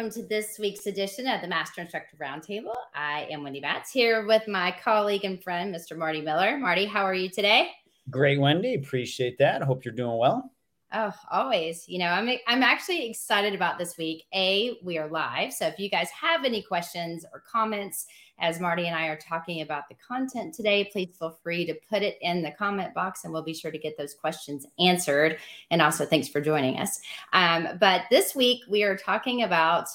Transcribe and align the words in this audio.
welcome 0.00 0.22
to 0.22 0.26
this 0.28 0.58
week's 0.58 0.86
edition 0.86 1.26
of 1.26 1.42
the 1.42 1.46
Master 1.46 1.82
Instructor 1.82 2.16
Roundtable. 2.16 2.74
I 2.94 3.28
am 3.30 3.42
Wendy 3.42 3.60
Batts 3.60 3.92
here 3.92 4.24
with 4.24 4.48
my 4.48 4.74
colleague 4.82 5.26
and 5.26 5.42
friend, 5.42 5.74
Mr. 5.74 5.94
Marty 5.94 6.22
Miller. 6.22 6.56
Marty, 6.56 6.86
how 6.86 7.02
are 7.02 7.12
you 7.12 7.28
today? 7.28 7.68
Great, 8.08 8.40
Wendy. 8.40 8.76
Appreciate 8.76 9.36
that. 9.40 9.60
Hope 9.60 9.84
you're 9.84 9.92
doing 9.92 10.16
well. 10.16 10.50
Oh, 10.92 11.12
always. 11.30 11.88
You 11.88 12.00
know, 12.00 12.06
I'm 12.06 12.28
I'm 12.48 12.64
actually 12.64 13.08
excited 13.08 13.54
about 13.54 13.78
this 13.78 13.96
week. 13.96 14.24
A, 14.34 14.76
we 14.82 14.98
are 14.98 15.08
live. 15.08 15.52
So 15.52 15.68
if 15.68 15.78
you 15.78 15.88
guys 15.88 16.10
have 16.10 16.44
any 16.44 16.62
questions 16.62 17.24
or 17.32 17.44
comments 17.48 18.06
as 18.40 18.58
Marty 18.58 18.88
and 18.88 18.96
I 18.96 19.06
are 19.06 19.16
talking 19.16 19.60
about 19.60 19.88
the 19.88 19.94
content 19.94 20.52
today, 20.52 20.88
please 20.90 21.14
feel 21.16 21.38
free 21.44 21.64
to 21.66 21.74
put 21.88 22.02
it 22.02 22.18
in 22.22 22.42
the 22.42 22.50
comment 22.50 22.92
box 22.92 23.22
and 23.22 23.32
we'll 23.32 23.44
be 23.44 23.54
sure 23.54 23.70
to 23.70 23.78
get 23.78 23.96
those 23.96 24.14
questions 24.14 24.66
answered. 24.80 25.38
And 25.70 25.80
also 25.80 26.04
thanks 26.04 26.26
for 26.26 26.40
joining 26.40 26.78
us. 26.78 27.00
Um, 27.32 27.68
but 27.78 28.02
this 28.10 28.34
week 28.34 28.62
we 28.68 28.82
are 28.82 28.96
talking 28.96 29.44
about 29.44 29.86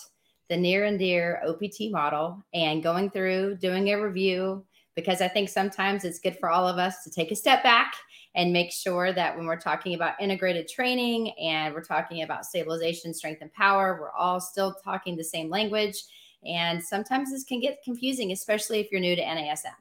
the 0.47 0.55
near 0.55 0.85
and 0.85 0.97
dear 0.97 1.41
OPT 1.45 1.91
model 1.91 2.41
and 2.53 2.83
going 2.83 3.09
through 3.09 3.55
doing 3.55 3.89
a 3.89 4.01
review 4.01 4.63
because 4.95 5.21
I 5.21 5.27
think 5.27 5.49
sometimes 5.49 6.05
it's 6.05 6.19
good 6.19 6.37
for 6.39 6.49
all 6.49 6.67
of 6.67 6.77
us 6.77 7.03
to 7.03 7.09
take 7.09 7.31
a 7.31 7.35
step 7.35 7.63
back 7.63 7.95
and 8.35 8.51
make 8.51 8.71
sure 8.71 9.13
that 9.13 9.35
when 9.35 9.45
we're 9.45 9.59
talking 9.59 9.95
about 9.95 10.19
integrated 10.19 10.67
training 10.67 11.31
and 11.39 11.73
we're 11.73 11.81
talking 11.81 12.21
about 12.21 12.45
stabilization, 12.45 13.13
strength, 13.13 13.41
and 13.41 13.51
power, 13.53 13.97
we're 13.99 14.11
all 14.11 14.41
still 14.41 14.75
talking 14.83 15.15
the 15.15 15.23
same 15.23 15.49
language. 15.49 16.03
And 16.45 16.83
sometimes 16.83 17.31
this 17.31 17.45
can 17.45 17.61
get 17.61 17.81
confusing, 17.83 18.33
especially 18.33 18.81
if 18.81 18.91
you're 18.91 18.99
new 19.01 19.15
to 19.15 19.21
NASM. 19.21 19.73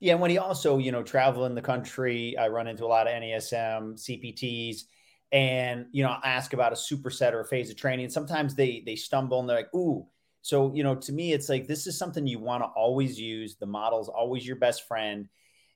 Yeah, 0.00 0.14
Wendy 0.14 0.38
also, 0.38 0.78
you 0.78 0.92
know, 0.92 1.02
travel 1.02 1.46
in 1.46 1.54
the 1.54 1.62
country, 1.62 2.36
I 2.36 2.48
run 2.48 2.66
into 2.66 2.84
a 2.84 2.88
lot 2.88 3.06
of 3.06 3.14
NASM 3.14 3.94
CPTs, 3.94 4.82
and 5.32 5.86
you 5.92 6.02
know, 6.02 6.16
ask 6.22 6.52
about 6.52 6.72
a 6.72 6.76
superset 6.76 7.32
or 7.32 7.40
a 7.40 7.46
phase 7.46 7.70
of 7.70 7.76
training. 7.76 8.10
Sometimes 8.10 8.54
they 8.54 8.82
they 8.84 8.94
stumble 8.94 9.40
and 9.40 9.48
they're 9.48 9.56
like, 9.56 9.74
"Ooh." 9.74 10.06
So 10.42 10.74
you 10.74 10.82
know, 10.82 10.94
to 10.96 11.12
me, 11.12 11.32
it's 11.32 11.48
like 11.48 11.66
this 11.66 11.86
is 11.86 11.98
something 11.98 12.26
you 12.26 12.38
want 12.38 12.62
to 12.62 12.66
always 12.66 13.18
use. 13.18 13.56
The 13.56 13.66
model's 13.66 14.10
always 14.10 14.46
your 14.46 14.56
best 14.56 14.86
friend 14.86 15.28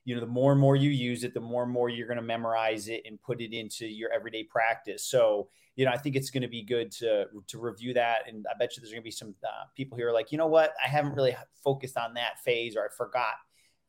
you 0.03 0.15
know 0.15 0.21
the 0.21 0.27
more 0.27 0.51
and 0.51 0.59
more 0.59 0.75
you 0.75 0.89
use 0.89 1.23
it 1.23 1.33
the 1.33 1.39
more 1.39 1.63
and 1.63 1.71
more 1.71 1.89
you're 1.89 2.07
going 2.07 2.17
to 2.17 2.23
memorize 2.23 2.87
it 2.87 3.03
and 3.05 3.21
put 3.21 3.41
it 3.41 3.53
into 3.53 3.85
your 3.85 4.11
everyday 4.11 4.43
practice. 4.43 5.05
So 5.05 5.49
you 5.75 5.85
know 5.85 5.91
i 5.91 5.97
think 5.97 6.15
it's 6.15 6.29
going 6.29 6.41
to 6.41 6.49
be 6.49 6.63
good 6.63 6.91
to 6.91 7.25
to 7.47 7.59
review 7.59 7.93
that 7.93 8.27
and 8.27 8.45
i 8.53 8.57
bet 8.57 8.75
you 8.75 8.81
there's 8.81 8.91
going 8.91 9.01
to 9.01 9.05
be 9.05 9.11
some 9.11 9.33
uh, 9.43 9.65
people 9.75 9.97
here 9.97 10.11
like 10.11 10.31
you 10.31 10.37
know 10.37 10.47
what? 10.47 10.73
I 10.83 10.89
haven't 10.89 11.15
really 11.15 11.35
focused 11.63 11.97
on 11.97 12.13
that 12.15 12.39
phase 12.43 12.75
or 12.75 12.81
i 12.83 12.89
forgot 12.95 13.35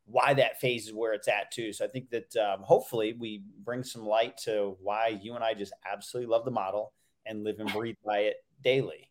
why 0.04 0.34
that 0.34 0.60
phase 0.60 0.86
is 0.86 0.92
where 0.92 1.12
it's 1.12 1.28
at 1.28 1.50
too. 1.50 1.72
So 1.72 1.84
i 1.84 1.88
think 1.88 2.10
that 2.10 2.36
um, 2.36 2.62
hopefully 2.62 3.14
we 3.18 3.42
bring 3.64 3.82
some 3.82 4.04
light 4.06 4.36
to 4.44 4.76
why 4.80 5.18
you 5.22 5.34
and 5.34 5.44
i 5.44 5.54
just 5.54 5.72
absolutely 5.90 6.30
love 6.30 6.44
the 6.44 6.50
model 6.50 6.92
and 7.26 7.44
live 7.44 7.60
and 7.60 7.72
breathe 7.72 7.96
by 8.04 8.20
it 8.20 8.36
daily. 8.62 9.08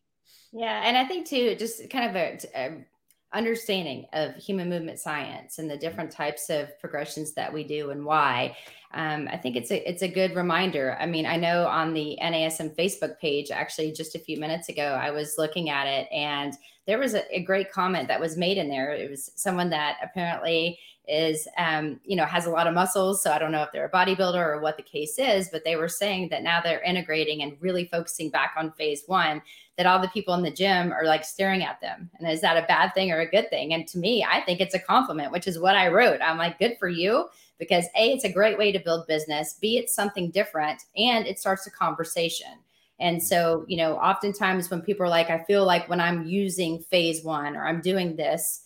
Yeah 0.52 0.82
and 0.84 0.96
i 0.96 1.04
think 1.04 1.26
too 1.26 1.54
just 1.56 1.90
kind 1.90 2.08
of 2.10 2.16
a, 2.16 2.38
a 2.54 2.84
understanding 3.32 4.06
of 4.12 4.34
human 4.36 4.68
movement 4.68 4.98
science 4.98 5.58
and 5.58 5.70
the 5.70 5.76
different 5.76 6.10
types 6.10 6.50
of 6.50 6.78
progressions 6.80 7.32
that 7.34 7.52
we 7.52 7.64
do 7.64 7.90
and 7.90 8.04
why. 8.04 8.56
Um, 8.94 9.28
I 9.30 9.38
think 9.38 9.56
it's 9.56 9.70
a 9.70 9.88
it's 9.88 10.02
a 10.02 10.08
good 10.08 10.36
reminder. 10.36 10.96
I 11.00 11.06
mean, 11.06 11.24
I 11.24 11.36
know 11.36 11.66
on 11.66 11.94
the 11.94 12.18
NASM 12.22 12.76
Facebook 12.76 13.18
page, 13.18 13.50
actually, 13.50 13.92
just 13.92 14.14
a 14.14 14.18
few 14.18 14.38
minutes 14.38 14.68
ago, 14.68 14.98
I 15.00 15.10
was 15.10 15.36
looking 15.38 15.70
at 15.70 15.86
it, 15.86 16.08
and 16.12 16.54
there 16.86 16.98
was 16.98 17.14
a, 17.14 17.22
a 17.34 17.42
great 17.42 17.72
comment 17.72 18.08
that 18.08 18.20
was 18.20 18.36
made 18.36 18.58
in 18.58 18.68
there. 18.68 18.92
It 18.92 19.10
was 19.10 19.30
someone 19.34 19.70
that 19.70 19.96
apparently 20.02 20.78
is 21.08 21.48
um, 21.58 21.98
you 22.04 22.14
know 22.16 22.24
has 22.24 22.46
a 22.46 22.50
lot 22.50 22.66
of 22.66 22.74
muscles. 22.74 23.22
So 23.22 23.32
i 23.32 23.38
don't 23.38 23.52
know 23.52 23.62
if 23.62 23.72
they're 23.72 23.86
a 23.86 23.90
bodybuilder 23.90 24.34
or 24.34 24.60
what 24.60 24.76
the 24.76 24.82
case 24.82 25.18
is 25.18 25.48
but 25.50 25.64
they 25.64 25.76
were 25.76 25.88
saying 25.88 26.28
that 26.28 26.42
now 26.42 26.60
they're 26.60 26.82
integrating 26.82 27.42
and 27.42 27.56
really 27.60 27.86
focusing 27.86 28.30
back 28.30 28.54
on 28.56 28.72
phase 28.72 29.02
one 29.06 29.42
that 29.76 29.86
all 29.86 30.00
the 30.00 30.08
people 30.08 30.34
in 30.34 30.42
the 30.42 30.50
gym 30.50 30.92
are 30.92 31.04
like 31.04 31.24
staring 31.24 31.62
at 31.62 31.80
them. 31.80 32.10
And 32.18 32.30
is 32.30 32.42
that 32.42 32.62
a 32.62 32.66
bad 32.66 32.92
thing 32.94 33.10
or 33.10 33.20
a 33.20 33.30
good 33.30 33.50
thing? 33.50 33.74
And 33.74 33.86
to 33.88 33.98
me 33.98 34.24
i 34.24 34.40
think 34.42 34.60
it's 34.60 34.74
a 34.74 34.78
compliment 34.78 35.32
which 35.32 35.48
is 35.48 35.58
what 35.58 35.76
i 35.76 35.88
wrote. 35.88 36.20
I'm 36.22 36.38
like 36.38 36.58
good 36.58 36.76
for 36.78 36.88
you 36.88 37.28
because 37.58 37.84
a 37.96 38.12
it's 38.12 38.24
a 38.24 38.32
great 38.32 38.58
way 38.58 38.70
to 38.72 38.78
build 38.78 39.06
business. 39.06 39.58
B 39.60 39.78
it's 39.78 39.94
something 39.94 40.30
different 40.30 40.82
and 40.96 41.26
it 41.26 41.38
starts 41.38 41.66
a 41.66 41.70
conversation. 41.70 42.58
And 43.02 43.20
so, 43.20 43.64
you 43.66 43.76
know, 43.76 43.96
oftentimes 43.96 44.70
when 44.70 44.80
people 44.80 45.04
are 45.04 45.08
like, 45.08 45.28
I 45.28 45.42
feel 45.42 45.66
like 45.66 45.88
when 45.88 46.00
I'm 46.00 46.24
using 46.24 46.78
phase 46.78 47.24
one 47.24 47.56
or 47.56 47.66
I'm 47.66 47.80
doing 47.80 48.14
this, 48.14 48.62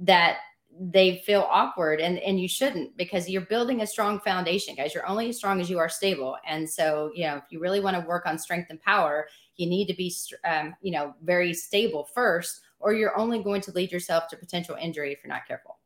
that 0.00 0.38
they 0.80 1.22
feel 1.26 1.46
awkward 1.50 2.00
and 2.00 2.18
and 2.18 2.40
you 2.40 2.48
shouldn't 2.48 2.96
because 2.96 3.28
you're 3.28 3.42
building 3.42 3.80
a 3.80 3.86
strong 3.86 4.20
foundation 4.20 4.74
guys. 4.74 4.94
You're 4.94 5.06
only 5.06 5.28
as 5.28 5.36
strong 5.36 5.60
as 5.60 5.68
you 5.68 5.78
are 5.78 5.88
stable. 5.88 6.36
And 6.46 6.68
so 6.68 7.10
you 7.14 7.26
know 7.26 7.36
if 7.36 7.44
you 7.50 7.60
really 7.60 7.80
want 7.80 7.96
to 8.00 8.06
work 8.06 8.26
on 8.26 8.38
strength 8.38 8.70
and 8.70 8.80
power 8.80 9.28
you 9.56 9.68
need 9.68 9.86
to 9.86 9.94
be 9.94 10.14
um, 10.44 10.74
you 10.80 10.92
know 10.92 11.14
very 11.22 11.52
stable 11.52 12.08
first 12.14 12.60
or 12.80 12.94
you're 12.94 13.18
only 13.18 13.42
going 13.42 13.60
to 13.60 13.72
lead 13.72 13.90
yourself 13.90 14.28
to 14.28 14.36
potential 14.36 14.76
injury 14.80 15.12
if 15.12 15.18
you're 15.22 15.32
not 15.32 15.46
careful. 15.46 15.78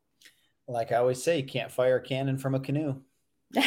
Like 0.68 0.92
i 0.92 0.96
always 0.96 1.22
say 1.22 1.38
you 1.38 1.46
can't 1.46 1.72
fire 1.72 1.96
a 1.96 2.02
cannon 2.02 2.38
from 2.38 2.54
a 2.54 2.60
canoe. 2.60 3.00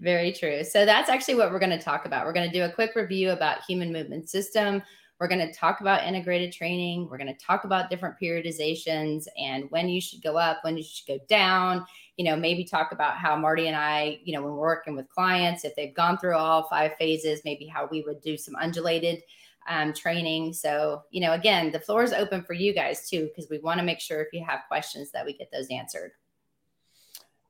Very 0.00 0.32
true. 0.32 0.62
So 0.64 0.84
that's 0.84 1.08
actually 1.08 1.34
what 1.36 1.50
we're 1.50 1.58
going 1.58 1.76
to 1.76 1.82
talk 1.82 2.06
about. 2.06 2.24
We're 2.24 2.32
going 2.32 2.50
to 2.50 2.56
do 2.56 2.64
a 2.64 2.72
quick 2.72 2.94
review 2.94 3.30
about 3.30 3.64
human 3.64 3.92
movement 3.92 4.28
system 4.28 4.82
we're 5.18 5.28
going 5.28 5.46
to 5.46 5.52
talk 5.52 5.80
about 5.80 6.04
integrated 6.04 6.52
training. 6.52 7.08
We're 7.08 7.18
going 7.18 7.34
to 7.34 7.44
talk 7.44 7.64
about 7.64 7.90
different 7.90 8.16
periodizations 8.20 9.26
and 9.36 9.64
when 9.70 9.88
you 9.88 10.00
should 10.00 10.22
go 10.22 10.36
up, 10.36 10.58
when 10.62 10.76
you 10.76 10.84
should 10.84 11.06
go 11.06 11.18
down. 11.28 11.84
You 12.16 12.24
know, 12.24 12.36
maybe 12.36 12.64
talk 12.64 12.92
about 12.92 13.16
how 13.16 13.36
Marty 13.36 13.66
and 13.66 13.76
I, 13.76 14.18
you 14.24 14.32
know, 14.32 14.42
when 14.42 14.52
we're 14.52 14.60
working 14.60 14.94
with 14.96 15.08
clients, 15.08 15.64
if 15.64 15.74
they've 15.76 15.94
gone 15.94 16.18
through 16.18 16.36
all 16.36 16.68
five 16.68 16.92
phases, 16.98 17.42
maybe 17.44 17.66
how 17.66 17.88
we 17.90 18.02
would 18.02 18.20
do 18.20 18.36
some 18.36 18.54
undulated 18.56 19.22
um, 19.68 19.92
training. 19.92 20.52
So, 20.52 21.02
you 21.10 21.20
know, 21.20 21.32
again, 21.32 21.70
the 21.72 21.80
floor 21.80 22.02
is 22.02 22.12
open 22.12 22.42
for 22.42 22.54
you 22.54 22.72
guys 22.72 23.08
too, 23.08 23.28
because 23.28 23.50
we 23.50 23.58
want 23.58 23.78
to 23.78 23.84
make 23.84 24.00
sure 24.00 24.22
if 24.22 24.28
you 24.32 24.44
have 24.44 24.60
questions 24.68 25.10
that 25.12 25.26
we 25.26 25.36
get 25.36 25.50
those 25.52 25.68
answered. 25.68 26.12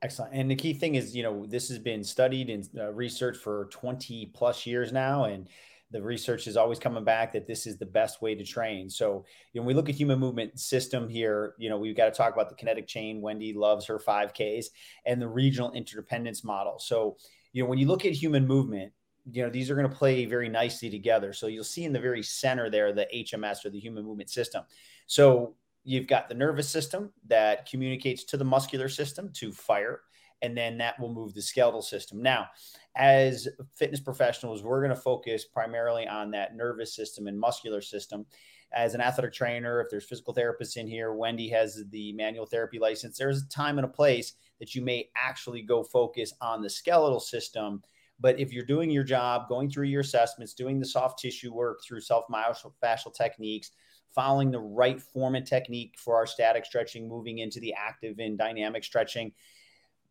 Excellent. 0.01 0.33
And 0.33 0.49
the 0.49 0.55
key 0.55 0.73
thing 0.73 0.95
is, 0.95 1.15
you 1.15 1.23
know, 1.23 1.45
this 1.45 1.67
has 1.69 1.77
been 1.77 2.03
studied 2.03 2.49
and 2.49 2.67
uh, 2.77 2.91
researched 2.93 3.41
for 3.41 3.65
20 3.65 4.27
plus 4.27 4.65
years 4.65 4.93
now. 4.93 5.25
And 5.25 5.47
the 5.91 6.01
research 6.01 6.47
is 6.47 6.57
always 6.57 6.79
coming 6.79 7.03
back 7.03 7.33
that 7.33 7.47
this 7.47 7.65
is 7.65 7.77
the 7.77 7.85
best 7.85 8.21
way 8.21 8.35
to 8.35 8.43
train. 8.43 8.89
So, 8.89 9.25
when 9.53 9.65
we 9.65 9.73
look 9.73 9.89
at 9.89 9.95
human 9.95 10.19
movement 10.19 10.59
system 10.59 11.09
here, 11.09 11.55
you 11.57 11.69
know, 11.69 11.77
we've 11.77 11.97
got 11.97 12.05
to 12.05 12.11
talk 12.11 12.33
about 12.33 12.49
the 12.49 12.55
kinetic 12.55 12.87
chain. 12.87 13.21
Wendy 13.21 13.53
loves 13.53 13.85
her 13.87 13.99
5Ks 13.99 14.67
and 15.05 15.21
the 15.21 15.27
regional 15.27 15.71
interdependence 15.71 16.43
model. 16.43 16.79
So, 16.79 17.17
you 17.53 17.63
know, 17.63 17.69
when 17.69 17.79
you 17.79 17.87
look 17.87 18.05
at 18.05 18.13
human 18.13 18.45
movement, 18.45 18.93
you 19.31 19.43
know, 19.43 19.49
these 19.49 19.69
are 19.69 19.75
going 19.75 19.89
to 19.89 19.95
play 19.95 20.25
very 20.25 20.49
nicely 20.49 20.89
together. 20.89 21.33
So 21.33 21.47
you'll 21.47 21.63
see 21.63 21.83
in 21.83 21.93
the 21.93 21.99
very 21.99 22.23
center 22.23 22.69
there, 22.69 22.93
the 22.93 23.07
HMS 23.13 23.65
or 23.65 23.69
the 23.69 23.79
human 23.79 24.03
movement 24.05 24.29
system. 24.29 24.63
So 25.07 25.55
you've 25.83 26.07
got 26.07 26.29
the 26.29 26.35
nervous 26.35 26.69
system 26.69 27.11
that 27.27 27.69
communicates 27.69 28.23
to 28.25 28.37
the 28.37 28.45
muscular 28.45 28.89
system 28.89 29.31
to 29.33 29.51
fire 29.51 30.01
and 30.41 30.57
then 30.57 30.77
that 30.77 30.99
will 30.99 31.13
move 31.13 31.33
the 31.33 31.41
skeletal 31.41 31.81
system. 31.81 32.21
Now, 32.21 32.47
as 32.95 33.47
fitness 33.75 33.99
professionals, 33.99 34.63
we're 34.63 34.81
going 34.81 34.95
to 34.95 35.01
focus 35.01 35.45
primarily 35.45 36.07
on 36.07 36.31
that 36.31 36.55
nervous 36.55 36.95
system 36.95 37.27
and 37.27 37.39
muscular 37.39 37.81
system. 37.81 38.25
As 38.71 38.93
an 38.93 39.01
athletic 39.01 39.33
trainer, 39.33 39.81
if 39.81 39.89
there's 39.89 40.05
physical 40.05 40.33
therapists 40.33 40.77
in 40.77 40.87
here, 40.87 41.13
Wendy 41.13 41.49
has 41.49 41.83
the 41.89 42.13
manual 42.13 42.45
therapy 42.45 42.77
license. 42.77 43.17
There's 43.17 43.41
a 43.41 43.49
time 43.49 43.79
and 43.79 43.85
a 43.85 43.89
place 43.89 44.33
that 44.59 44.75
you 44.75 44.81
may 44.83 45.09
actually 45.15 45.61
go 45.61 45.83
focus 45.83 46.33
on 46.41 46.61
the 46.61 46.69
skeletal 46.69 47.19
system. 47.19 47.81
But 48.19 48.39
if 48.39 48.51
you're 48.51 48.65
doing 48.65 48.91
your 48.91 49.03
job, 49.03 49.47
going 49.47 49.69
through 49.69 49.87
your 49.87 50.01
assessments, 50.01 50.53
doing 50.53 50.79
the 50.79 50.85
soft 50.85 51.19
tissue 51.19 51.53
work 51.53 51.79
through 51.83 52.01
self 52.01 52.25
myofascial 52.29 53.15
techniques, 53.15 53.71
following 54.13 54.51
the 54.51 54.59
right 54.59 55.01
form 55.01 55.35
and 55.35 55.47
technique 55.47 55.95
for 55.97 56.15
our 56.15 56.27
static 56.27 56.65
stretching, 56.65 57.07
moving 57.07 57.39
into 57.39 57.59
the 57.59 57.73
active 57.73 58.19
and 58.19 58.37
dynamic 58.37 58.83
stretching, 58.83 59.31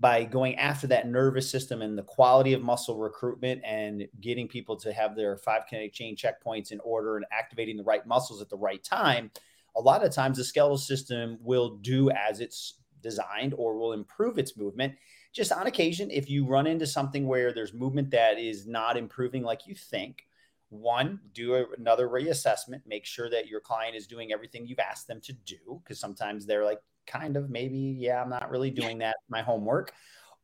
by 0.01 0.25
going 0.25 0.55
after 0.57 0.87
that 0.87 1.09
nervous 1.09 1.51
system 1.51 1.83
and 1.83 1.99
the 1.99 2.03
quality 2.05 2.53
of 2.53 2.63
muscle 2.63 2.99
recruitment 2.99 3.61
and 3.65 4.07
getting 4.21 4.47
people 4.47 4.77
to 4.77 4.93
have 4.93 5.17
their 5.17 5.37
five 5.37 5.63
kinetic 5.69 5.93
chain 5.93 6.15
checkpoints 6.15 6.71
in 6.71 6.81
order 6.81 7.17
and 7.17 7.27
activating 7.33 7.77
the 7.77 7.83
right 7.83 8.07
muscles 8.07 8.41
at 8.41 8.49
the 8.49 8.57
right 8.57 8.85
time, 8.85 9.31
a 9.77 9.81
lot 9.81 10.05
of 10.05 10.13
times 10.13 10.39
the 10.39 10.45
skeletal 10.45 10.79
system 10.79 11.37
will 11.41 11.77
do 11.79 12.11
as 12.11 12.41
it's 12.41 12.75
designed 13.03 13.55
or 13.57 13.77
will 13.77 13.93
improve 13.93 14.39
its 14.39 14.57
movement. 14.57 14.95
Just 15.33 15.53
on 15.53 15.67
occasion, 15.67 16.11
if 16.11 16.31
you 16.31 16.47
run 16.47 16.67
into 16.67 16.87
something 16.87 17.27
where 17.27 17.53
there's 17.53 17.75
movement 17.75 18.11
that 18.11 18.39
is 18.39 18.67
not 18.67 18.97
improving 18.97 19.43
like 19.43 19.67
you 19.67 19.75
think, 19.75 20.23
one, 20.71 21.21
do 21.33 21.55
a, 21.55 21.65
another 21.79 22.09
reassessment, 22.09 22.83
make 22.87 23.05
sure 23.05 23.31
that 23.31 23.49
your 23.49 23.61
client 23.61 23.97
is 23.97 24.07
doing 24.07 24.33
everything 24.33 24.67
you've 24.67 24.79
asked 24.79 25.09
them 25.09 25.21
to 25.23 25.33
do, 25.33 25.81
because 25.83 25.99
sometimes 25.99 26.47
they're 26.47 26.65
like, 26.65 26.81
kind 27.09 27.37
of 27.37 27.51
maybe, 27.51 27.97
yeah, 27.99 28.23
I'm 28.23 28.31
not 28.31 28.51
really 28.51 28.71
doing 28.71 28.99
that, 28.99 29.17
my 29.29 29.43
homework. 29.43 29.93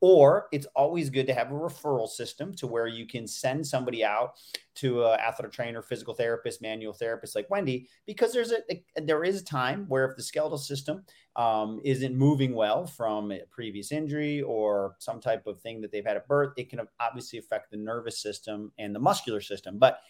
Or 0.01 0.49
it's 0.53 0.67
always 0.77 1.09
good 1.09 1.27
to 1.29 1.35
have 1.35 1.51
a 1.51 1.55
referral 1.55 2.09
system 2.09 2.53
to 2.57 2.67
where 2.67 2.87
you 2.87 3.07
can 3.07 3.27
send 3.27 3.67
somebody 3.67 4.05
out 4.05 4.33
to 4.75 5.03
a 5.05 5.15
athletic 5.15 5.53
trainer, 5.53 5.81
physical 5.81 6.13
therapist, 6.13 6.61
manual 6.61 6.93
therapist 6.93 7.35
like 7.35 7.49
Wendy, 7.49 7.89
because 8.05 8.31
there's 8.31 8.53
a, 8.53 8.59
a 8.71 8.85
there 9.03 9.25
is 9.25 9.41
a 9.41 9.45
time 9.45 9.87
where 9.89 10.05
if 10.05 10.17
the 10.17 10.23
skeletal 10.23 10.59
system 10.59 11.05
um, 11.37 11.81
isn't 11.85 12.15
moving 12.15 12.55
well 12.55 12.87
from 12.87 13.33
a 13.33 13.41
previous 13.51 13.93
injury 13.93 14.43
or 14.43 14.97
some 14.99 15.21
type 15.21 15.47
of 15.47 15.59
thing 15.61 15.81
that 15.81 15.91
they've 15.91 16.05
had 16.05 16.19
at 16.19 16.29
birth, 16.29 16.53
it 16.59 16.69
can 16.69 16.81
obviously 17.01 17.39
affect 17.39 17.71
the 17.71 17.79
nervous 17.79 18.21
system 18.21 18.73
and 18.79 18.95
the 18.95 19.01
muscular 19.01 19.41
system. 19.41 19.79
But 19.79 20.01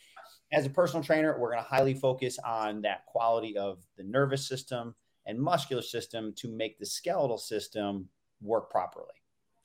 as 0.52 0.66
a 0.66 0.70
personal 0.70 1.04
trainer, 1.04 1.38
we're 1.38 1.52
going 1.52 1.62
to 1.62 1.68
highly 1.68 1.94
focus 1.94 2.38
on 2.44 2.82
that 2.82 3.06
quality 3.06 3.56
of 3.56 3.78
the 3.96 4.02
nervous 4.02 4.48
system 4.48 4.94
and 5.26 5.38
muscular 5.38 5.82
system 5.82 6.32
to 6.36 6.48
make 6.48 6.78
the 6.78 6.86
skeletal 6.86 7.38
system 7.38 8.08
work 8.40 8.70
properly. 8.70 9.14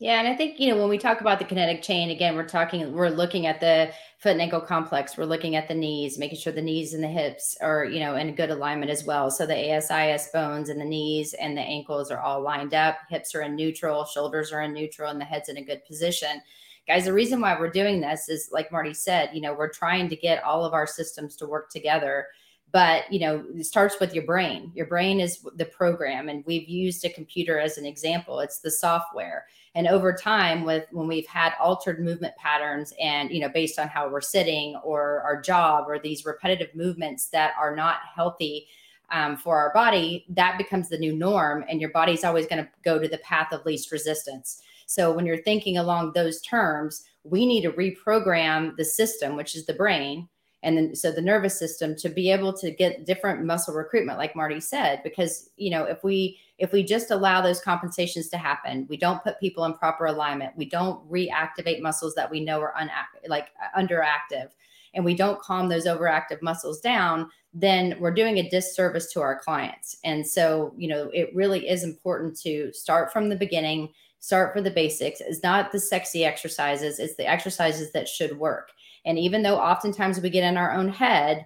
Yeah, 0.02 0.20
and 0.20 0.30
I 0.30 0.36
think 0.36 0.62
you 0.62 0.72
know 0.72 0.80
when 0.80 0.88
we 0.88 0.98
talk 0.98 1.20
about 1.20 1.40
the 1.40 1.46
kinetic 1.46 1.82
chain 1.82 2.10
again, 2.10 2.38
we're 2.38 2.48
talking 2.48 2.94
we're 2.94 3.10
looking 3.10 3.48
at 3.48 3.60
the 3.60 3.92
foot 4.20 4.32
and 4.32 4.42
ankle 4.42 4.62
complex. 4.62 5.18
We're 5.18 5.26
looking 5.26 5.58
at 5.58 5.68
the 5.68 5.76
knees, 5.76 6.18
making 6.18 6.40
sure 6.40 6.54
the 6.54 6.62
knees 6.62 6.94
and 6.94 7.04
the 7.04 7.10
hips 7.10 7.58
are 7.60 7.84
you 7.84 8.00
know 8.00 8.16
in 8.16 8.34
good 8.34 8.50
alignment 8.50 8.92
as 8.92 9.04
well. 9.04 9.30
So 9.30 9.46
the 9.46 9.74
ASIS 9.74 10.30
bones 10.32 10.70
and 10.70 10.80
the 10.80 10.86
knees 10.86 11.34
and 11.34 11.58
the 11.58 11.62
ankles 11.62 12.12
are 12.12 12.20
all 12.22 12.42
lined 12.42 12.74
up. 12.74 13.00
Hips 13.10 13.36
are 13.36 13.42
in 13.42 13.58
neutral, 13.58 14.06
shoulders 14.06 14.54
are 14.54 14.62
in 14.62 14.72
neutral, 14.72 15.12
and 15.12 15.20
the 15.20 15.26
head's 15.26 15.50
in 15.50 15.58
a 15.58 15.66
good 15.66 15.84
position. 15.84 16.42
Guys, 16.88 17.04
the 17.04 17.14
reason 17.14 17.42
why 17.42 17.60
we're 17.60 17.70
doing 17.70 18.00
this 18.00 18.30
is 18.30 18.50
like 18.54 18.72
Marty 18.72 18.94
said, 18.94 19.32
you 19.34 19.42
know, 19.42 19.54
we're 19.54 19.70
trying 19.70 20.08
to 20.08 20.16
get 20.16 20.44
all 20.46 20.64
of 20.64 20.74
our 20.74 20.88
systems 20.88 21.36
to 21.36 21.46
work 21.46 21.70
together 21.70 22.28
but 22.72 23.12
you 23.12 23.20
know 23.20 23.44
it 23.56 23.66
starts 23.66 24.00
with 24.00 24.14
your 24.14 24.26
brain. 24.26 24.72
Your 24.76 24.86
brain 24.86 25.20
is 25.20 25.46
the 25.56 25.66
program 25.66 26.30
and 26.30 26.44
we've 26.46 26.68
used 26.68 27.04
a 27.06 27.10
computer 27.10 27.60
as 27.60 27.78
an 27.78 27.86
example. 27.86 28.40
It's 28.40 28.60
the 28.60 28.72
software. 28.72 29.46
And 29.76 29.88
over 29.88 30.14
time 30.14 30.66
with 30.66 30.86
when 30.92 31.08
we've 31.08 31.28
had 31.28 31.54
altered 31.60 32.04
movement 32.04 32.36
patterns 32.38 32.94
and 33.02 33.32
you 33.32 33.40
know 33.40 33.50
based 33.50 33.80
on 33.80 33.88
how 33.88 34.10
we're 34.10 34.22
sitting 34.22 34.76
or 34.84 35.22
our 35.22 35.42
job 35.42 35.86
or 35.88 36.00
these 36.00 36.26
repetitive 36.26 36.74
movements 36.76 37.28
that 37.30 37.54
are 37.60 37.76
not 37.76 37.98
healthy 38.16 38.68
um, 39.12 39.38
for 39.38 39.58
our 39.58 39.74
body 39.74 40.26
that 40.30 40.58
becomes 40.58 40.90
the 40.90 40.98
new 40.98 41.16
norm 41.16 41.66
and 41.68 41.82
your 41.82 41.92
body's 41.92 42.24
always 42.24 42.46
going 42.46 42.64
to 42.64 42.70
go 42.84 43.00
to 43.00 43.08
the 43.08 43.18
path 43.20 43.52
of 43.52 43.66
least 43.66 43.92
resistance. 43.92 44.62
So 44.86 45.12
when 45.12 45.26
you're 45.26 45.44
thinking 45.44 45.78
along 45.78 46.14
those 46.14 46.42
terms 46.42 47.04
we 47.24 47.46
need 47.46 47.62
to 47.62 47.72
reprogram 47.72 48.76
the 48.78 48.86
system 48.86 49.36
which 49.36 49.56
is 49.56 49.66
the 49.66 49.74
brain 49.74 50.28
and 50.64 50.78
then 50.78 50.96
so 50.96 51.12
the 51.12 51.22
nervous 51.22 51.58
system 51.58 51.96
to 51.96 52.10
be 52.10 52.32
able 52.32 52.54
to 52.54 52.72
get 52.72 53.06
different 53.06 53.46
muscle 53.46 53.74
recruitment 53.74 54.18
like 54.18 54.36
marty 54.36 54.60
said 54.60 55.02
because 55.04 55.50
you 55.58 55.70
know 55.70 55.84
if 55.84 56.04
we 56.04 56.38
if 56.58 56.72
we 56.72 56.84
just 56.84 57.12
allow 57.12 57.42
those 57.42 57.62
compensations 57.62 58.30
to 58.30 58.38
happen 58.38 58.86
we 58.90 58.98
don't 58.98 59.24
put 59.24 59.40
people 59.40 59.66
in 59.66 59.74
proper 59.74 60.06
alignment 60.06 60.56
we 60.58 60.66
don't 60.66 61.10
reactivate 61.10 61.82
muscles 61.82 62.16
that 62.16 62.30
we 62.30 62.40
know 62.40 62.60
are 62.60 62.76
un- 62.78 62.92
like 63.28 63.50
underactive 63.78 64.50
and 64.94 65.06
we 65.06 65.16
don't 65.16 65.42
calm 65.42 65.70
those 65.70 65.86
overactive 65.86 66.42
muscles 66.42 66.80
down 66.82 67.30
then 67.54 67.96
we're 68.00 68.14
doing 68.14 68.38
a 68.38 68.50
disservice 68.50 69.12
to 69.12 69.22
our 69.22 69.40
clients. 69.40 69.98
And 70.04 70.26
so 70.26 70.74
you 70.78 70.88
know 70.88 71.10
it 71.14 71.34
really 71.34 71.68
is 71.68 71.84
important 71.84 72.40
to 72.42 72.72
start 72.74 73.12
from 73.12 73.30
the 73.30 73.36
beginning 73.36 73.90
start 74.22 74.54
for 74.54 74.62
the 74.62 74.70
basics. 74.72 75.22
It's 75.22 75.42
not 75.44 75.72
the 75.72 75.80
sexy 75.80 76.26
exercises 76.26 77.00
it's 77.00 77.16
the 77.16 77.28
exercises 77.28 77.92
that 77.94 78.08
should 78.08 78.38
work 78.38 78.72
and 79.06 79.18
even 79.18 79.44
though 79.44 79.58
oftentimes 79.58 80.20
we 80.20 80.30
get 80.30 80.44
in 80.44 80.58
our 80.58 80.74
own 80.74 80.90
head, 80.90 81.46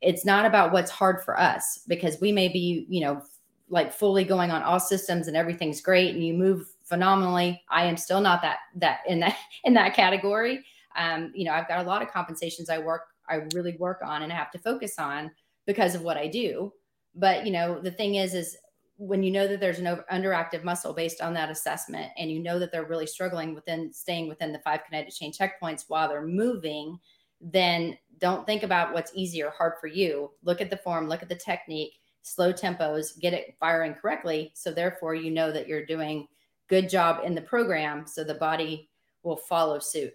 it's 0.00 0.24
not 0.24 0.46
about 0.46 0.72
what's 0.72 0.90
hard 0.90 1.22
for 1.24 1.38
us 1.38 1.80
because 1.88 2.20
we 2.20 2.32
may 2.32 2.48
be, 2.48 2.86
you 2.88 3.00
know, 3.00 3.22
like 3.68 3.92
fully 3.92 4.24
going 4.24 4.50
on 4.50 4.62
all 4.62 4.80
systems 4.80 5.28
and 5.28 5.36
everything's 5.36 5.80
great 5.80 6.14
and 6.14 6.24
you 6.24 6.34
move 6.34 6.66
phenomenally. 6.84 7.62
I 7.68 7.84
am 7.84 7.96
still 7.96 8.20
not 8.20 8.40
that 8.42 8.58
that 8.76 9.00
in 9.06 9.20
that 9.20 9.36
in 9.64 9.74
that 9.74 9.94
category. 9.94 10.64
Um, 10.96 11.32
you 11.34 11.44
know, 11.44 11.52
I've 11.52 11.68
got 11.68 11.84
a 11.84 11.88
lot 11.88 12.02
of 12.02 12.08
compensations 12.08 12.70
I 12.70 12.78
work 12.78 13.02
I 13.28 13.42
really 13.54 13.76
work 13.78 14.00
on 14.02 14.22
and 14.22 14.32
I 14.32 14.36
have 14.36 14.50
to 14.52 14.58
focus 14.58 14.98
on 14.98 15.30
because 15.66 15.94
of 15.94 16.02
what 16.02 16.16
I 16.16 16.28
do. 16.28 16.72
But 17.14 17.44
you 17.44 17.52
know, 17.52 17.80
the 17.80 17.90
thing 17.90 18.14
is, 18.14 18.34
is 18.34 18.56
when 18.98 19.22
you 19.22 19.30
know 19.30 19.46
that 19.46 19.60
there's 19.60 19.78
an 19.78 19.86
over, 19.86 20.04
underactive 20.12 20.64
muscle 20.64 20.92
based 20.92 21.20
on 21.20 21.32
that 21.32 21.50
assessment 21.50 22.10
and 22.18 22.30
you 22.30 22.40
know 22.40 22.58
that 22.58 22.72
they're 22.72 22.84
really 22.84 23.06
struggling 23.06 23.54
within 23.54 23.92
staying 23.92 24.28
within 24.28 24.52
the 24.52 24.58
five 24.58 24.84
kinetic 24.84 25.14
chain 25.14 25.32
checkpoints 25.32 25.84
while 25.88 26.08
they're 26.08 26.26
moving 26.26 26.98
then 27.40 27.96
don't 28.18 28.44
think 28.44 28.64
about 28.64 28.92
what's 28.92 29.12
easy 29.14 29.40
or 29.44 29.50
hard 29.50 29.74
for 29.80 29.86
you. 29.86 30.32
Look 30.42 30.60
at 30.60 30.70
the 30.70 30.76
form 30.76 31.08
look 31.08 31.22
at 31.22 31.28
the 31.28 31.36
technique 31.36 32.00
slow 32.22 32.52
tempos 32.52 33.18
get 33.20 33.32
it 33.32 33.56
firing 33.60 33.94
correctly. 33.94 34.50
So 34.54 34.72
therefore 34.72 35.14
you 35.14 35.30
know 35.30 35.52
that 35.52 35.68
you're 35.68 35.86
doing 35.86 36.26
good 36.68 36.88
job 36.88 37.24
in 37.24 37.34
the 37.34 37.40
program 37.40 38.06
so 38.06 38.24
the 38.24 38.34
body 38.34 38.90
will 39.22 39.36
follow 39.36 39.78
suit 39.78 40.12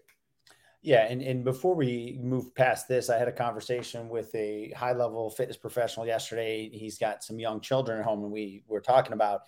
yeah, 0.84 1.08
and, 1.10 1.22
and 1.22 1.46
before 1.46 1.76
we 1.76 2.20
move 2.22 2.54
past 2.54 2.90
this, 2.90 3.10
I 3.10 3.18
had 3.18 3.30
a 3.30 3.34
conversation 3.34 4.10
with 4.10 4.36
a 4.36 4.74
high 4.76 4.92
level 4.92 5.30
fitness 5.30 5.56
professional 5.56 6.06
yesterday. 6.06 6.70
He's 6.70 6.98
got 6.98 7.24
some 7.24 7.40
young 7.40 7.62
children 7.62 8.00
at 8.00 8.06
home, 8.06 8.22
and 8.22 8.34
we 8.34 8.64
were 8.68 8.82
talking 8.82 9.14
about, 9.14 9.44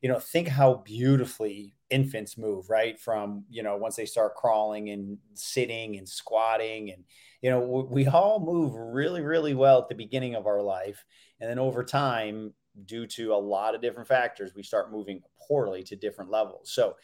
you 0.00 0.08
know, 0.08 0.18
think 0.18 0.48
how 0.48 0.82
beautifully 0.86 1.74
infants 1.90 2.38
move, 2.38 2.70
right? 2.70 2.98
From, 2.98 3.44
you 3.50 3.62
know, 3.62 3.76
once 3.76 3.96
they 3.96 4.06
start 4.06 4.34
crawling 4.34 4.88
and 4.88 5.18
sitting 5.34 5.98
and 5.98 6.08
squatting. 6.08 6.90
And, 6.90 7.04
you 7.42 7.50
know, 7.50 7.60
we, 7.60 8.04
we 8.04 8.06
all 8.06 8.40
move 8.40 8.74
really, 8.74 9.20
really 9.20 9.54
well 9.54 9.82
at 9.82 9.90
the 9.90 9.94
beginning 9.94 10.36
of 10.36 10.46
our 10.46 10.62
life. 10.62 11.04
And 11.38 11.50
then 11.50 11.58
over 11.58 11.84
time, 11.84 12.54
due 12.86 13.06
to 13.08 13.34
a 13.34 13.36
lot 13.36 13.74
of 13.74 13.82
different 13.82 14.08
factors, 14.08 14.52
we 14.54 14.62
start 14.62 14.90
moving 14.90 15.20
poorly 15.46 15.82
to 15.82 15.96
different 15.96 16.30
levels. 16.30 16.70
So, 16.72 16.96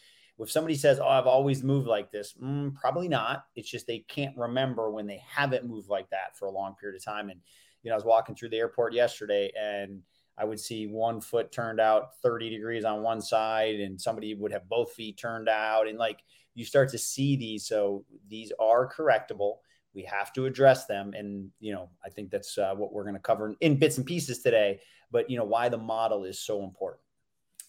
if 0.43 0.51
somebody 0.51 0.75
says, 0.75 0.99
"Oh, 0.99 1.07
I've 1.07 1.27
always 1.27 1.63
moved 1.63 1.87
like 1.87 2.11
this," 2.11 2.33
mm, 2.33 2.75
probably 2.75 3.07
not. 3.07 3.45
It's 3.55 3.69
just 3.69 3.87
they 3.87 3.99
can't 3.99 4.37
remember 4.37 4.91
when 4.91 5.07
they 5.07 5.21
haven't 5.27 5.65
moved 5.65 5.89
like 5.89 6.09
that 6.09 6.37
for 6.37 6.47
a 6.47 6.51
long 6.51 6.75
period 6.75 6.97
of 6.97 7.05
time. 7.05 7.29
And 7.29 7.39
you 7.83 7.89
know, 7.89 7.95
I 7.95 7.97
was 7.97 8.05
walking 8.05 8.35
through 8.35 8.49
the 8.49 8.57
airport 8.57 8.93
yesterday, 8.93 9.51
and 9.57 10.01
I 10.37 10.43
would 10.43 10.59
see 10.59 10.87
one 10.87 11.21
foot 11.21 11.51
turned 11.51 11.79
out 11.79 12.15
30 12.21 12.49
degrees 12.49 12.83
on 12.83 13.01
one 13.01 13.21
side, 13.21 13.75
and 13.79 13.99
somebody 13.99 14.33
would 14.33 14.51
have 14.51 14.67
both 14.67 14.93
feet 14.93 15.17
turned 15.17 15.47
out, 15.47 15.87
and 15.87 15.97
like 15.97 16.19
you 16.53 16.65
start 16.65 16.89
to 16.89 16.97
see 16.97 17.35
these. 17.35 17.65
So 17.67 18.03
these 18.27 18.51
are 18.59 18.91
correctable. 18.91 19.57
We 19.93 20.03
have 20.03 20.33
to 20.33 20.45
address 20.45 20.85
them, 20.85 21.13
and 21.15 21.49
you 21.59 21.73
know, 21.73 21.89
I 22.05 22.09
think 22.09 22.31
that's 22.31 22.57
uh, 22.57 22.73
what 22.75 22.91
we're 22.91 23.03
going 23.03 23.15
to 23.15 23.21
cover 23.21 23.55
in 23.61 23.77
bits 23.77 23.97
and 23.97 24.05
pieces 24.05 24.41
today. 24.41 24.81
But 25.11 25.29
you 25.29 25.37
know, 25.37 25.45
why 25.45 25.69
the 25.69 25.77
model 25.77 26.25
is 26.25 26.39
so 26.39 26.63
important. 26.63 27.04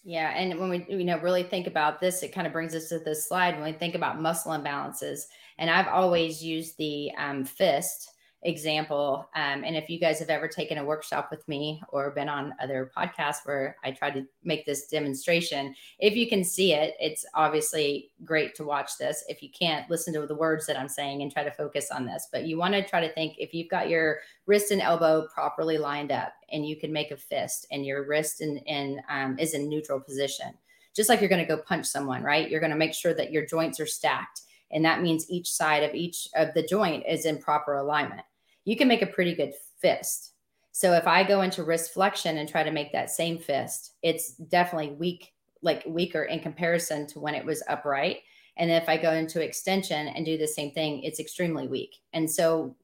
Yeah, 0.03 0.29
and 0.35 0.57
when 0.59 0.69
we 0.69 0.85
you 0.89 1.03
know 1.03 1.19
really 1.19 1.43
think 1.43 1.67
about 1.67 1.99
this, 1.99 2.23
it 2.23 2.33
kind 2.33 2.47
of 2.47 2.53
brings 2.53 2.73
us 2.75 2.89
to 2.89 2.99
this 2.99 3.27
slide 3.27 3.55
when 3.55 3.63
we 3.65 3.77
think 3.77 3.95
about 3.95 4.21
muscle 4.21 4.51
imbalances. 4.53 5.21
And 5.57 5.69
I've 5.69 5.87
always 5.87 6.43
used 6.43 6.77
the 6.77 7.11
um, 7.17 7.43
fist 7.43 8.09
example. 8.47 9.29
Um, 9.35 9.65
and 9.65 9.75
if 9.75 9.89
you 9.89 9.99
guys 9.99 10.19
have 10.19 10.29
ever 10.29 10.47
taken 10.47 10.77
a 10.77 10.85
workshop 10.85 11.27
with 11.29 11.45
me 11.49 11.81
or 11.89 12.11
been 12.11 12.29
on 12.29 12.53
other 12.61 12.89
podcasts 12.97 13.45
where 13.45 13.75
I 13.83 13.91
try 13.91 14.09
to 14.09 14.25
make 14.45 14.65
this 14.65 14.87
demonstration, 14.87 15.75
if 15.99 16.15
you 16.15 16.29
can 16.29 16.45
see 16.45 16.71
it, 16.73 16.95
it's 16.97 17.25
obviously 17.33 18.11
great 18.23 18.55
to 18.55 18.63
watch 18.63 18.97
this. 18.97 19.25
If 19.27 19.43
you 19.43 19.49
can't, 19.49 19.89
listen 19.89 20.13
to 20.13 20.25
the 20.25 20.33
words 20.33 20.65
that 20.65 20.79
I'm 20.79 20.87
saying 20.87 21.21
and 21.21 21.31
try 21.31 21.43
to 21.43 21.51
focus 21.51 21.91
on 21.91 22.05
this. 22.05 22.29
But 22.31 22.45
you 22.45 22.57
want 22.57 22.73
to 22.73 22.87
try 22.87 23.05
to 23.05 23.13
think 23.13 23.35
if 23.37 23.53
you've 23.53 23.69
got 23.69 23.89
your 23.89 24.19
wrist 24.45 24.71
and 24.71 24.81
elbow 24.81 25.27
properly 25.33 25.77
lined 25.77 26.13
up 26.13 26.31
and 26.49 26.65
you 26.65 26.77
can 26.77 26.93
make 26.93 27.11
a 27.11 27.17
fist 27.17 27.67
and 27.69 27.85
your 27.85 28.07
wrist 28.07 28.39
and, 28.39 28.61
and 28.65 29.01
um, 29.09 29.37
is 29.37 29.55
in 29.55 29.67
neutral 29.67 29.99
position, 29.99 30.53
just 30.95 31.09
like 31.09 31.19
you're 31.19 31.29
going 31.29 31.45
to 31.45 31.55
go 31.55 31.61
punch 31.61 31.85
someone, 31.85 32.23
right? 32.23 32.49
You're 32.49 32.61
going 32.61 32.71
to 32.71 32.77
make 32.77 32.93
sure 32.93 33.13
that 33.13 33.33
your 33.33 33.45
joints 33.45 33.81
are 33.81 33.85
stacked 33.85 34.43
and 34.71 34.83
that 34.83 35.01
means 35.01 35.29
each 35.29 35.49
side 35.49 35.83
of 35.83 35.93
each 35.95 36.27
of 36.35 36.53
the 36.53 36.63
joint 36.63 37.03
is 37.07 37.25
in 37.25 37.37
proper 37.37 37.75
alignment 37.75 38.21
you 38.67 38.75
can 38.75 38.89
make 38.89 39.01
a 39.01 39.07
pretty 39.07 39.33
good 39.33 39.53
fist. 39.81 40.33
So 40.73 40.93
if 40.93 41.07
i 41.07 41.23
go 41.23 41.41
into 41.41 41.63
wrist 41.63 41.93
flexion 41.93 42.37
and 42.37 42.47
try 42.47 42.63
to 42.63 42.71
make 42.71 42.91
that 42.91 43.09
same 43.09 43.39
fist 43.39 43.93
it's 44.03 44.33
definitely 44.33 44.91
weak 44.91 45.33
like 45.63 45.83
weaker 45.87 46.23
in 46.25 46.39
comparison 46.39 47.07
to 47.07 47.19
when 47.19 47.33
it 47.33 47.45
was 47.45 47.63
upright. 47.67 48.17
And 48.57 48.69
if 48.69 48.89
i 48.89 48.97
go 48.97 49.13
into 49.13 49.41
extension 49.41 50.09
and 50.09 50.25
do 50.25 50.37
the 50.37 50.47
same 50.47 50.71
thing 50.71 51.01
it's 51.03 51.19
extremely 51.19 51.67
weak. 51.67 51.95
And 52.13 52.29
so 52.29 52.75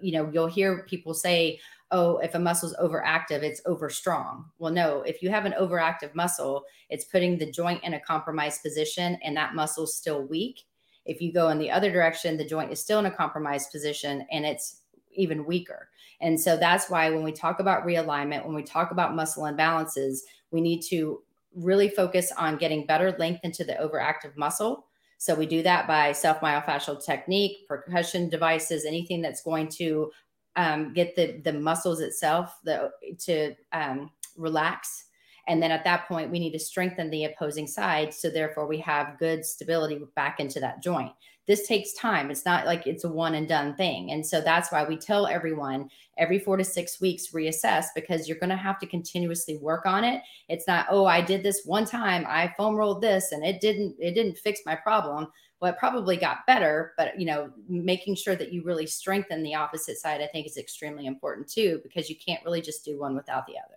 you 0.00 0.12
know 0.12 0.30
you'll 0.32 0.46
hear 0.46 0.86
people 0.88 1.12
say 1.12 1.58
oh 1.90 2.18
if 2.18 2.34
a 2.34 2.38
muscle's 2.38 2.76
overactive 2.76 3.42
it's 3.42 3.60
over 3.66 3.90
strong 3.90 4.46
well 4.58 4.72
no 4.72 5.02
if 5.02 5.22
you 5.22 5.28
have 5.28 5.44
an 5.44 5.54
overactive 5.60 6.14
muscle 6.14 6.64
it's 6.88 7.04
putting 7.04 7.36
the 7.36 7.50
joint 7.50 7.82
in 7.84 7.94
a 7.94 8.00
compromised 8.00 8.62
position 8.62 9.18
and 9.24 9.36
that 9.36 9.54
muscle's 9.54 9.96
still 9.96 10.22
weak. 10.26 10.62
If 11.04 11.20
you 11.20 11.32
go 11.32 11.48
in 11.48 11.58
the 11.58 11.70
other 11.70 11.90
direction, 11.90 12.36
the 12.36 12.44
joint 12.44 12.70
is 12.70 12.80
still 12.80 13.00
in 13.00 13.06
a 13.06 13.10
compromised 13.10 13.72
position 13.72 14.24
and 14.30 14.44
it's 14.44 14.81
even 15.14 15.44
weaker. 15.44 15.88
And 16.20 16.38
so 16.38 16.56
that's 16.56 16.88
why 16.88 17.10
when 17.10 17.22
we 17.22 17.32
talk 17.32 17.60
about 17.60 17.86
realignment, 17.86 18.44
when 18.44 18.54
we 18.54 18.62
talk 18.62 18.90
about 18.90 19.14
muscle 19.14 19.44
imbalances, 19.44 20.20
we 20.50 20.60
need 20.60 20.82
to 20.82 21.22
really 21.54 21.88
focus 21.88 22.32
on 22.38 22.56
getting 22.56 22.86
better 22.86 23.14
length 23.18 23.40
into 23.44 23.64
the 23.64 23.74
overactive 23.74 24.36
muscle. 24.36 24.86
So 25.18 25.34
we 25.34 25.46
do 25.46 25.62
that 25.62 25.86
by 25.86 26.12
self 26.12 26.40
myofascial 26.40 27.04
technique, 27.04 27.68
percussion 27.68 28.28
devices, 28.28 28.84
anything 28.84 29.22
that's 29.22 29.42
going 29.42 29.68
to 29.68 30.10
um, 30.56 30.92
get 30.92 31.16
the 31.16 31.40
the 31.44 31.52
muscles 31.52 32.00
itself 32.00 32.58
the, 32.64 32.90
to 33.20 33.54
um, 33.72 34.10
relax 34.36 35.06
and 35.48 35.62
then 35.62 35.72
at 35.72 35.84
that 35.84 36.06
point, 36.06 36.30
we 36.30 36.38
need 36.38 36.52
to 36.52 36.58
strengthen 36.58 37.10
the 37.10 37.24
opposing 37.24 37.66
side. 37.66 38.14
So 38.14 38.30
therefore, 38.30 38.66
we 38.66 38.78
have 38.78 39.18
good 39.18 39.44
stability 39.44 40.00
back 40.14 40.38
into 40.38 40.60
that 40.60 40.82
joint. 40.82 41.12
This 41.46 41.66
takes 41.66 41.92
time. 41.94 42.30
It's 42.30 42.44
not 42.44 42.66
like 42.66 42.86
it's 42.86 43.04
a 43.04 43.08
one 43.08 43.34
and 43.34 43.48
done 43.48 43.74
thing. 43.74 44.12
And 44.12 44.24
so 44.24 44.40
that's 44.40 44.70
why 44.70 44.84
we 44.84 44.96
tell 44.96 45.26
everyone 45.26 45.90
every 46.16 46.38
four 46.38 46.56
to 46.56 46.64
six 46.64 47.00
weeks 47.00 47.32
reassess 47.32 47.86
because 47.94 48.28
you're 48.28 48.38
going 48.38 48.50
to 48.50 48.56
have 48.56 48.78
to 48.78 48.86
continuously 48.86 49.56
work 49.56 49.84
on 49.84 50.04
it. 50.04 50.22
It's 50.48 50.68
not, 50.68 50.86
oh, 50.90 51.04
I 51.04 51.20
did 51.20 51.42
this 51.42 51.62
one 51.64 51.84
time, 51.84 52.24
I 52.28 52.54
foam 52.56 52.76
rolled 52.76 53.02
this 53.02 53.32
and 53.32 53.44
it 53.44 53.60
didn't, 53.60 53.96
it 53.98 54.14
didn't 54.14 54.38
fix 54.38 54.60
my 54.64 54.76
problem. 54.76 55.28
well, 55.62 55.72
it 55.72 55.78
probably 55.78 56.16
got 56.16 56.44
better, 56.44 56.92
but 56.98 57.18
you 57.18 57.24
know, 57.24 57.48
making 57.68 58.16
sure 58.16 58.34
that 58.34 58.52
you 58.52 58.64
really 58.64 58.86
strengthen 58.86 59.44
the 59.44 59.54
opposite 59.54 59.96
side, 59.96 60.20
I 60.20 60.26
think 60.26 60.44
is 60.44 60.56
extremely 60.56 61.06
important 61.06 61.48
too, 61.48 61.80
because 61.84 62.10
you 62.10 62.16
can't 62.16 62.44
really 62.44 62.60
just 62.60 62.84
do 62.84 62.98
one 62.98 63.14
without 63.14 63.46
the 63.46 63.52
other. 63.52 63.76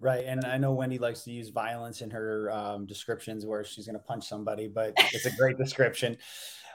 Right. 0.00 0.24
And 0.26 0.46
I 0.46 0.56
know 0.56 0.72
Wendy 0.72 0.98
likes 0.98 1.20
to 1.24 1.30
use 1.30 1.50
violence 1.50 2.00
in 2.00 2.10
her 2.10 2.50
um, 2.50 2.86
descriptions 2.86 3.44
where 3.44 3.62
she's 3.62 3.84
going 3.84 3.98
to 3.98 4.02
punch 4.02 4.26
somebody, 4.26 4.68
but 4.68 4.94
it's 5.12 5.26
a 5.26 5.36
great 5.36 5.58
description. 5.58 6.16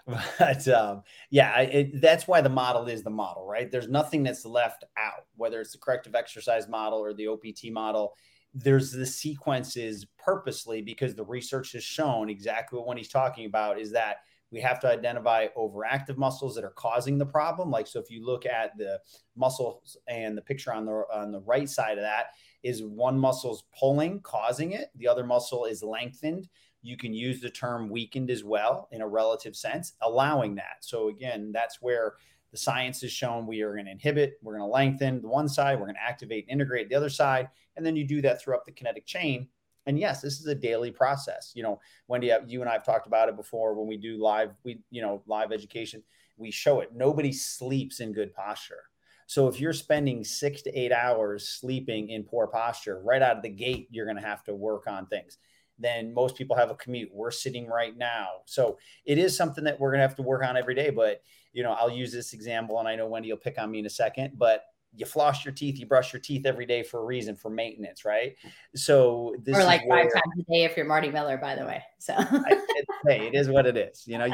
But 0.39 0.67
um, 0.67 1.03
yeah, 1.29 1.59
it, 1.59 2.01
that's 2.01 2.27
why 2.27 2.41
the 2.41 2.49
model 2.49 2.87
is 2.87 3.03
the 3.03 3.09
model, 3.09 3.45
right? 3.45 3.71
There's 3.71 3.87
nothing 3.87 4.23
that's 4.23 4.45
left 4.45 4.83
out, 4.97 5.25
whether 5.35 5.61
it's 5.61 5.73
the 5.73 5.77
corrective 5.77 6.15
exercise 6.15 6.67
model 6.67 6.99
or 6.99 7.13
the 7.13 7.27
OPT 7.27 7.71
model. 7.71 8.13
There's 8.53 8.91
the 8.91 9.05
sequences 9.05 10.05
purposely 10.17 10.81
because 10.81 11.15
the 11.15 11.23
research 11.23 11.71
has 11.73 11.83
shown 11.83 12.29
exactly 12.29 12.79
what 12.79 12.97
he's 12.97 13.09
talking 13.09 13.45
about 13.45 13.79
is 13.79 13.91
that 13.91 14.17
we 14.51 14.59
have 14.59 14.79
to 14.81 14.89
identify 14.89 15.47
overactive 15.57 16.17
muscles 16.17 16.55
that 16.55 16.65
are 16.65 16.71
causing 16.71 17.17
the 17.17 17.25
problem. 17.25 17.71
Like, 17.71 17.87
so 17.87 17.99
if 17.99 18.09
you 18.09 18.25
look 18.25 18.45
at 18.45 18.77
the 18.77 18.99
muscles 19.37 19.95
and 20.07 20.37
the 20.37 20.41
picture 20.41 20.73
on 20.73 20.85
the 20.85 21.03
on 21.13 21.31
the 21.31 21.39
right 21.41 21.69
side 21.69 21.97
of 21.97 22.03
that, 22.03 22.27
is 22.63 22.83
one 22.83 23.17
muscle's 23.17 23.63
pulling, 23.77 24.19
causing 24.21 24.73
it, 24.73 24.89
the 24.95 25.07
other 25.07 25.25
muscle 25.25 25.65
is 25.65 25.81
lengthened. 25.81 26.47
You 26.81 26.97
can 26.97 27.13
use 27.13 27.41
the 27.41 27.49
term 27.49 27.89
weakened 27.89 28.29
as 28.29 28.43
well 28.43 28.87
in 28.91 29.01
a 29.01 29.07
relative 29.07 29.55
sense, 29.55 29.93
allowing 30.01 30.55
that. 30.55 30.77
So, 30.81 31.09
again, 31.09 31.51
that's 31.51 31.81
where 31.81 32.15
the 32.51 32.57
science 32.57 33.01
has 33.01 33.11
shown 33.11 33.47
we 33.47 33.61
are 33.61 33.73
going 33.73 33.85
to 33.85 33.91
inhibit, 33.91 34.39
we're 34.41 34.57
going 34.57 34.67
to 34.67 34.73
lengthen 34.73 35.21
the 35.21 35.27
one 35.27 35.47
side, 35.47 35.79
we're 35.79 35.85
going 35.85 35.95
to 35.95 36.03
activate 36.03 36.45
and 36.45 36.51
integrate 36.51 36.89
the 36.89 36.95
other 36.95 37.09
side. 37.09 37.49
And 37.77 37.85
then 37.85 37.95
you 37.95 38.03
do 38.03 38.21
that 38.21 38.41
throughout 38.41 38.65
the 38.65 38.71
kinetic 38.71 39.05
chain. 39.05 39.47
And 39.85 39.97
yes, 39.97 40.21
this 40.21 40.39
is 40.39 40.47
a 40.47 40.55
daily 40.55 40.91
process. 40.91 41.53
You 41.55 41.63
know, 41.63 41.79
Wendy, 42.07 42.31
uh, 42.31 42.41
you 42.45 42.61
and 42.61 42.69
I 42.69 42.73
have 42.73 42.85
talked 42.85 43.07
about 43.07 43.29
it 43.29 43.37
before 43.37 43.73
when 43.73 43.87
we 43.87 43.97
do 43.97 44.21
live, 44.21 44.51
we, 44.63 44.81
you 44.89 45.01
know, 45.01 45.23
live 45.27 45.51
education, 45.51 46.03
we 46.37 46.51
show 46.51 46.81
it. 46.81 46.89
Nobody 46.93 47.31
sleeps 47.31 47.99
in 47.99 48.11
good 48.11 48.33
posture 48.33 48.83
so 49.31 49.47
if 49.47 49.61
you're 49.61 49.71
spending 49.71 50.25
six 50.25 50.61
to 50.63 50.77
eight 50.77 50.91
hours 50.91 51.47
sleeping 51.47 52.09
in 52.09 52.25
poor 52.25 52.47
posture, 52.47 52.99
right 53.01 53.21
out 53.21 53.37
of 53.37 53.43
the 53.43 53.49
gate, 53.49 53.87
you're 53.89 54.03
going 54.03 54.17
to 54.17 54.21
have 54.21 54.43
to 54.43 54.53
work 54.53 54.87
on 54.87 55.05
things. 55.05 55.37
Then 55.81 56.13
most 56.13 56.35
people 56.35 56.55
have 56.55 56.69
a 56.69 56.75
commute. 56.75 57.09
We're 57.13 57.31
sitting 57.31 57.67
right 57.67 57.97
now. 57.97 58.27
So 58.45 58.77
it 59.05 59.17
is 59.17 59.35
something 59.35 59.63
that 59.63 59.79
we're 59.79 59.89
going 59.89 59.99
to 59.99 60.07
have 60.07 60.15
to 60.17 60.21
work 60.21 60.43
on 60.43 60.55
every 60.55 60.75
day. 60.75 60.89
But, 60.89 61.21
you 61.53 61.63
know, 61.63 61.71
I'll 61.71 61.91
use 61.91 62.11
this 62.11 62.33
example 62.33 62.79
and 62.79 62.87
I 62.87 62.95
know 62.95 63.07
Wendy 63.07 63.31
will 63.31 63.37
pick 63.37 63.59
on 63.59 63.71
me 63.71 63.79
in 63.79 63.85
a 63.85 63.89
second, 63.89 64.33
but 64.37 64.63
you 64.93 65.05
floss 65.05 65.45
your 65.45 65.53
teeth, 65.53 65.79
you 65.79 65.85
brush 65.85 66.11
your 66.11 66.19
teeth 66.19 66.45
every 66.45 66.65
day 66.65 66.83
for 66.83 66.99
a 66.99 67.05
reason, 67.05 67.33
for 67.35 67.49
maintenance, 67.49 68.03
right? 68.03 68.35
So 68.75 69.35
this 69.41 69.57
or 69.57 69.63
like 69.63 69.87
where, 69.87 70.03
five 70.03 70.13
times 70.13 70.33
a 70.39 70.51
day 70.51 70.65
if 70.65 70.75
you're 70.75 70.85
Marty 70.85 71.09
Miller, 71.09 71.37
by 71.37 71.55
the 71.55 71.65
way. 71.65 71.81
So 71.99 72.13
I, 72.17 72.43
it, 72.51 72.85
hey, 73.07 73.27
it 73.27 73.33
is 73.33 73.47
what 73.47 73.65
it 73.65 73.77
is. 73.77 74.03
You 74.05 74.17
know, 74.17 74.27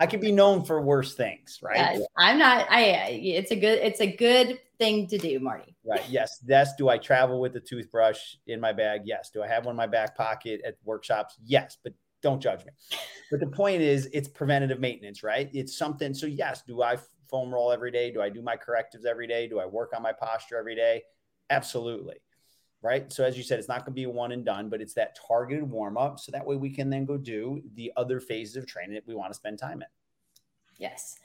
I 0.00 0.06
could 0.06 0.20
be 0.20 0.30
known 0.30 0.64
for 0.64 0.82
worse 0.82 1.14
things, 1.14 1.60
right? 1.62 1.98
Yeah, 1.98 2.04
I'm 2.18 2.38
not. 2.38 2.66
I. 2.70 3.20
It's 3.22 3.52
a 3.52 3.56
good. 3.56 3.78
It's 3.78 4.02
a 4.02 4.06
good 4.06 4.58
thing 4.82 5.06
to 5.06 5.18
do, 5.18 5.38
Marty. 5.38 5.76
Right. 5.84 6.02
Yes. 6.08 6.38
That's. 6.38 6.74
Do 6.76 6.88
I 6.88 6.98
travel 6.98 7.40
with 7.40 7.56
a 7.56 7.60
toothbrush 7.60 8.36
in 8.46 8.60
my 8.60 8.72
bag? 8.72 9.02
Yes. 9.04 9.30
Do 9.30 9.42
I 9.42 9.48
have 9.48 9.66
one 9.66 9.74
in 9.74 9.76
my 9.76 9.86
back 9.86 10.16
pocket 10.16 10.60
at 10.66 10.76
workshops? 10.84 11.36
Yes. 11.44 11.76
But 11.82 11.92
don't 12.22 12.40
judge 12.40 12.64
me. 12.64 12.72
But 13.30 13.40
the 13.40 13.46
point 13.46 13.82
is, 13.82 14.08
it's 14.12 14.28
preventative 14.28 14.80
maintenance, 14.80 15.22
right? 15.22 15.50
It's 15.52 15.76
something. 15.76 16.14
So 16.14 16.26
yes, 16.26 16.62
do 16.66 16.82
I 16.82 16.96
foam 17.30 17.52
roll 17.52 17.72
every 17.72 17.90
day? 17.90 18.12
Do 18.12 18.20
I 18.22 18.28
do 18.28 18.42
my 18.42 18.56
correctives 18.56 19.04
every 19.04 19.26
day? 19.26 19.48
Do 19.48 19.58
I 19.58 19.66
work 19.66 19.92
on 19.96 20.02
my 20.02 20.12
posture 20.12 20.56
every 20.56 20.76
day? 20.76 21.02
Absolutely. 21.50 22.16
Right. 22.82 23.12
So, 23.12 23.24
as 23.24 23.36
you 23.36 23.44
said, 23.44 23.60
it's 23.60 23.68
not 23.68 23.84
going 23.84 23.92
to 23.92 24.00
be 24.00 24.04
a 24.04 24.10
one 24.10 24.32
and 24.32 24.44
done, 24.44 24.68
but 24.68 24.80
it's 24.80 24.94
that 24.94 25.16
targeted 25.28 25.62
warm 25.62 25.96
up. 25.96 26.18
So 26.18 26.32
that 26.32 26.44
way 26.44 26.56
we 26.56 26.68
can 26.68 26.90
then 26.90 27.04
go 27.04 27.16
do 27.16 27.62
the 27.74 27.92
other 27.96 28.18
phases 28.18 28.56
of 28.56 28.66
training 28.66 28.94
that 28.94 29.06
we 29.06 29.14
want 29.14 29.30
to 29.30 29.36
spend 29.36 29.60
time 29.60 29.82
in. 29.82 29.88
Yes. 30.78 31.16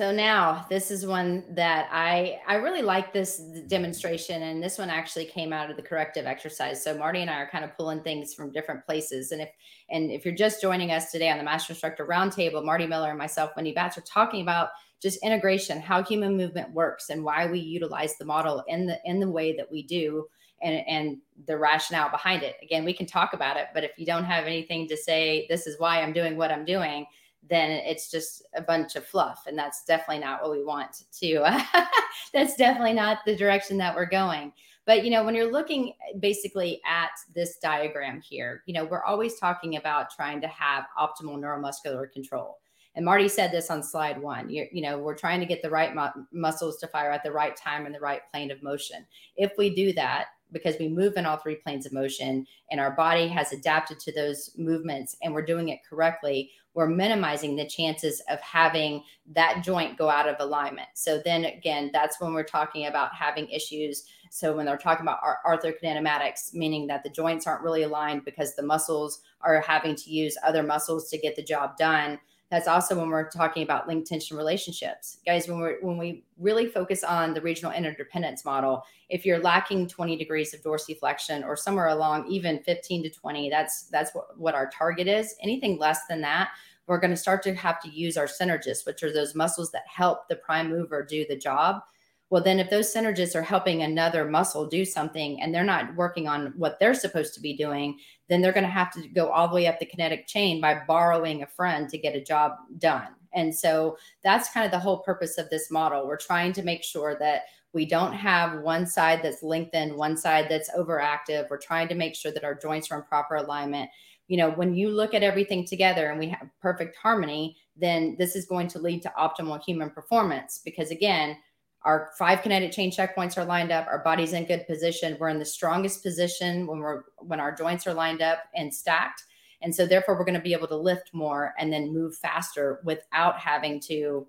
So 0.00 0.10
now 0.10 0.64
this 0.70 0.90
is 0.90 1.04
one 1.04 1.44
that 1.50 1.86
I 1.92 2.40
I 2.48 2.54
really 2.54 2.80
like 2.80 3.12
this 3.12 3.36
demonstration 3.66 4.44
and 4.44 4.62
this 4.62 4.78
one 4.78 4.88
actually 4.88 5.26
came 5.26 5.52
out 5.52 5.68
of 5.68 5.76
the 5.76 5.82
corrective 5.82 6.24
exercise. 6.24 6.82
So 6.82 6.96
Marty 6.96 7.20
and 7.20 7.28
I 7.28 7.34
are 7.34 7.50
kind 7.50 7.66
of 7.66 7.76
pulling 7.76 8.02
things 8.02 8.32
from 8.32 8.50
different 8.50 8.86
places 8.86 9.30
and 9.30 9.42
if 9.42 9.50
and 9.90 10.10
if 10.10 10.24
you're 10.24 10.34
just 10.34 10.62
joining 10.62 10.90
us 10.90 11.12
today 11.12 11.28
on 11.28 11.36
the 11.36 11.44
Master 11.44 11.74
Instructor 11.74 12.06
Roundtable, 12.06 12.64
Marty 12.64 12.86
Miller 12.86 13.10
and 13.10 13.18
myself, 13.18 13.50
Wendy 13.54 13.74
Batts 13.74 13.98
are 13.98 14.02
talking 14.02 14.40
about 14.40 14.70
just 15.02 15.22
integration, 15.22 15.82
how 15.82 16.02
human 16.02 16.34
movement 16.34 16.72
works 16.72 17.10
and 17.10 17.22
why 17.22 17.44
we 17.44 17.58
utilize 17.58 18.16
the 18.16 18.24
model 18.24 18.64
in 18.68 18.86
the 18.86 18.98
in 19.04 19.20
the 19.20 19.30
way 19.30 19.54
that 19.54 19.70
we 19.70 19.82
do 19.82 20.26
and 20.62 20.82
and 20.88 21.18
the 21.46 21.58
rationale 21.58 22.08
behind 22.08 22.42
it. 22.42 22.56
Again, 22.62 22.86
we 22.86 22.94
can 22.94 23.04
talk 23.04 23.34
about 23.34 23.58
it, 23.58 23.66
but 23.74 23.84
if 23.84 23.90
you 23.98 24.06
don't 24.06 24.24
have 24.24 24.46
anything 24.46 24.88
to 24.88 24.96
say 24.96 25.44
this 25.50 25.66
is 25.66 25.78
why 25.78 26.00
I'm 26.00 26.14
doing 26.14 26.38
what 26.38 26.50
I'm 26.50 26.64
doing, 26.64 27.04
then 27.48 27.70
it's 27.70 28.10
just 28.10 28.44
a 28.54 28.62
bunch 28.62 28.96
of 28.96 29.06
fluff. 29.06 29.44
And 29.46 29.58
that's 29.58 29.84
definitely 29.84 30.20
not 30.20 30.42
what 30.42 30.52
we 30.52 30.64
want 30.64 31.04
to. 31.20 31.42
Uh, 31.42 31.62
that's 32.32 32.56
definitely 32.56 32.92
not 32.92 33.18
the 33.24 33.36
direction 33.36 33.76
that 33.78 33.94
we're 33.94 34.06
going. 34.06 34.52
But, 34.86 35.04
you 35.04 35.10
know, 35.10 35.24
when 35.24 35.34
you're 35.34 35.50
looking 35.50 35.94
basically 36.18 36.80
at 36.86 37.10
this 37.34 37.58
diagram 37.58 38.20
here, 38.20 38.62
you 38.66 38.74
know, 38.74 38.84
we're 38.84 39.04
always 39.04 39.38
talking 39.38 39.76
about 39.76 40.10
trying 40.10 40.40
to 40.40 40.48
have 40.48 40.84
optimal 40.98 41.38
neuromuscular 41.38 42.10
control. 42.10 42.58
And 42.96 43.04
Marty 43.04 43.28
said 43.28 43.52
this 43.52 43.70
on 43.70 43.82
slide 43.82 44.20
one. 44.20 44.50
You're, 44.50 44.66
you 44.72 44.82
know, 44.82 44.98
we're 44.98 45.14
trying 45.14 45.40
to 45.40 45.46
get 45.46 45.62
the 45.62 45.70
right 45.70 45.94
mu- 45.94 46.24
muscles 46.32 46.78
to 46.78 46.88
fire 46.88 47.12
at 47.12 47.22
the 47.22 47.30
right 47.30 47.56
time 47.56 47.86
and 47.86 47.94
the 47.94 48.00
right 48.00 48.22
plane 48.32 48.50
of 48.50 48.62
motion. 48.62 49.06
If 49.36 49.52
we 49.56 49.74
do 49.74 49.92
that, 49.92 50.26
because 50.52 50.76
we 50.78 50.88
move 50.88 51.16
in 51.16 51.26
all 51.26 51.36
three 51.36 51.54
planes 51.56 51.86
of 51.86 51.92
motion 51.92 52.46
and 52.70 52.80
our 52.80 52.90
body 52.90 53.28
has 53.28 53.52
adapted 53.52 54.00
to 54.00 54.12
those 54.12 54.50
movements 54.56 55.16
and 55.22 55.32
we're 55.32 55.44
doing 55.44 55.68
it 55.68 55.80
correctly, 55.88 56.50
we're 56.74 56.88
minimizing 56.88 57.56
the 57.56 57.66
chances 57.66 58.22
of 58.28 58.40
having 58.40 59.02
that 59.32 59.62
joint 59.64 59.98
go 59.98 60.08
out 60.08 60.28
of 60.28 60.36
alignment. 60.38 60.88
So 60.94 61.20
then 61.24 61.44
again, 61.44 61.90
that's 61.92 62.20
when 62.20 62.32
we're 62.32 62.44
talking 62.44 62.86
about 62.86 63.14
having 63.14 63.48
issues. 63.48 64.04
So 64.30 64.54
when 64.54 64.66
they're 64.66 64.76
talking 64.76 65.02
about 65.02 65.18
arthrokinematics, 65.44 66.54
meaning 66.54 66.86
that 66.86 67.02
the 67.02 67.10
joints 67.10 67.46
aren't 67.46 67.62
really 67.62 67.82
aligned 67.82 68.24
because 68.24 68.54
the 68.54 68.62
muscles 68.62 69.20
are 69.40 69.60
having 69.60 69.96
to 69.96 70.10
use 70.10 70.36
other 70.44 70.62
muscles 70.62 71.10
to 71.10 71.18
get 71.18 71.34
the 71.34 71.42
job 71.42 71.76
done 71.76 72.18
that's 72.50 72.66
also 72.66 72.98
when 72.98 73.08
we're 73.08 73.30
talking 73.30 73.62
about 73.62 73.86
length 73.86 74.08
tension 74.08 74.36
relationships. 74.36 75.18
Guys 75.24 75.46
when 75.48 75.60
we 75.60 75.74
when 75.80 75.96
we 75.96 76.24
really 76.38 76.66
focus 76.66 77.04
on 77.04 77.32
the 77.32 77.40
regional 77.40 77.72
interdependence 77.72 78.44
model 78.44 78.82
if 79.08 79.24
you're 79.24 79.38
lacking 79.38 79.86
20 79.86 80.16
degrees 80.16 80.52
of 80.52 80.60
dorsiflexion 80.62 81.44
or 81.44 81.56
somewhere 81.56 81.88
along 81.88 82.26
even 82.28 82.62
15 82.64 83.04
to 83.04 83.10
20 83.10 83.50
that's 83.50 83.84
that's 83.84 84.14
what, 84.14 84.38
what 84.38 84.54
our 84.54 84.68
target 84.70 85.06
is. 85.06 85.34
Anything 85.42 85.78
less 85.78 86.06
than 86.08 86.20
that 86.22 86.50
we're 86.86 86.98
going 86.98 87.12
to 87.12 87.16
start 87.16 87.42
to 87.44 87.54
have 87.54 87.80
to 87.80 87.88
use 87.88 88.16
our 88.16 88.26
synergists 88.26 88.84
which 88.84 89.02
are 89.04 89.12
those 89.12 89.36
muscles 89.36 89.70
that 89.70 89.84
help 89.86 90.28
the 90.28 90.36
prime 90.36 90.70
mover 90.70 91.04
do 91.04 91.24
the 91.28 91.36
job. 91.36 91.82
Well, 92.30 92.42
then 92.42 92.60
if 92.60 92.70
those 92.70 92.94
synergists 92.94 93.34
are 93.34 93.42
helping 93.42 93.82
another 93.82 94.24
muscle 94.24 94.64
do 94.64 94.84
something 94.84 95.42
and 95.42 95.52
they're 95.52 95.64
not 95.64 95.96
working 95.96 96.28
on 96.28 96.52
what 96.56 96.78
they're 96.78 96.94
supposed 96.94 97.34
to 97.34 97.40
be 97.40 97.56
doing, 97.56 97.98
then 98.30 98.40
they're 98.40 98.52
going 98.52 98.64
to 98.64 98.70
have 98.70 98.92
to 98.92 99.08
go 99.08 99.28
all 99.28 99.48
the 99.48 99.54
way 99.54 99.66
up 99.66 99.78
the 99.80 99.84
kinetic 99.84 100.26
chain 100.26 100.60
by 100.60 100.82
borrowing 100.86 101.42
a 101.42 101.46
friend 101.46 101.88
to 101.88 101.98
get 101.98 102.14
a 102.14 102.22
job 102.22 102.52
done. 102.78 103.08
And 103.32 103.54
so 103.54 103.98
that's 104.22 104.52
kind 104.52 104.64
of 104.64 104.72
the 104.72 104.78
whole 104.78 104.98
purpose 104.98 105.36
of 105.36 105.50
this 105.50 105.70
model. 105.70 106.06
We're 106.06 106.16
trying 106.16 106.52
to 106.54 106.62
make 106.62 106.82
sure 106.84 107.16
that 107.18 107.42
we 107.72 107.86
don't 107.86 108.12
have 108.12 108.60
one 108.60 108.86
side 108.86 109.20
that's 109.22 109.42
lengthened, 109.42 109.94
one 109.94 110.16
side 110.16 110.46
that's 110.48 110.70
overactive. 110.70 111.48
We're 111.50 111.58
trying 111.58 111.88
to 111.88 111.94
make 111.94 112.14
sure 112.14 112.32
that 112.32 112.44
our 112.44 112.54
joints 112.54 112.90
are 112.90 112.98
in 112.98 113.04
proper 113.04 113.36
alignment. 113.36 113.90
You 114.28 114.36
know, 114.36 114.50
when 114.50 114.74
you 114.74 114.90
look 114.90 115.12
at 115.12 115.22
everything 115.22 115.66
together 115.66 116.10
and 116.10 116.18
we 116.18 116.28
have 116.28 116.48
perfect 116.60 116.96
harmony, 116.96 117.56
then 117.76 118.16
this 118.18 118.36
is 118.36 118.46
going 118.46 118.68
to 118.68 118.78
lead 118.78 119.02
to 119.02 119.12
optimal 119.18 119.62
human 119.62 119.90
performance 119.90 120.60
because 120.64 120.90
again, 120.90 121.36
our 121.82 122.10
five 122.18 122.42
kinetic 122.42 122.72
chain 122.72 122.90
checkpoints 122.90 123.38
are 123.38 123.44
lined 123.44 123.72
up. 123.72 123.86
Our 123.86 124.02
body's 124.02 124.32
in 124.32 124.46
good 124.46 124.66
position. 124.66 125.16
We're 125.18 125.30
in 125.30 125.38
the 125.38 125.44
strongest 125.44 126.02
position 126.02 126.66
when 126.66 126.78
we're 126.78 127.04
when 127.18 127.40
our 127.40 127.54
joints 127.54 127.86
are 127.86 127.94
lined 127.94 128.22
up 128.22 128.40
and 128.54 128.72
stacked. 128.72 129.24
And 129.62 129.74
so 129.74 129.86
therefore 129.86 130.18
we're 130.18 130.24
going 130.24 130.34
to 130.34 130.40
be 130.40 130.54
able 130.54 130.68
to 130.68 130.76
lift 130.76 131.10
more 131.12 131.54
and 131.58 131.72
then 131.72 131.92
move 131.92 132.16
faster 132.16 132.80
without 132.84 133.38
having 133.38 133.80
to 133.80 134.26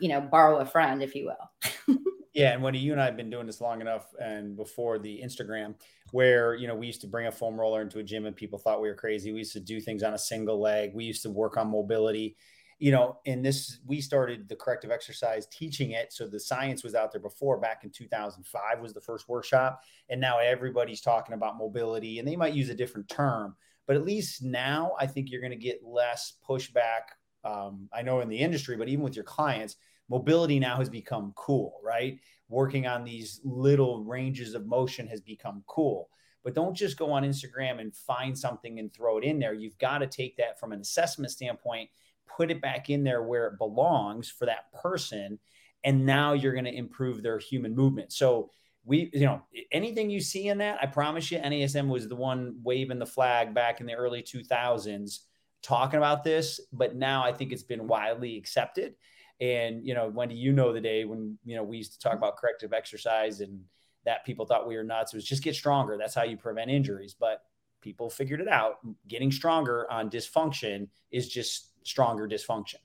you 0.00 0.08
know 0.08 0.20
borrow 0.20 0.58
a 0.58 0.66
friend 0.66 1.02
if 1.02 1.14
you 1.14 1.26
will. 1.26 1.96
Yeah 2.34 2.52
and 2.52 2.62
when 2.62 2.74
you 2.74 2.92
and 2.92 3.00
i 3.00 3.06
have 3.06 3.16
been 3.16 3.30
doing 3.30 3.46
this 3.46 3.62
long 3.62 3.80
enough 3.80 4.04
and 4.20 4.56
before 4.56 4.98
the 4.98 5.22
instagram 5.24 5.74
where 6.12 6.54
you 6.54 6.68
know 6.68 6.74
we 6.74 6.86
used 6.86 7.00
to 7.00 7.06
bring 7.06 7.26
a 7.26 7.32
foam 7.32 7.58
roller 7.58 7.82
into 7.82 7.98
a 7.98 8.02
gym 8.02 8.26
and 8.26 8.36
people 8.36 8.58
thought 8.58 8.80
we 8.80 8.88
were 8.88 8.94
crazy. 8.94 9.32
We 9.32 9.38
used 9.38 9.54
to 9.54 9.60
do 9.60 9.80
things 9.80 10.02
on 10.02 10.14
a 10.14 10.18
single 10.18 10.60
leg. 10.60 10.92
We 10.94 11.04
used 11.04 11.22
to 11.22 11.30
work 11.30 11.56
on 11.56 11.70
mobility 11.70 12.36
you 12.78 12.92
know, 12.92 13.18
in 13.24 13.42
this, 13.42 13.78
we 13.86 14.00
started 14.02 14.48
the 14.48 14.56
corrective 14.56 14.90
exercise 14.90 15.46
teaching 15.46 15.92
it. 15.92 16.12
So 16.12 16.26
the 16.26 16.38
science 16.38 16.84
was 16.84 16.94
out 16.94 17.10
there 17.10 17.22
before 17.22 17.58
back 17.58 17.84
in 17.84 17.90
2005 17.90 18.80
was 18.80 18.92
the 18.92 19.00
first 19.00 19.28
workshop. 19.28 19.80
And 20.10 20.20
now 20.20 20.38
everybody's 20.38 21.00
talking 21.00 21.34
about 21.34 21.56
mobility 21.56 22.18
and 22.18 22.28
they 22.28 22.36
might 22.36 22.52
use 22.52 22.68
a 22.68 22.74
different 22.74 23.08
term, 23.08 23.56
but 23.86 23.96
at 23.96 24.04
least 24.04 24.42
now 24.42 24.92
I 25.00 25.06
think 25.06 25.30
you're 25.30 25.40
going 25.40 25.52
to 25.52 25.56
get 25.56 25.80
less 25.82 26.34
pushback. 26.46 27.14
Um, 27.44 27.88
I 27.94 28.02
know 28.02 28.20
in 28.20 28.28
the 28.28 28.38
industry, 28.38 28.76
but 28.76 28.88
even 28.88 29.04
with 29.04 29.16
your 29.16 29.24
clients, 29.24 29.76
mobility 30.10 30.58
now 30.58 30.76
has 30.76 30.90
become 30.90 31.32
cool, 31.34 31.80
right? 31.82 32.18
Working 32.48 32.86
on 32.86 33.04
these 33.04 33.40
little 33.42 34.04
ranges 34.04 34.54
of 34.54 34.66
motion 34.66 35.06
has 35.06 35.20
become 35.20 35.64
cool. 35.66 36.10
but 36.44 36.54
don't 36.54 36.76
just 36.76 36.96
go 36.96 37.10
on 37.10 37.24
Instagram 37.24 37.80
and 37.80 37.92
find 37.92 38.38
something 38.38 38.78
and 38.78 38.94
throw 38.94 39.18
it 39.18 39.24
in 39.24 39.40
there. 39.40 39.52
You've 39.52 39.78
got 39.78 39.98
to 39.98 40.06
take 40.06 40.36
that 40.36 40.60
from 40.60 40.70
an 40.72 40.80
assessment 40.80 41.32
standpoint, 41.32 41.90
put 42.26 42.50
it 42.50 42.60
back 42.60 42.90
in 42.90 43.04
there 43.04 43.22
where 43.22 43.46
it 43.46 43.58
belongs 43.58 44.28
for 44.30 44.46
that 44.46 44.72
person. 44.72 45.38
And 45.84 46.04
now 46.04 46.32
you're 46.32 46.52
going 46.52 46.64
to 46.64 46.74
improve 46.74 47.22
their 47.22 47.38
human 47.38 47.74
movement. 47.74 48.12
So, 48.12 48.50
we, 48.84 49.10
you 49.12 49.26
know, 49.26 49.42
anything 49.72 50.10
you 50.10 50.20
see 50.20 50.48
in 50.48 50.58
that, 50.58 50.78
I 50.80 50.86
promise 50.86 51.30
you, 51.30 51.38
NASM 51.38 51.88
was 51.88 52.08
the 52.08 52.14
one 52.14 52.60
waving 52.62 53.00
the 53.00 53.06
flag 53.06 53.52
back 53.52 53.80
in 53.80 53.86
the 53.86 53.94
early 53.94 54.22
2000s 54.22 55.20
talking 55.62 55.98
about 55.98 56.22
this, 56.22 56.60
but 56.72 56.94
now 56.94 57.24
I 57.24 57.32
think 57.32 57.52
it's 57.52 57.64
been 57.64 57.88
widely 57.88 58.36
accepted. 58.36 58.94
And, 59.40 59.84
you 59.84 59.94
know, 59.94 60.08
Wendy, 60.08 60.36
you 60.36 60.52
know 60.52 60.72
the 60.72 60.80
day 60.80 61.04
when, 61.04 61.36
you 61.44 61.56
know, 61.56 61.64
we 61.64 61.78
used 61.78 61.94
to 61.94 61.98
talk 61.98 62.12
mm-hmm. 62.12 62.18
about 62.18 62.36
corrective 62.36 62.72
exercise 62.72 63.40
and 63.40 63.60
that 64.04 64.24
people 64.24 64.46
thought 64.46 64.68
we 64.68 64.76
were 64.76 64.84
nuts. 64.84 65.12
It 65.12 65.16
was 65.16 65.24
just 65.24 65.42
get 65.42 65.56
stronger. 65.56 65.98
That's 65.98 66.14
how 66.14 66.22
you 66.22 66.36
prevent 66.36 66.70
injuries. 66.70 67.16
But 67.18 67.42
people 67.82 68.08
figured 68.08 68.40
it 68.40 68.48
out. 68.48 68.76
Getting 69.08 69.32
stronger 69.32 69.90
on 69.90 70.08
dysfunction 70.08 70.88
is 71.10 71.28
just 71.28 71.72
stronger 71.86 72.28
dysfunction. 72.28 72.76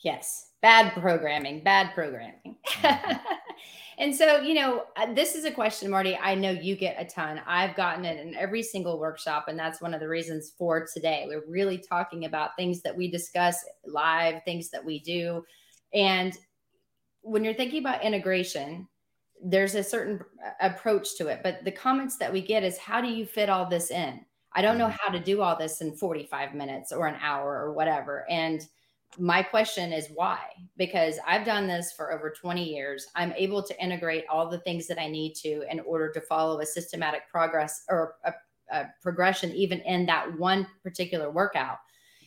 Yes. 0.00 0.50
Bad 0.60 0.92
programming, 0.94 1.62
bad 1.62 1.94
programming. 1.94 2.56
And 3.98 4.14
so, 4.14 4.40
you 4.40 4.54
know, 4.54 4.84
uh, 4.96 5.12
this 5.12 5.34
is 5.34 5.44
a 5.44 5.50
question, 5.50 5.90
Marty, 5.90 6.16
I 6.16 6.34
know 6.34 6.50
you 6.50 6.74
get 6.74 7.00
a 7.00 7.04
ton. 7.04 7.40
I've 7.46 7.76
gotten 7.76 8.04
it 8.04 8.24
in 8.24 8.34
every 8.34 8.62
single 8.62 8.98
workshop. 8.98 9.46
And 9.48 9.58
that's 9.58 9.80
one 9.80 9.94
of 9.94 10.00
the 10.00 10.08
reasons 10.08 10.52
for 10.58 10.86
today. 10.92 11.26
We're 11.28 11.48
really 11.48 11.78
talking 11.78 12.24
about 12.24 12.56
things 12.56 12.82
that 12.82 12.96
we 12.96 13.10
discuss 13.10 13.64
live, 13.86 14.42
things 14.44 14.70
that 14.70 14.84
we 14.84 14.98
do. 15.00 15.44
And 15.92 16.36
when 17.22 17.44
you're 17.44 17.54
thinking 17.54 17.80
about 17.80 18.02
integration, 18.02 18.88
there's 19.42 19.76
a 19.76 19.84
certain 19.84 20.20
uh, 20.44 20.50
approach 20.60 21.16
to 21.18 21.28
it. 21.28 21.40
But 21.44 21.64
the 21.64 21.70
comments 21.70 22.16
that 22.18 22.32
we 22.32 22.42
get 22.42 22.64
is, 22.64 22.78
how 22.78 23.00
do 23.00 23.08
you 23.08 23.26
fit 23.26 23.48
all 23.48 23.68
this 23.68 23.90
in? 23.90 24.24
I 24.54 24.62
don't 24.62 24.78
know 24.78 24.86
mm-hmm. 24.86 24.96
how 25.00 25.12
to 25.12 25.20
do 25.20 25.42
all 25.42 25.56
this 25.56 25.80
in 25.80 25.96
45 25.96 26.54
minutes 26.54 26.92
or 26.92 27.06
an 27.06 27.16
hour 27.20 27.60
or 27.60 27.72
whatever. 27.72 28.24
And 28.30 28.66
my 29.18 29.42
question 29.42 29.92
is 29.92 30.08
why? 30.14 30.40
Because 30.76 31.18
I've 31.26 31.44
done 31.44 31.66
this 31.66 31.92
for 31.92 32.12
over 32.12 32.30
20 32.30 32.64
years. 32.64 33.06
I'm 33.14 33.32
able 33.36 33.62
to 33.62 33.82
integrate 33.82 34.24
all 34.28 34.48
the 34.48 34.58
things 34.60 34.86
that 34.88 35.00
I 35.00 35.08
need 35.08 35.34
to 35.36 35.62
in 35.70 35.80
order 35.80 36.10
to 36.12 36.20
follow 36.20 36.60
a 36.60 36.66
systematic 36.66 37.22
progress 37.30 37.84
or 37.88 38.16
a, 38.24 38.32
a 38.72 38.86
progression, 39.02 39.52
even 39.52 39.80
in 39.80 40.06
that 40.06 40.36
one 40.38 40.66
particular 40.82 41.30
workout. 41.30 41.78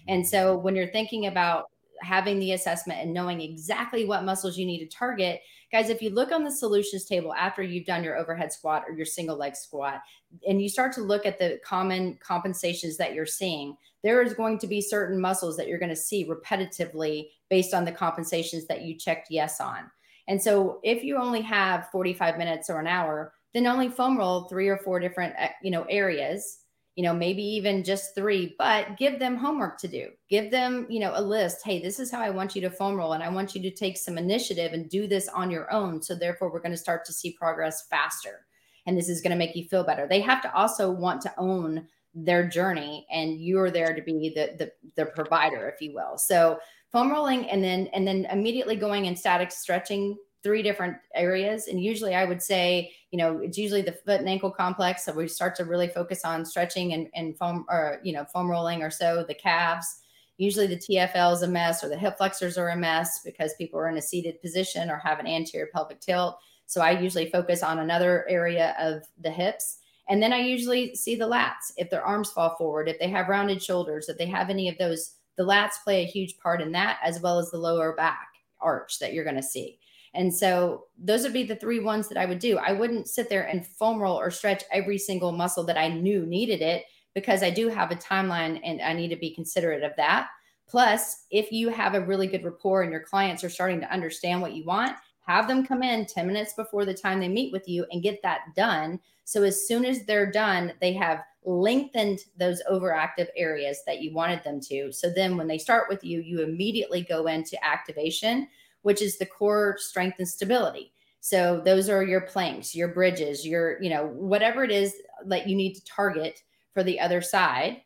And 0.08 0.26
so 0.26 0.58
when 0.58 0.76
you're 0.76 0.92
thinking 0.92 1.28
about 1.28 1.66
having 2.02 2.40
the 2.40 2.54
assessment 2.54 3.02
and 3.02 3.14
knowing 3.14 3.42
exactly 3.42 4.06
what 4.06 4.24
muscles 4.24 4.58
you 4.58 4.66
need 4.66 4.80
to 4.80 4.98
target, 4.98 5.42
guys, 5.72 5.90
if 5.90 6.02
you 6.02 6.10
look 6.10 6.32
on 6.32 6.44
the 6.44 6.52
solutions 6.52 7.06
table 7.06 7.34
after 7.34 7.62
you've 7.62 7.86
done 7.86 8.04
your 8.04 8.18
overhead 8.18 8.52
squat 8.54 8.84
or 8.88 8.96
your 8.96 9.06
single 9.06 9.38
leg 9.38 9.56
squat, 9.56 10.02
and 10.48 10.62
you 10.62 10.70
start 10.70 10.94
to 10.94 11.02
look 11.02 11.26
at 11.26 11.40
the 11.40 11.60
common 11.64 12.18
compensations 12.22 12.98
that 12.98 13.14
you're 13.14 13.26
seeing, 13.26 13.76
there 14.04 14.22
is 14.22 14.34
going 14.34 14.58
to 14.60 14.68
be 14.68 14.82
certain 14.82 15.20
muscles 15.20 15.58
that 15.58 15.68
you're 15.68 15.80
going 15.80 15.90
to 15.90 15.96
see 15.96 16.28
repetitively 16.28 17.28
based 17.50 17.74
on 17.74 17.86
the 17.86 17.92
compensations 17.92 18.66
that 18.68 18.84
you 18.84 18.96
checked 18.98 19.28
yes 19.30 19.60
on. 19.60 19.90
And 20.28 20.42
so 20.42 20.80
if 20.84 21.04
you 21.04 21.18
only 21.18 21.42
have 21.42 21.90
45 21.92 22.38
minutes 22.38 22.70
or 22.70 22.80
an 22.80 22.88
hour, 22.88 23.34
then 23.54 23.66
only 23.66 23.90
foam 23.90 24.18
roll 24.18 24.44
three 24.44 24.68
or 24.68 24.78
four 24.78 25.00
different 25.00 25.34
uh, 25.40 25.48
you 25.64 25.72
know 25.72 25.84
areas 25.90 26.60
you 26.98 27.04
know 27.04 27.14
maybe 27.14 27.44
even 27.44 27.84
just 27.84 28.16
three 28.16 28.56
but 28.58 28.98
give 28.98 29.20
them 29.20 29.38
homework 29.38 29.78
to 29.78 29.88
do. 29.88 30.10
Give 30.30 30.50
them 30.50 30.88
you 30.90 31.00
know 31.00 31.14
a 31.16 31.22
list. 31.22 31.64
Hey 31.64 31.80
this 31.80 32.00
is 32.00 32.12
how 32.12 32.20
i 32.20 32.32
want 32.32 32.56
you 32.56 32.62
to 32.62 32.72
foam 32.72 32.96
roll 32.98 33.14
and 33.14 33.24
i 33.24 33.30
want 33.30 33.54
you 33.56 33.62
to 33.62 33.72
take 33.72 33.98
some 33.98 34.18
initiative 34.18 34.74
and 34.74 34.90
do 34.90 35.08
this 35.08 35.30
on 35.30 35.52
your 35.52 35.72
own. 35.72 36.02
So 36.02 36.16
therefore 36.16 36.52
we're 36.52 36.60
going 36.60 36.72
to 36.72 36.78
start 36.78 37.06
to 37.06 37.14
see 37.14 37.32
progress 37.32 37.88
faster 37.88 38.48
and 38.88 38.98
this 38.98 39.10
is 39.10 39.22
going 39.22 39.32
to 39.32 39.38
make 39.38 39.56
you 39.56 39.66
feel 39.66 39.84
better. 39.84 40.08
They 40.08 40.22
have 40.22 40.42
to 40.42 40.54
also 40.56 40.90
want 40.90 41.22
to 41.22 41.34
own 41.38 41.88
their 42.16 42.48
journey 42.48 43.06
and 43.12 43.40
you're 43.40 43.70
there 43.70 43.94
to 43.94 44.02
be 44.02 44.34
the, 44.34 44.56
the 44.58 44.72
the 44.96 45.06
provider 45.12 45.70
if 45.70 45.80
you 45.80 45.94
will. 45.94 46.18
So 46.18 46.58
foam 46.92 47.12
rolling 47.12 47.48
and 47.48 47.64
then 47.64 47.88
and 47.94 48.08
then 48.08 48.26
immediately 48.32 48.76
going 48.76 49.06
in 49.06 49.16
static 49.16 49.52
stretching 49.52 50.18
three 50.48 50.64
different 50.64 50.96
areas. 51.14 51.68
And 51.68 51.84
usually 51.84 52.16
i 52.16 52.24
would 52.24 52.42
say 52.42 52.94
you 53.12 53.18
know 53.18 53.40
it's 53.40 53.58
usually 53.58 53.82
the 53.82 53.92
foot 53.92 54.22
and 54.22 54.30
ankle 54.30 54.50
complex 54.50 55.04
so 55.04 55.12
we 55.12 55.28
start 55.28 55.56
to 55.56 55.66
really 55.66 55.90
focus 55.90 56.24
on 56.24 56.46
stretching 56.46 56.94
and, 56.94 57.08
and 57.16 57.38
foam 57.38 57.66
or 57.70 58.00
you 58.02 58.14
know 58.14 58.24
foam 58.24 58.50
rolling 58.50 58.82
or 58.82 58.90
so 58.90 59.26
the 59.28 59.34
calves. 59.34 60.00
Usually 60.38 60.68
the 60.68 60.78
tfl 60.78 61.34
is 61.34 61.42
a 61.42 61.48
mess 61.48 61.84
or 61.84 61.90
the 61.90 61.98
hip 61.98 62.18
flexors 62.18 62.58
are 62.58 62.70
a 62.70 62.78
mess 62.78 63.20
because 63.26 63.56
people 63.56 63.78
are 63.78 63.90
in 63.90 63.98
a 63.98 64.02
seated 64.02 64.42
position 64.42 64.90
or 64.90 64.98
have 65.00 65.20
an 65.20 65.28
anterior 65.28 65.68
pelvic 65.74 66.00
tilt. 66.00 66.38
So 66.66 66.80
i 66.80 66.92
usually 66.92 67.30
focus 67.30 67.62
on 67.62 67.80
another 67.80 68.26
area 68.30 68.74
of 68.80 69.04
the 69.22 69.32
hips. 69.32 69.80
And 70.10 70.24
then 70.24 70.32
I 70.32 70.40
usually 70.40 70.96
see 70.96 71.16
the 71.16 71.28
lats 71.28 71.74
if 71.76 71.90
their 71.90 72.06
arms 72.06 72.32
fall 72.32 72.56
forward, 72.56 72.88
if 72.88 72.98
they 73.00 73.10
have 73.10 73.28
rounded 73.28 73.62
shoulders, 73.62 74.08
if 74.08 74.18
they 74.18 74.28
have 74.28 74.50
any 74.50 74.70
of 74.70 74.78
those, 74.78 75.16
the 75.36 75.44
lats 75.44 75.84
play 75.84 76.02
a 76.02 76.08
huge 76.08 76.38
part 76.40 76.62
in 76.62 76.72
that, 76.72 77.00
as 77.04 77.20
well 77.20 77.40
as 77.40 77.52
the 77.52 77.58
lower 77.58 77.94
back 77.94 78.30
arch 78.60 79.00
that 79.00 79.14
you're 79.14 79.24
going 79.24 79.36
to 79.36 79.44
see. 79.44 79.80
And 80.18 80.34
so 80.34 80.86
those 80.98 81.22
would 81.22 81.32
be 81.32 81.44
the 81.44 81.56
three 81.56 81.80
ones 81.80 82.10
that 82.10 82.18
I 82.18 82.26
would 82.26 82.40
do. 82.40 82.58
I 82.58 82.72
wouldn't 82.72 83.08
sit 83.08 83.30
there 83.30 83.44
and 83.44 83.66
foam 83.66 84.02
roll 84.02 84.20
or 84.20 84.32
stretch 84.32 84.64
every 84.72 84.98
single 84.98 85.32
muscle 85.32 85.64
that 85.66 85.78
I 85.78 85.90
knew 85.90 86.26
needed 86.26 86.62
it 86.62 86.86
because 87.14 87.44
I 87.44 87.52
do 87.52 87.70
have 87.70 87.92
a 87.92 87.96
timeline 87.96 88.60
and 88.64 88.82
I 88.82 88.94
need 88.94 89.10
to 89.10 89.16
be 89.16 89.36
considerate 89.36 89.84
of 89.84 89.92
that. 89.98 90.28
Plus, 90.68 91.26
if 91.30 91.52
you 91.52 91.70
have 91.70 91.94
a 91.94 92.06
really 92.06 92.26
good 92.26 92.44
rapport 92.44 92.82
and 92.82 92.92
your 92.92 93.02
clients 93.02 93.44
are 93.44 93.50
starting 93.50 93.80
to 93.80 93.94
understand 93.94 94.42
what 94.42 94.54
you 94.54 94.66
want, 94.66 94.98
have 95.28 95.48
them 95.48 95.66
come 95.66 95.84
in 95.84 96.08
10 96.08 96.26
minutes 96.26 96.54
before 96.54 96.84
the 96.84 96.94
time 96.94 97.20
they 97.20 97.28
meet 97.28 97.54
with 97.54 97.68
you 97.70 97.86
and 97.92 98.02
get 98.02 98.20
that 98.24 98.42
done. 98.56 99.00
So 99.24 99.44
as 99.44 99.68
soon 99.68 99.86
as 99.86 100.04
they're 100.06 100.32
done, 100.32 100.74
they 100.82 100.94
have 100.94 101.24
lengthened 101.46 102.20
those 102.38 102.62
overactive 102.70 103.28
areas 103.38 103.82
that 103.86 104.02
you 104.02 104.14
wanted 104.14 104.44
them 104.44 104.60
to. 104.62 104.92
So 104.92 105.10
then 105.10 105.38
when 105.38 105.48
they 105.48 105.58
start 105.58 105.90
with 105.90 106.04
you, 106.04 106.22
you 106.22 106.42
immediately 106.42 107.02
go 107.02 107.28
into 107.28 107.64
activation, 107.64 108.48
which 108.88 109.02
is 109.02 109.18
the 109.18 109.26
core 109.26 109.76
strength 109.78 110.16
and 110.18 110.30
stability. 110.30 110.94
So 111.20 111.62
those 111.66 111.90
are 111.90 112.06
your 112.06 112.22
planks, 112.22 112.74
your 112.74 112.88
bridges, 112.88 113.46
your, 113.46 113.84
you 113.84 113.90
know, 113.90 114.08
whatever 114.08 114.64
it 114.64 114.72
is 114.72 114.96
that 115.26 115.46
you 115.46 115.58
need 115.58 115.74
to 115.74 115.84
target 115.84 116.42
for 116.74 116.84
the 116.84 116.98
other 116.98 117.22
side. 117.22 117.82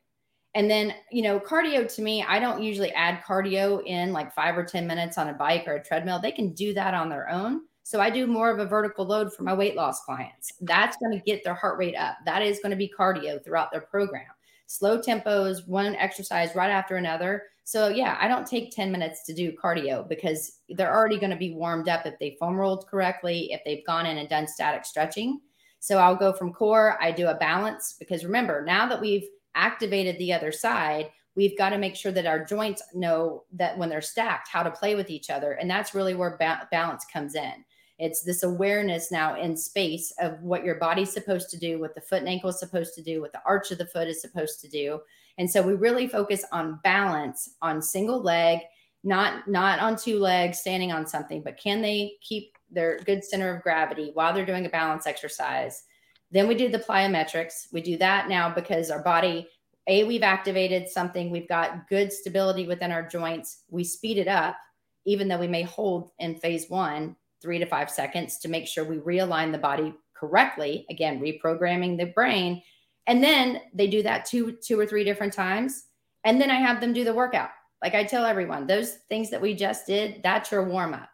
And 0.54 0.70
then, 0.70 0.94
you 1.12 1.24
know, 1.24 1.40
cardio 1.40 1.92
to 1.96 2.04
me, 2.04 2.24
I 2.24 2.38
don't 2.38 2.62
usually 2.62 2.92
add 2.92 3.24
cardio 3.24 3.84
in 3.84 4.14
like 4.14 4.32
five 4.32 4.56
or 4.56 4.64
10 4.64 4.86
minutes 4.86 5.18
on 5.18 5.30
a 5.30 5.34
bike 5.34 5.64
or 5.66 5.78
a 5.78 5.84
treadmill. 5.84 6.20
They 6.20 6.32
can 6.32 6.54
do 6.54 6.72
that 6.76 6.94
on 6.94 7.10
their 7.10 7.32
own. 7.32 7.62
So 7.82 8.00
I 8.00 8.12
do 8.12 8.28
more 8.28 8.52
of 8.52 8.60
a 8.60 8.68
vertical 8.68 9.04
load 9.04 9.34
for 9.34 9.42
my 9.42 9.56
weight 9.56 9.76
loss 9.76 10.04
clients. 10.06 10.54
That's 10.62 10.98
going 10.98 11.18
to 11.18 11.26
get 11.26 11.44
their 11.44 11.56
heart 11.56 11.80
rate 11.80 11.96
up. 11.96 12.18
That 12.28 12.44
is 12.44 12.60
going 12.60 12.70
to 12.70 12.76
be 12.76 12.94
cardio 12.96 13.44
throughout 13.44 13.72
their 13.72 13.82
program. 13.82 14.28
Slow 14.68 15.00
tempos, 15.00 15.68
one 15.68 15.96
exercise 15.96 16.54
right 16.54 16.70
after 16.70 16.98
another. 16.98 17.46
So 17.64 17.90
yeah, 17.90 18.18
I 18.20 18.28
don't 18.28 18.48
take 18.48 18.76
10 18.76 18.92
minutes 18.92 19.26
to 19.26 19.34
do 19.34 19.54
cardio 19.54 20.08
because 20.08 20.60
they're 20.70 20.94
already 20.94 21.20
going 21.20 21.32
to 21.32 21.38
be 21.38 21.54
warmed 21.54 21.90
up 21.90 22.06
if 22.06 22.18
they 22.20 22.38
foam 22.40 22.56
rolled 22.56 22.88
correctly, 22.88 23.52
if 23.52 23.62
they've 23.66 23.86
gone 23.86 24.06
in 24.06 24.18
and 24.18 24.28
done 24.28 24.48
static 24.48 24.86
stretching. 24.86 25.40
So 25.80 25.98
I'll 25.98 26.16
go 26.16 26.34
from 26.34 26.54
core, 26.54 26.98
I 27.02 27.12
do 27.12 27.28
a 27.28 27.36
balance 27.36 27.96
because 27.98 28.26
remember, 28.26 28.64
now 28.64 28.88
that 28.88 29.02
we've 29.02 29.28
activated 29.56 30.18
the 30.18 30.34
other 30.34 30.52
side, 30.52 31.10
we've 31.36 31.58
got 31.58 31.70
to 31.70 31.78
make 31.78 31.96
sure 31.96 32.12
that 32.12 32.26
our 32.26 32.44
joints 32.44 32.84
know 32.94 33.44
that 33.54 33.78
when 33.78 33.90
they're 33.90 34.02
stacked, 34.02 34.50
how 34.50 34.64
to 34.64 34.72
play 34.72 34.96
with 34.96 35.10
each 35.10 35.30
other. 35.30 35.54
And 35.54 35.70
that's 35.70 35.96
really 35.96 36.14
where 36.14 36.38
ba- 36.38 36.68
balance 36.72 37.06
comes 37.12 37.36
in. 37.36 37.54
It's 37.98 38.24
this 38.24 38.44
awareness 38.44 39.12
now 39.12 39.40
in 39.40 39.56
space 39.56 40.12
of 40.20 40.42
what 40.42 40.64
your 40.64 40.76
body's 40.76 41.14
supposed 41.14 41.50
to 41.52 41.58
do, 41.58 41.80
what 41.80 41.94
the 41.94 42.02
foot 42.02 42.20
and 42.20 42.30
ankle 42.30 42.50
is 42.50 42.60
supposed 42.60 42.96
to 42.96 43.04
do, 43.04 43.22
what 43.22 43.32
the 43.32 43.42
arch 43.46 43.72
of 43.72 43.78
the 43.78 43.86
foot 43.86 44.08
is 44.08 44.22
supposed 44.22 44.60
to 44.62 44.68
do. 44.68 45.00
And 45.42 45.50
so 45.50 45.64
we 45.64 45.74
really 45.74 46.08
focus 46.08 46.46
on 46.52 46.80
balance 46.84 47.56
on 47.64 47.82
single 47.82 48.22
leg, 48.22 48.60
not 49.04 49.48
not 49.48 49.80
on 49.80 49.96
two 49.96 50.20
legs 50.20 50.60
standing 50.60 50.92
on 50.92 51.08
something, 51.08 51.42
but 51.42 51.58
can 51.58 51.82
they 51.82 52.14
keep 52.22 52.56
their 52.70 53.00
good 53.00 53.24
center 53.24 53.56
of 53.56 53.64
gravity 53.64 54.12
while 54.14 54.36
they're 54.36 54.46
doing 54.46 54.68
a 54.68 54.70
balance 54.70 55.08
exercise? 55.08 55.82
Then 56.30 56.48
we 56.48 56.54
do 56.54 56.70
the 56.70 56.78
plyometrics. 56.78 57.74
We 57.74 57.82
do 57.82 57.98
that 57.98 58.30
now 58.30 58.54
because 58.54 58.92
our 58.92 59.02
body, 59.02 59.48
A, 59.88 60.04
we've 60.04 60.22
activated 60.22 60.88
something, 60.88 61.32
we've 61.32 61.50
got 61.50 61.90
good 61.90 62.14
stability 62.14 62.68
within 62.68 62.92
our 62.92 63.08
joints. 63.08 63.64
We 63.68 63.84
speed 63.84 64.20
it 64.20 64.28
up, 64.28 64.58
even 65.06 65.28
though 65.28 65.40
we 65.40 65.48
may 65.48 65.64
hold 65.64 66.12
in 66.20 66.36
phase 66.36 66.70
one, 66.70 67.16
three 67.42 67.58
to 67.58 67.66
five 67.66 67.90
seconds 67.90 68.38
to 68.42 68.48
make 68.48 68.68
sure 68.68 68.84
we 68.84 68.98
realign 68.98 69.52
the 69.52 69.58
body 69.58 69.96
correctly. 70.14 70.86
Again, 70.92 71.20
reprogramming 71.20 71.98
the 71.98 72.14
brain. 72.14 72.62
And 73.08 73.24
then 73.24 73.62
they 73.74 73.88
do 73.88 74.04
that 74.04 74.26
two, 74.26 74.58
two 74.64 74.80
or 74.80 74.86
three 74.86 75.04
different 75.04 75.34
times. 75.34 75.86
And 76.24 76.40
then 76.40 76.52
I 76.52 76.56
have 76.56 76.80
them 76.80 76.94
do 76.94 77.04
the 77.04 77.14
workout. 77.14 77.50
Like 77.82 77.96
I 77.96 78.04
tell 78.04 78.26
everyone, 78.26 78.68
those 78.68 78.98
things 79.10 79.30
that 79.32 79.42
we 79.42 79.56
just 79.56 79.88
did, 79.88 80.22
that's 80.24 80.52
your 80.52 80.64
warm 80.64 80.94
up. 80.94 81.10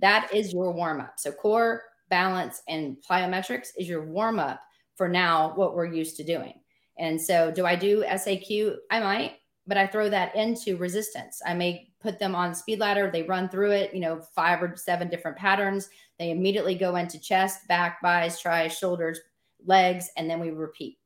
That 0.00 0.32
is 0.32 0.52
your 0.52 0.72
warm 0.72 1.00
up. 1.00 1.14
So 1.16 1.32
core, 1.32 1.82
balance 2.10 2.62
and 2.68 2.98
plyometrics 3.08 3.68
is 3.78 3.88
your 3.88 4.04
warm 4.04 4.38
up 4.38 4.60
for 4.96 5.08
now 5.08 5.54
what 5.54 5.74
we're 5.74 5.86
used 5.86 6.16
to 6.18 6.24
doing. 6.24 6.52
And 6.98 7.20
so, 7.20 7.50
do 7.50 7.64
I 7.64 7.74
do 7.74 8.04
SAQ? 8.04 8.76
I 8.90 9.00
might, 9.00 9.36
but 9.66 9.78
I 9.78 9.86
throw 9.86 10.10
that 10.10 10.36
into 10.36 10.76
resistance. 10.76 11.40
I 11.46 11.54
may 11.54 11.88
put 12.00 12.18
them 12.18 12.34
on 12.34 12.54
speed 12.54 12.80
ladder. 12.80 13.10
They 13.10 13.22
run 13.22 13.48
through 13.48 13.70
it, 13.70 13.94
you 13.94 14.00
know, 14.00 14.20
five 14.34 14.62
or 14.62 14.76
seven 14.76 15.08
different 15.08 15.38
patterns. 15.38 15.88
They 16.18 16.30
immediately 16.30 16.74
go 16.74 16.96
into 16.96 17.18
chest, 17.18 17.66
back, 17.66 18.02
bis, 18.02 18.38
tries, 18.38 18.76
shoulders, 18.76 19.18
legs, 19.64 20.10
and 20.18 20.28
then 20.28 20.38
we 20.38 20.50
repeat. 20.50 20.98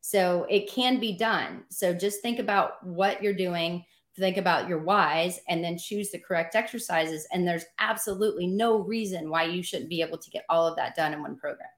So 0.00 0.46
it 0.48 0.70
can 0.70 1.00
be 1.00 1.16
done. 1.16 1.64
So 1.68 1.92
just 1.92 2.22
think 2.22 2.38
about 2.38 2.84
what 2.86 3.22
you're 3.22 3.34
doing, 3.34 3.84
think 4.16 4.36
about 4.36 4.68
your 4.68 4.78
whys, 4.78 5.40
and 5.48 5.62
then 5.62 5.76
choose 5.76 6.10
the 6.10 6.18
correct 6.18 6.54
exercises. 6.54 7.26
And 7.32 7.46
there's 7.46 7.66
absolutely 7.78 8.46
no 8.46 8.78
reason 8.78 9.30
why 9.30 9.44
you 9.44 9.62
shouldn't 9.62 9.90
be 9.90 10.00
able 10.02 10.18
to 10.18 10.30
get 10.30 10.44
all 10.48 10.66
of 10.66 10.76
that 10.76 10.96
done 10.96 11.12
in 11.12 11.22
one 11.22 11.36
program. 11.36 11.68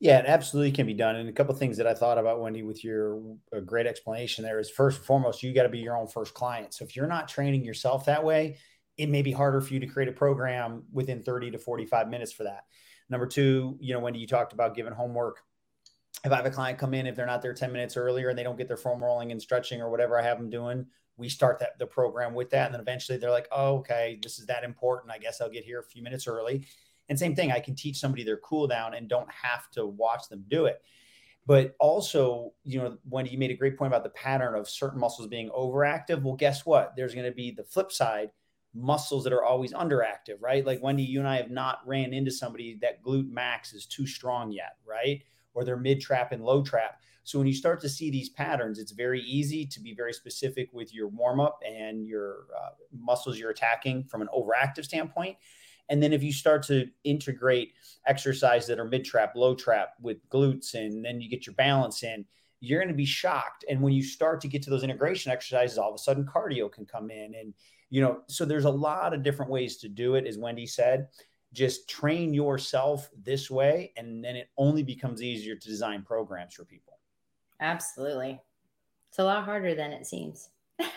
Yeah, 0.00 0.18
it 0.18 0.26
absolutely 0.26 0.72
can 0.72 0.86
be 0.86 0.94
done. 0.94 1.14
And 1.14 1.28
a 1.28 1.32
couple 1.32 1.54
things 1.54 1.76
that 1.76 1.86
I 1.86 1.94
thought 1.94 2.18
about, 2.18 2.40
Wendy, 2.40 2.64
with 2.64 2.82
your 2.82 3.22
great 3.64 3.86
explanation 3.86 4.42
there 4.42 4.58
is 4.58 4.68
first 4.68 4.98
and 4.98 5.06
foremost, 5.06 5.44
you 5.44 5.52
got 5.52 5.62
to 5.62 5.68
be 5.68 5.78
your 5.78 5.96
own 5.96 6.08
first 6.08 6.34
client. 6.34 6.74
So 6.74 6.84
if 6.84 6.96
you're 6.96 7.06
not 7.06 7.28
training 7.28 7.64
yourself 7.64 8.06
that 8.06 8.24
way, 8.24 8.56
it 8.96 9.08
may 9.08 9.22
be 9.22 9.30
harder 9.30 9.60
for 9.60 9.72
you 9.72 9.80
to 9.80 9.86
create 9.86 10.08
a 10.08 10.12
program 10.12 10.82
within 10.92 11.22
30 11.22 11.52
to 11.52 11.58
45 11.58 12.08
minutes 12.08 12.32
for 12.32 12.42
that. 12.44 12.64
Number 13.10 13.26
two, 13.26 13.76
you 13.80 13.94
know, 13.94 14.00
Wendy, 14.00 14.18
you 14.18 14.26
talked 14.26 14.52
about 14.52 14.74
giving 14.74 14.92
homework. 14.92 15.38
If 16.24 16.32
I 16.32 16.36
have 16.36 16.46
a 16.46 16.50
client 16.50 16.78
come 16.78 16.94
in, 16.94 17.06
if 17.06 17.16
they're 17.16 17.26
not 17.26 17.42
there 17.42 17.54
10 17.54 17.72
minutes 17.72 17.96
earlier 17.96 18.28
and 18.28 18.38
they 18.38 18.44
don't 18.44 18.58
get 18.58 18.68
their 18.68 18.76
foam 18.76 19.02
rolling 19.02 19.32
and 19.32 19.42
stretching 19.42 19.80
or 19.80 19.90
whatever 19.90 20.18
I 20.18 20.22
have 20.22 20.38
them 20.38 20.50
doing, 20.50 20.86
we 21.16 21.28
start 21.28 21.58
that 21.58 21.78
the 21.78 21.86
program 21.86 22.32
with 22.32 22.50
that. 22.50 22.66
And 22.66 22.74
then 22.74 22.80
eventually 22.80 23.18
they're 23.18 23.30
like, 23.30 23.48
oh, 23.50 23.78
okay, 23.78 24.18
this 24.22 24.38
is 24.38 24.46
that 24.46 24.64
important. 24.64 25.12
I 25.12 25.18
guess 25.18 25.40
I'll 25.40 25.50
get 25.50 25.64
here 25.64 25.80
a 25.80 25.84
few 25.84 26.02
minutes 26.02 26.26
early 26.26 26.66
and 27.08 27.18
same 27.18 27.34
thing, 27.34 27.52
I 27.52 27.60
can 27.60 27.74
teach 27.74 27.98
somebody 27.98 28.24
their 28.24 28.38
cool 28.38 28.66
down 28.66 28.94
and 28.94 29.08
don't 29.08 29.30
have 29.30 29.70
to 29.72 29.86
watch 29.86 30.28
them 30.28 30.44
do 30.48 30.66
it. 30.66 30.82
But 31.44 31.74
also, 31.80 32.52
you 32.62 32.80
know, 32.80 32.96
when 33.08 33.26
you 33.26 33.36
made 33.36 33.50
a 33.50 33.56
great 33.56 33.76
point 33.76 33.92
about 33.92 34.04
the 34.04 34.10
pattern 34.10 34.54
of 34.54 34.68
certain 34.68 35.00
muscles 35.00 35.26
being 35.26 35.50
overactive, 35.50 36.22
well, 36.22 36.36
guess 36.36 36.64
what? 36.64 36.94
There's 36.96 37.14
going 37.14 37.26
to 37.26 37.32
be 37.34 37.50
the 37.50 37.64
flip 37.64 37.90
side 37.90 38.30
muscles 38.74 39.24
that 39.24 39.32
are 39.32 39.44
always 39.44 39.72
underactive, 39.72 40.36
right? 40.40 40.64
Like 40.64 40.82
Wendy, 40.82 41.02
you 41.02 41.18
and 41.18 41.28
I 41.28 41.36
have 41.36 41.50
not 41.50 41.80
ran 41.84 42.14
into 42.14 42.30
somebody 42.30 42.78
that 42.80 43.02
glute 43.02 43.28
max 43.28 43.74
is 43.74 43.84
too 43.84 44.06
strong 44.06 44.52
yet, 44.52 44.76
right? 44.86 45.22
Or 45.54 45.64
they're 45.64 45.76
mid 45.76 46.00
trap 46.00 46.32
and 46.32 46.44
low 46.44 46.62
trap. 46.62 47.00
So 47.24 47.38
when 47.38 47.46
you 47.46 47.54
start 47.54 47.80
to 47.82 47.88
see 47.88 48.10
these 48.10 48.30
patterns, 48.30 48.78
it's 48.78 48.92
very 48.92 49.20
easy 49.20 49.64
to 49.66 49.80
be 49.80 49.94
very 49.94 50.12
specific 50.12 50.70
with 50.72 50.92
your 50.92 51.08
warm 51.08 51.40
up 51.40 51.60
and 51.66 52.06
your 52.06 52.46
uh, 52.56 52.70
muscles 52.92 53.38
you're 53.38 53.50
attacking 53.50 54.04
from 54.04 54.22
an 54.22 54.28
overactive 54.34 54.84
standpoint. 54.84 55.36
And 55.88 56.02
then 56.02 56.12
if 56.12 56.22
you 56.22 56.32
start 56.32 56.62
to 56.64 56.86
integrate 57.04 57.74
exercise 58.06 58.66
that 58.66 58.78
are 58.78 58.84
mid 58.84 59.04
trap, 59.04 59.34
low 59.36 59.54
trap 59.54 59.94
with 60.00 60.26
glutes, 60.30 60.74
and 60.74 61.04
then 61.04 61.20
you 61.20 61.28
get 61.28 61.46
your 61.46 61.54
balance 61.54 62.02
in, 62.02 62.24
you're 62.60 62.80
going 62.80 62.88
to 62.88 62.94
be 62.94 63.04
shocked. 63.04 63.64
And 63.68 63.82
when 63.82 63.92
you 63.92 64.02
start 64.02 64.40
to 64.40 64.48
get 64.48 64.62
to 64.62 64.70
those 64.70 64.84
integration 64.84 65.32
exercises, 65.32 65.78
all 65.78 65.90
of 65.90 65.94
a 65.96 65.98
sudden 65.98 66.24
cardio 66.24 66.70
can 66.70 66.86
come 66.86 67.10
in. 67.10 67.34
And, 67.34 67.52
you 67.90 68.00
know, 68.00 68.20
so 68.28 68.44
there's 68.44 68.64
a 68.64 68.70
lot 68.70 69.12
of 69.12 69.22
different 69.22 69.50
ways 69.50 69.76
to 69.78 69.88
do 69.88 70.14
it, 70.14 70.26
as 70.26 70.38
Wendy 70.38 70.66
said. 70.66 71.08
Just 71.52 71.88
train 71.88 72.32
yourself 72.32 73.10
this 73.22 73.50
way, 73.50 73.92
and 73.96 74.24
then 74.24 74.36
it 74.36 74.48
only 74.56 74.82
becomes 74.82 75.22
easier 75.22 75.54
to 75.54 75.68
design 75.68 76.02
programs 76.02 76.54
for 76.54 76.64
people. 76.64 76.98
Absolutely. 77.60 78.40
It's 79.10 79.18
a 79.18 79.24
lot 79.24 79.44
harder 79.44 79.74
than 79.74 79.92
it 79.92 80.06
seems. 80.06 80.48
but 80.78 80.90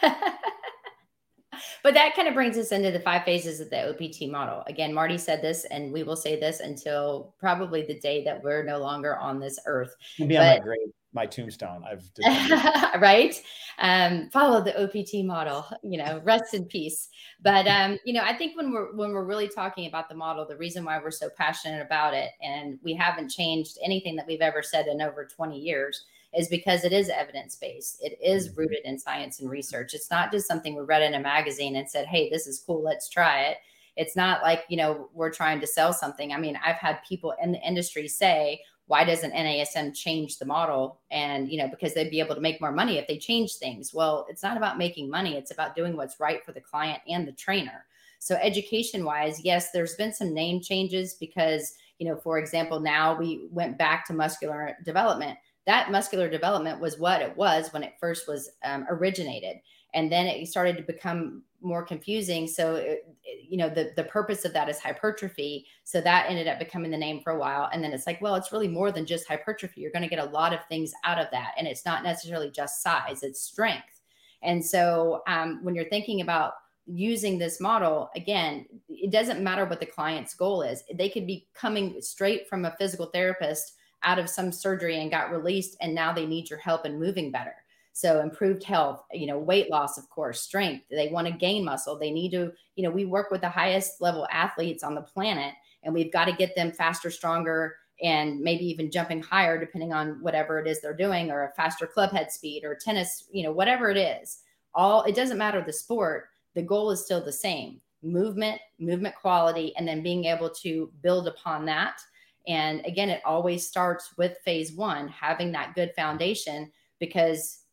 that 1.93 2.15
kind 2.15 2.27
of 2.27 2.33
brings 2.33 2.57
us 2.57 2.71
into 2.71 2.91
the 2.91 2.99
five 2.99 3.23
phases 3.23 3.59
of 3.59 3.69
the 3.69 3.89
OPT 3.89 4.31
model. 4.31 4.63
Again, 4.67 4.93
Marty 4.93 5.17
said 5.17 5.41
this, 5.41 5.65
and 5.65 5.91
we 5.91 6.03
will 6.03 6.15
say 6.15 6.39
this 6.39 6.61
until 6.61 7.33
probably 7.39 7.83
the 7.83 7.99
day 7.99 8.23
that 8.23 8.41
we're 8.41 8.63
no 8.63 8.79
longer 8.79 9.17
on 9.17 9.39
this 9.39 9.59
earth. 9.65 9.93
Be 10.17 10.27
but, 10.27 10.37
on 10.37 10.57
my 10.57 10.59
grave, 10.59 10.87
my 11.15 11.25
tombstone. 11.25 11.83
I've 11.89 12.03
right. 13.01 13.41
Um, 13.79 14.29
follow 14.31 14.63
the 14.63 14.83
OPT 14.83 15.25
model. 15.25 15.65
You 15.81 15.97
know, 15.97 16.21
rest 16.23 16.53
in 16.53 16.65
peace. 16.65 17.09
But 17.41 17.67
um, 17.67 17.97
you 18.05 18.13
know, 18.13 18.23
I 18.23 18.37
think 18.37 18.55
when 18.55 18.71
we're 18.71 18.93
when 18.95 19.11
we're 19.11 19.25
really 19.25 19.47
talking 19.47 19.87
about 19.87 20.09
the 20.09 20.15
model, 20.15 20.45
the 20.45 20.57
reason 20.57 20.85
why 20.85 20.99
we're 20.99 21.11
so 21.11 21.29
passionate 21.35 21.81
about 21.81 22.13
it, 22.13 22.31
and 22.41 22.77
we 22.83 22.93
haven't 22.93 23.31
changed 23.31 23.77
anything 23.83 24.15
that 24.17 24.27
we've 24.27 24.41
ever 24.41 24.61
said 24.61 24.87
in 24.87 25.01
over 25.01 25.25
20 25.25 25.57
years 25.57 26.05
is 26.37 26.49
because 26.49 26.83
it 26.83 26.91
is 26.91 27.09
evidence 27.09 27.55
based. 27.55 27.97
It 28.01 28.17
is 28.21 28.49
mm-hmm. 28.49 28.59
rooted 28.59 28.79
in 28.83 28.99
science 28.99 29.39
and 29.39 29.49
research. 29.49 29.93
It's 29.93 30.11
not 30.11 30.31
just 30.31 30.47
something 30.47 30.75
we 30.75 30.83
read 30.83 31.01
in 31.01 31.13
a 31.13 31.19
magazine 31.19 31.77
and 31.77 31.89
said, 31.89 32.07
hey, 32.07 32.29
this 32.29 32.45
is 32.45 32.63
cool, 32.65 32.83
let's 32.83 33.09
try 33.09 33.43
it. 33.43 33.57
It's 33.95 34.15
not 34.15 34.43
like, 34.43 34.63
you 34.67 34.75
know, 34.75 35.09
we're 35.13 35.31
trying 35.31 35.61
to 35.61 35.67
sell 35.67 35.93
something. 35.93 36.33
I 36.33 36.37
mean, 36.37 36.59
I've 36.63 36.75
had 36.75 36.99
people 37.07 37.33
in 37.41 37.53
the 37.53 37.61
industry 37.61 38.09
say, 38.09 38.59
why 38.87 39.03
doesn't 39.03 39.33
NASM 39.33 39.95
change 39.95 40.37
the 40.37 40.45
model? 40.45 40.99
And, 41.11 41.49
you 41.49 41.57
know, 41.57 41.67
because 41.67 41.93
they'd 41.93 42.11
be 42.11 42.19
able 42.19 42.35
to 42.35 42.41
make 42.41 42.61
more 42.61 42.71
money 42.71 42.97
if 42.97 43.07
they 43.07 43.17
change 43.17 43.55
things. 43.55 43.93
Well, 43.93 44.25
it's 44.29 44.43
not 44.43 44.57
about 44.57 44.77
making 44.77 45.09
money, 45.09 45.35
it's 45.35 45.51
about 45.51 45.75
doing 45.75 45.95
what's 45.95 46.19
right 46.19 46.43
for 46.45 46.51
the 46.51 46.61
client 46.61 47.01
and 47.07 47.27
the 47.27 47.31
trainer. 47.31 47.85
So, 48.19 48.35
education 48.35 49.03
wise, 49.03 49.43
yes, 49.43 49.71
there's 49.71 49.95
been 49.95 50.13
some 50.13 50.33
name 50.33 50.61
changes 50.61 51.15
because, 51.15 51.73
you 51.99 52.07
know, 52.07 52.15
for 52.15 52.37
example, 52.37 52.79
now 52.79 53.17
we 53.17 53.47
went 53.51 53.77
back 53.77 54.05
to 54.07 54.13
muscular 54.13 54.77
development 54.83 55.37
that 55.65 55.91
muscular 55.91 56.29
development 56.29 56.79
was 56.79 56.99
what 56.99 57.21
it 57.21 57.35
was 57.35 57.73
when 57.73 57.83
it 57.83 57.93
first 57.99 58.27
was 58.27 58.49
um, 58.63 58.85
originated 58.89 59.57
and 59.95 60.11
then 60.11 60.27
it 60.27 60.47
started 60.47 60.77
to 60.77 60.83
become 60.83 61.41
more 61.61 61.83
confusing. 61.83 62.47
So 62.47 62.75
it, 62.75 63.07
you 63.23 63.57
know 63.57 63.69
the, 63.69 63.91
the 63.95 64.03
purpose 64.03 64.45
of 64.45 64.53
that 64.53 64.69
is 64.69 64.77
hypertrophy. 64.77 65.65
So 65.83 65.99
that 66.01 66.29
ended 66.29 66.47
up 66.47 66.59
becoming 66.59 66.91
the 66.91 66.97
name 66.97 67.21
for 67.21 67.31
a 67.31 67.39
while. 67.39 67.69
And 67.73 67.83
then 67.83 67.93
it's 67.93 68.05
like 68.05 68.21
well 68.21 68.35
it's 68.35 68.51
really 68.51 68.67
more 68.67 68.91
than 68.91 69.05
just 69.05 69.27
hypertrophy. 69.27 69.81
You're 69.81 69.91
going 69.91 70.07
to 70.07 70.15
get 70.15 70.25
a 70.25 70.29
lot 70.29 70.53
of 70.53 70.59
things 70.67 70.93
out 71.03 71.17
of 71.17 71.27
that. 71.31 71.53
And 71.57 71.67
it's 71.67 71.85
not 71.85 72.03
necessarily 72.03 72.51
just 72.51 72.83
size 72.83 73.23
it's 73.23 73.41
strength. 73.41 74.01
And 74.43 74.63
so 74.63 75.23
um, 75.27 75.63
when 75.63 75.73
you're 75.73 75.89
thinking 75.89 76.21
about 76.21 76.53
using 76.87 77.39
this 77.39 77.59
model 77.59 78.11
again 78.15 78.63
it 78.89 79.11
doesn't 79.11 79.41
matter 79.41 79.65
what 79.65 79.79
the 79.79 79.85
client's 79.87 80.35
goal 80.35 80.61
is. 80.61 80.83
They 80.93 81.09
could 81.09 81.25
be 81.25 81.47
coming 81.55 81.99
straight 81.99 82.47
from 82.47 82.65
a 82.65 82.75
physical 82.77 83.07
therapist 83.07 83.73
out 84.03 84.19
of 84.19 84.29
some 84.29 84.51
surgery 84.51 85.01
and 85.01 85.09
got 85.09 85.31
released 85.31 85.77
and 85.81 85.95
now 85.95 86.13
they 86.13 86.27
need 86.27 86.47
your 86.47 86.59
help 86.59 86.85
in 86.85 86.99
moving 86.99 87.31
better 87.31 87.55
so 87.95 88.19
improved 88.19 88.61
health 88.61 89.05
you 89.13 89.25
know 89.25 89.39
weight 89.39 89.71
loss 89.71 89.97
of 89.97 90.09
course 90.09 90.41
strength 90.41 90.83
they 90.91 91.07
want 91.07 91.25
to 91.25 91.31
gain 91.31 91.63
muscle 91.63 91.97
they 91.97 92.11
need 92.11 92.29
to 92.29 92.51
you 92.75 92.83
know 92.83 92.91
we 92.91 93.05
work 93.05 93.31
with 93.31 93.39
the 93.39 93.47
highest 93.47 94.01
level 94.01 94.27
athletes 94.29 94.83
on 94.83 94.93
the 94.93 95.01
planet 95.01 95.53
and 95.83 95.93
we've 95.93 96.11
got 96.11 96.25
to 96.25 96.33
get 96.33 96.53
them 96.57 96.73
faster 96.73 97.09
stronger 97.09 97.77
and 98.03 98.41
maybe 98.41 98.65
even 98.65 98.91
jumping 98.91 99.21
higher 99.21 99.57
depending 99.57 99.93
on 99.93 100.21
whatever 100.21 100.59
it 100.59 100.67
is 100.67 100.81
they're 100.81 100.93
doing 100.93 101.31
or 101.31 101.45
a 101.45 101.53
faster 101.53 101.87
club 101.87 102.11
head 102.11 102.29
speed 102.29 102.65
or 102.65 102.75
tennis 102.75 103.29
you 103.31 103.43
know 103.43 103.51
whatever 103.51 103.89
it 103.89 103.97
is. 103.97 104.39
All 104.73 105.03
it 105.03 105.15
doesn't 105.15 105.37
matter 105.37 105.63
the 105.65 105.71
sport 105.71 106.25
the 106.53 106.61
goal 106.61 106.91
is 106.91 107.03
still 107.03 107.23
the 107.23 107.31
same 107.31 107.79
movement 108.03 108.59
movement 108.77 109.15
quality 109.15 109.73
and 109.77 109.87
then 109.87 110.03
being 110.03 110.25
able 110.25 110.49
to 110.49 110.91
build 111.01 111.29
upon 111.29 111.63
that. 111.65 112.01
And 112.45 112.85
again, 112.85 113.09
it 113.09 113.21
always 113.25 113.65
starts 113.65 114.15
with 114.17 114.37
phase 114.45 114.73
one, 114.73 115.07
having 115.07 115.51
that 115.53 115.73
good 115.73 115.91
foundation, 115.95 116.71
because 116.99 117.64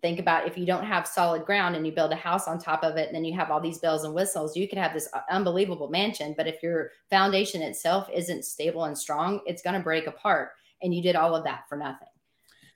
think 0.00 0.18
about 0.18 0.46
if 0.46 0.56
you 0.56 0.64
don't 0.64 0.84
have 0.84 1.06
solid 1.06 1.44
ground 1.44 1.76
and 1.76 1.86
you 1.86 1.92
build 1.92 2.12
a 2.12 2.16
house 2.16 2.48
on 2.48 2.58
top 2.58 2.82
of 2.82 2.96
it, 2.96 3.08
and 3.08 3.14
then 3.14 3.24
you 3.24 3.36
have 3.36 3.50
all 3.50 3.60
these 3.60 3.78
bells 3.78 4.04
and 4.04 4.14
whistles, 4.14 4.56
you 4.56 4.68
could 4.68 4.78
have 4.78 4.94
this 4.94 5.08
uh, 5.12 5.20
unbelievable 5.30 5.90
mansion. 5.90 6.34
But 6.36 6.48
if 6.48 6.62
your 6.62 6.90
foundation 7.10 7.62
itself 7.62 8.08
isn't 8.12 8.44
stable 8.44 8.84
and 8.84 8.96
strong, 8.96 9.40
it's 9.46 9.62
going 9.62 9.76
to 9.76 9.82
break 9.82 10.06
apart. 10.06 10.50
And 10.82 10.94
you 10.94 11.02
did 11.02 11.14
all 11.14 11.36
of 11.36 11.44
that 11.44 11.68
for 11.68 11.76
nothing. 11.76 12.08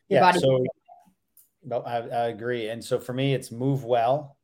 Your 0.08 0.20
yeah. 0.20 0.32
so, 0.32 0.64
no, 1.64 1.80
I, 1.80 1.96
I 1.96 2.26
agree. 2.28 2.68
And 2.68 2.84
so 2.84 3.00
for 3.00 3.12
me, 3.12 3.34
it's 3.34 3.50
move 3.50 3.84
well, 3.84 4.35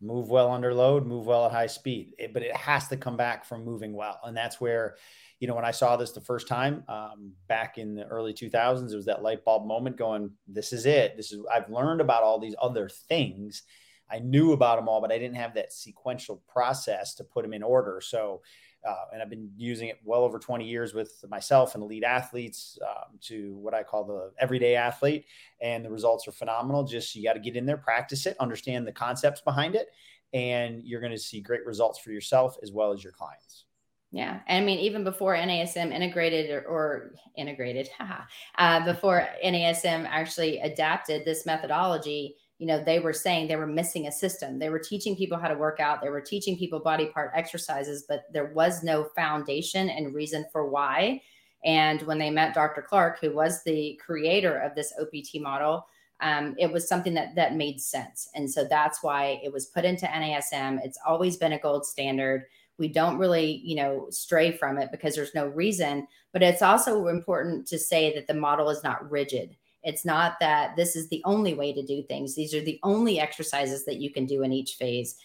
move 0.00 0.28
well 0.30 0.50
under 0.50 0.72
load, 0.72 1.06
move 1.06 1.26
well 1.26 1.46
at 1.46 1.52
high 1.52 1.66
speed. 1.66 2.14
It, 2.18 2.32
but 2.32 2.42
it 2.42 2.54
has 2.54 2.88
to 2.88 2.96
come 2.96 3.16
back 3.16 3.44
from 3.44 3.64
moving 3.64 3.92
well. 3.92 4.20
And 4.24 4.36
that's 4.36 4.60
where 4.60 4.96
you 5.40 5.46
know, 5.46 5.54
when 5.54 5.64
I 5.64 5.70
saw 5.70 5.96
this 5.96 6.12
the 6.12 6.20
first 6.20 6.48
time 6.48 6.82
um, 6.88 7.32
back 7.46 7.78
in 7.78 7.94
the 7.94 8.06
early 8.06 8.34
2000s, 8.34 8.92
it 8.92 8.96
was 8.96 9.06
that 9.06 9.22
light 9.22 9.44
bulb 9.44 9.66
moment 9.66 9.96
going, 9.96 10.30
this 10.48 10.72
is 10.72 10.84
it. 10.84 11.16
This 11.16 11.32
is, 11.32 11.44
I've 11.52 11.70
learned 11.70 12.00
about 12.00 12.24
all 12.24 12.40
these 12.40 12.56
other 12.60 12.88
things. 12.88 13.62
I 14.10 14.18
knew 14.18 14.52
about 14.52 14.78
them 14.78 14.88
all, 14.88 15.00
but 15.00 15.12
I 15.12 15.18
didn't 15.18 15.36
have 15.36 15.54
that 15.54 15.72
sequential 15.72 16.42
process 16.48 17.14
to 17.16 17.24
put 17.24 17.42
them 17.42 17.52
in 17.52 17.62
order. 17.62 18.00
So, 18.02 18.42
uh, 18.86 19.04
and 19.12 19.22
I've 19.22 19.30
been 19.30 19.50
using 19.56 19.88
it 19.88 19.98
well 20.04 20.22
over 20.22 20.38
20 20.38 20.66
years 20.66 20.94
with 20.94 21.24
myself 21.28 21.74
and 21.74 21.82
elite 21.82 22.04
athletes 22.04 22.78
um, 22.82 23.18
to 23.22 23.54
what 23.56 23.74
I 23.74 23.82
call 23.82 24.04
the 24.04 24.32
everyday 24.38 24.76
athlete. 24.76 25.26
And 25.60 25.84
the 25.84 25.90
results 25.90 26.28
are 26.28 26.32
phenomenal. 26.32 26.84
Just 26.84 27.14
you 27.14 27.24
got 27.24 27.34
to 27.34 27.40
get 27.40 27.56
in 27.56 27.66
there, 27.66 27.76
practice 27.76 28.26
it, 28.26 28.36
understand 28.40 28.86
the 28.86 28.92
concepts 28.92 29.40
behind 29.40 29.74
it, 29.74 29.88
and 30.32 30.82
you're 30.84 31.00
going 31.00 31.12
to 31.12 31.18
see 31.18 31.40
great 31.40 31.66
results 31.66 31.98
for 31.98 32.10
yourself 32.10 32.56
as 32.62 32.72
well 32.72 32.92
as 32.92 33.02
your 33.02 33.12
clients. 33.12 33.64
Yeah. 34.10 34.40
I 34.48 34.60
mean, 34.60 34.78
even 34.78 35.04
before 35.04 35.34
NASM 35.34 35.92
integrated 35.92 36.50
or, 36.50 36.62
or 36.62 37.14
integrated, 37.36 37.90
uh, 38.58 38.84
before 38.84 39.26
NASM 39.44 40.06
actually 40.08 40.60
adapted 40.60 41.24
this 41.24 41.44
methodology, 41.44 42.36
you 42.58 42.66
know, 42.66 42.82
they 42.82 42.98
were 42.98 43.12
saying 43.12 43.46
they 43.46 43.56
were 43.56 43.66
missing 43.66 44.08
a 44.08 44.12
system. 44.12 44.58
They 44.58 44.68
were 44.68 44.80
teaching 44.80 45.16
people 45.16 45.38
how 45.38 45.48
to 45.48 45.54
work 45.54 45.78
out, 45.80 46.02
they 46.02 46.10
were 46.10 46.20
teaching 46.20 46.58
people 46.58 46.80
body 46.80 47.06
part 47.06 47.30
exercises, 47.34 48.04
but 48.08 48.24
there 48.32 48.52
was 48.52 48.82
no 48.82 49.04
foundation 49.14 49.88
and 49.88 50.14
reason 50.14 50.44
for 50.52 50.68
why. 50.68 51.22
And 51.64 52.02
when 52.02 52.18
they 52.18 52.30
met 52.30 52.54
Dr. 52.54 52.82
Clark, 52.82 53.20
who 53.20 53.34
was 53.34 53.62
the 53.64 53.98
creator 54.04 54.58
of 54.58 54.74
this 54.74 54.92
OPT 55.00 55.40
model, 55.40 55.86
um, 56.20 56.54
it 56.58 56.70
was 56.70 56.88
something 56.88 57.14
that 57.14 57.34
that 57.36 57.54
made 57.54 57.80
sense. 57.80 58.28
And 58.34 58.50
so 58.50 58.64
that's 58.64 59.02
why 59.02 59.40
it 59.42 59.52
was 59.52 59.66
put 59.66 59.84
into 59.84 60.06
NASM. 60.06 60.80
It's 60.84 60.98
always 61.06 61.36
been 61.36 61.52
a 61.52 61.58
gold 61.58 61.86
standard 61.86 62.46
We 62.78 62.88
don't 62.88 63.18
really, 63.18 63.60
you 63.64 63.76
know, 63.76 64.06
stray 64.10 64.52
from 64.52 64.78
it 64.78 64.90
because 64.90 65.14
there's 65.14 65.34
no 65.34 65.46
reason. 65.48 66.06
But 66.32 66.42
it's 66.42 66.62
also 66.62 67.08
important 67.08 67.66
to 67.68 67.78
say 67.78 68.14
that 68.14 68.26
the 68.26 68.34
model 68.34 68.70
is 68.70 68.84
not 68.84 69.08
rigid. 69.10 69.56
It's 69.88 70.04
not 70.04 70.38
that 70.40 70.76
this 70.76 70.94
is 70.96 71.08
the 71.08 71.22
only 71.24 71.54
way 71.54 71.72
to 71.72 71.82
do 71.82 72.02
things. 72.02 72.34
These 72.34 72.54
are 72.54 72.60
the 72.60 72.78
only 72.82 73.18
exercises 73.18 73.86
that 73.86 74.00
you 74.02 74.10
can 74.10 74.26
do 74.26 74.42
in 74.42 74.52
each 74.52 74.74
phase. 74.74 75.16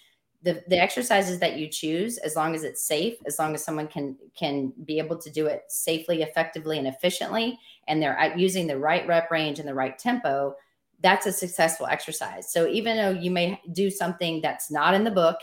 The, 0.42 0.64
the 0.70 0.82
exercises 0.82 1.38
that 1.40 1.58
you 1.58 1.68
choose, 1.68 2.18
as 2.18 2.38
long 2.38 2.56
as 2.56 2.64
it's 2.64 2.84
safe, 2.84 3.16
as 3.26 3.38
long 3.40 3.54
as 3.56 3.64
someone 3.64 3.88
can 3.88 4.16
can 4.42 4.72
be 4.86 5.00
able 5.00 5.18
to 5.18 5.30
do 5.30 5.48
it 5.48 5.64
safely, 5.68 6.22
effectively, 6.22 6.78
and 6.78 6.88
efficiently, 6.88 7.60
and 7.88 8.02
they're 8.02 8.20
uh, 8.20 8.36
using 8.38 8.66
the 8.68 8.78
right 8.90 9.06
rep 9.06 9.30
range 9.32 9.60
and 9.60 9.68
the 9.68 9.74
right 9.84 10.00
tempo, 10.00 10.56
that's 11.02 11.26
a 11.26 11.32
successful 11.34 11.88
exercise. 11.88 12.52
So 12.52 12.66
even 12.68 12.96
though 12.96 13.20
you 13.26 13.32
may 13.32 13.60
do 13.74 13.90
something 13.92 14.42
that's 14.42 14.72
not 14.72 14.94
in 14.94 15.04
the 15.04 15.12
book, 15.12 15.40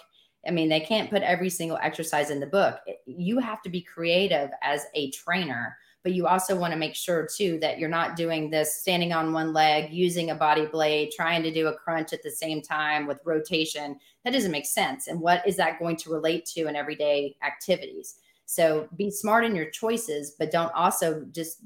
I 0.48 0.50
mean, 0.50 0.70
they 0.70 0.80
can't 0.80 1.10
put 1.10 1.22
every 1.22 1.50
single 1.50 1.78
exercise 1.82 2.30
in 2.30 2.40
the 2.40 2.46
book. 2.46 2.80
You 3.04 3.38
have 3.38 3.60
to 3.62 3.70
be 3.70 3.82
creative 3.82 4.50
as 4.62 4.86
a 4.94 5.10
trainer, 5.10 5.76
but 6.02 6.12
you 6.12 6.26
also 6.26 6.56
want 6.56 6.72
to 6.72 6.78
make 6.78 6.94
sure 6.94 7.28
too 7.34 7.58
that 7.60 7.78
you're 7.78 7.88
not 7.88 8.16
doing 8.16 8.48
this 8.48 8.76
standing 8.76 9.12
on 9.12 9.32
one 9.32 9.52
leg, 9.52 9.92
using 9.92 10.30
a 10.30 10.34
body 10.34 10.66
blade, 10.66 11.10
trying 11.14 11.42
to 11.42 11.52
do 11.52 11.68
a 11.68 11.74
crunch 11.74 12.12
at 12.12 12.22
the 12.22 12.30
same 12.30 12.62
time 12.62 13.06
with 13.06 13.20
rotation. 13.24 13.98
That 14.24 14.32
doesn't 14.32 14.50
make 14.50 14.66
sense. 14.66 15.08
And 15.08 15.20
what 15.20 15.46
is 15.46 15.56
that 15.56 15.78
going 15.78 15.96
to 15.96 16.10
relate 16.10 16.46
to 16.46 16.68
in 16.68 16.76
everyday 16.76 17.36
activities? 17.42 18.16
So 18.46 18.88
be 18.96 19.10
smart 19.10 19.44
in 19.44 19.54
your 19.54 19.70
choices, 19.70 20.34
but 20.38 20.50
don't 20.50 20.72
also 20.74 21.24
just 21.32 21.60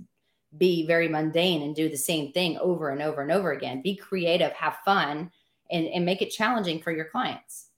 be 0.58 0.86
very 0.86 1.08
mundane 1.08 1.62
and 1.62 1.74
do 1.74 1.88
the 1.88 1.96
same 1.96 2.32
thing 2.32 2.58
over 2.58 2.90
and 2.90 3.02
over 3.02 3.22
and 3.22 3.32
over 3.32 3.52
again. 3.52 3.82
Be 3.82 3.96
creative, 3.96 4.52
have 4.52 4.78
fun, 4.84 5.30
and, 5.70 5.86
and 5.86 6.04
make 6.04 6.22
it 6.22 6.30
challenging 6.30 6.82
for 6.82 6.92
your 6.92 7.06
clients. 7.06 7.70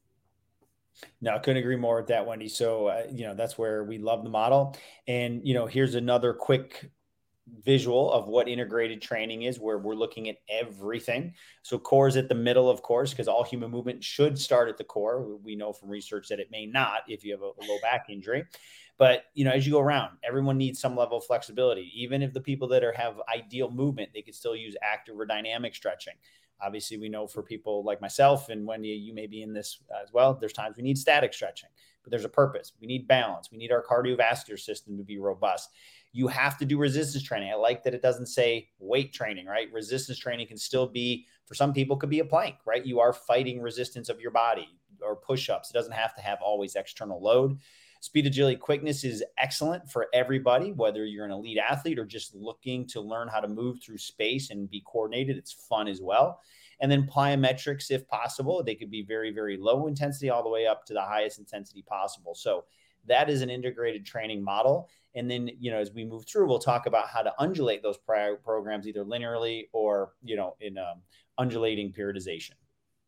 No, 1.21 1.35
I 1.35 1.39
couldn't 1.39 1.59
agree 1.59 1.77
more 1.77 1.97
with 1.97 2.07
that, 2.09 2.27
Wendy. 2.27 2.49
So, 2.49 2.87
uh, 2.87 3.03
you 3.11 3.25
know, 3.27 3.35
that's 3.35 3.59
where 3.59 3.85
we 3.85 3.99
love 3.99 4.25
the 4.25 4.31
model. 4.31 4.77
And, 5.07 5.47
you 5.47 5.55
know, 5.55 5.67
here's 5.67 5.95
another 5.95 6.33
quick 6.33 6.91
visual 7.65 8.13
of 8.13 8.27
what 8.27 8.49
integrated 8.49 9.01
training 9.01 9.43
is 9.43 9.61
where 9.61 9.79
we're 9.79 9.95
looking 9.95 10.29
at 10.29 10.39
everything 10.49 11.33
so 11.63 11.79
core 11.79 12.09
is 12.09 12.17
at 12.17 12.29
the 12.29 12.35
middle 12.35 12.69
of 12.69 12.83
course 12.83 13.11
because 13.11 13.29
all 13.29 13.45
human 13.45 13.71
movement 13.71 14.03
should 14.03 14.37
start 14.37 14.69
at 14.69 14.77
the 14.77 14.83
core 14.83 15.37
we 15.45 15.55
know 15.55 15.73
from 15.73 15.89
research 15.89 16.27
that 16.27 16.41
it 16.41 16.51
may 16.51 16.67
not 16.67 17.03
if 17.07 17.25
you 17.25 17.31
have 17.31 17.43
a, 17.43 17.45
a 17.45 17.65
low 17.69 17.79
back 17.83 18.07
injury 18.09 18.45
but 18.99 19.25
you 19.35 19.45
know, 19.45 19.51
as 19.51 19.67
you 19.67 19.73
go 19.73 19.81
around, 19.81 20.17
everyone 20.25 20.57
needs 20.57 20.81
some 20.81 20.97
level 20.97 21.19
of 21.19 21.25
flexibility. 21.25 21.91
Even 21.95 22.23
if 22.23 22.33
the 22.33 22.41
people 22.41 22.69
that 22.69 22.83
are 22.83 22.93
have 22.93 23.21
ideal 23.33 23.71
movement, 23.71 24.11
they 24.15 24.23
could 24.23 24.35
still 24.35 24.57
use 24.57 24.77
active 24.83 25.19
or 25.19 25.27
dynamic 25.27 25.75
stretching. 25.75 26.15
Obviously, 26.61 26.97
we 26.97 27.09
know 27.09 27.27
for 27.27 27.43
people 27.43 27.85
like 27.85 28.01
myself 28.01 28.49
and 28.49 28.67
Wendy, 28.67 28.89
you 28.89 29.15
may 29.15 29.27
be 29.27 29.43
in 29.43 29.53
this 29.53 29.79
uh, 29.95 30.03
as 30.03 30.13
well. 30.13 30.35
There's 30.35 30.53
times 30.53 30.77
we 30.77 30.83
need 30.83 30.99
static 30.99 31.35
stretching, 31.35 31.69
but 32.03 32.11
there's 32.11 32.25
a 32.25 32.31
purpose. 32.31 32.73
We 32.81 32.87
need 32.87 33.07
balance. 33.07 33.51
We 33.51 33.59
need 33.59 33.73
our 33.73 33.85
cardiovascular 33.85 34.59
system 34.59 34.97
to 34.97 35.05
be 35.05 35.19
robust. 35.19 35.71
You 36.13 36.29
have 36.29 36.57
to 36.59 36.65
do 36.65 36.79
resistance 36.79 37.25
training. 37.25 37.51
I 37.51 37.57
like 37.57 37.85
that 37.85 37.95
it 37.95 38.03
doesn't 38.03 38.27
say 38.27 38.71
weight 38.79 39.13
training, 39.13 39.47
right? 39.47 39.71
Resistance 39.73 40.19
training 40.19 40.47
can 40.47 40.57
still 40.57 40.87
be 40.87 41.27
for 41.45 41.55
some 41.55 41.73
people 41.73 41.97
could 41.97 42.11
be 42.11 42.21
a 42.21 42.25
plank, 42.25 42.57
right? 42.67 42.85
You 42.85 43.01
are 43.01 43.13
fighting 43.13 43.61
resistance 43.61 44.09
of 44.09 44.21
your 44.21 44.31
body 44.31 44.69
or 45.01 45.17
push-ups. 45.17 45.71
It 45.71 45.75
doesn't 45.75 45.93
have 45.93 46.15
to 46.17 46.23
have 46.23 46.39
always 46.43 46.75
external 46.75 47.23
load. 47.23 47.59
Speed, 48.07 48.29
agility, 48.29 48.57
quickness 48.57 49.03
is 49.03 49.25
excellent 49.37 49.91
for 49.91 50.07
everybody, 50.15 50.71
whether 50.71 51.05
you're 51.05 51.25
an 51.25 51.33
elite 51.33 51.59
athlete 51.59 51.99
or 51.99 52.05
just 52.05 52.37
looking 52.37 52.87
to 52.87 53.01
learn 53.01 53.27
how 53.27 53.41
to 53.41 53.49
move 53.49 53.83
through 53.83 53.99
space 53.99 54.51
and 54.51 54.71
be 54.71 54.81
coordinated. 54.87 55.37
It's 55.37 55.53
fun 55.53 55.89
as 55.89 56.01
well. 56.01 56.41
And 56.79 56.89
then 56.89 57.09
plyometrics, 57.09 57.91
if 57.91 58.07
possible, 58.07 58.63
they 58.63 58.77
could 58.77 58.93
be 58.93 59.03
very, 59.03 59.33
very 59.33 59.57
low 59.57 59.89
intensity 59.89 60.31
all 60.31 60.45
the 60.45 60.49
way 60.49 60.69
up 60.69 60.87
to 60.87 60.95
the 60.95 61.03
highest 61.03 61.41
intensity 61.41 61.83
possible. 61.83 62.37
So 62.37 62.67
that 63.07 63.29
is 63.29 63.43
an 63.43 63.51
integrated 63.51 64.07
training 64.07 64.41
model. 64.41 64.89
And 65.17 65.29
then, 65.29 65.51
you 65.59 65.73
know, 65.73 65.79
as 65.79 65.91
we 65.91 66.05
move 66.05 66.27
through, 66.27 66.47
we'll 66.47 66.61
talk 66.61 66.87
about 66.87 67.09
how 67.09 67.23
to 67.23 67.35
undulate 67.41 67.83
those 67.83 67.99
prior 67.99 68.37
programs 68.37 68.87
either 68.87 69.05
linearly 69.05 69.65
or, 69.73 70.13
you 70.23 70.37
know, 70.37 70.55
in 70.61 70.79
um, 70.79 71.03
undulating 71.39 71.93
periodization. 71.93 72.53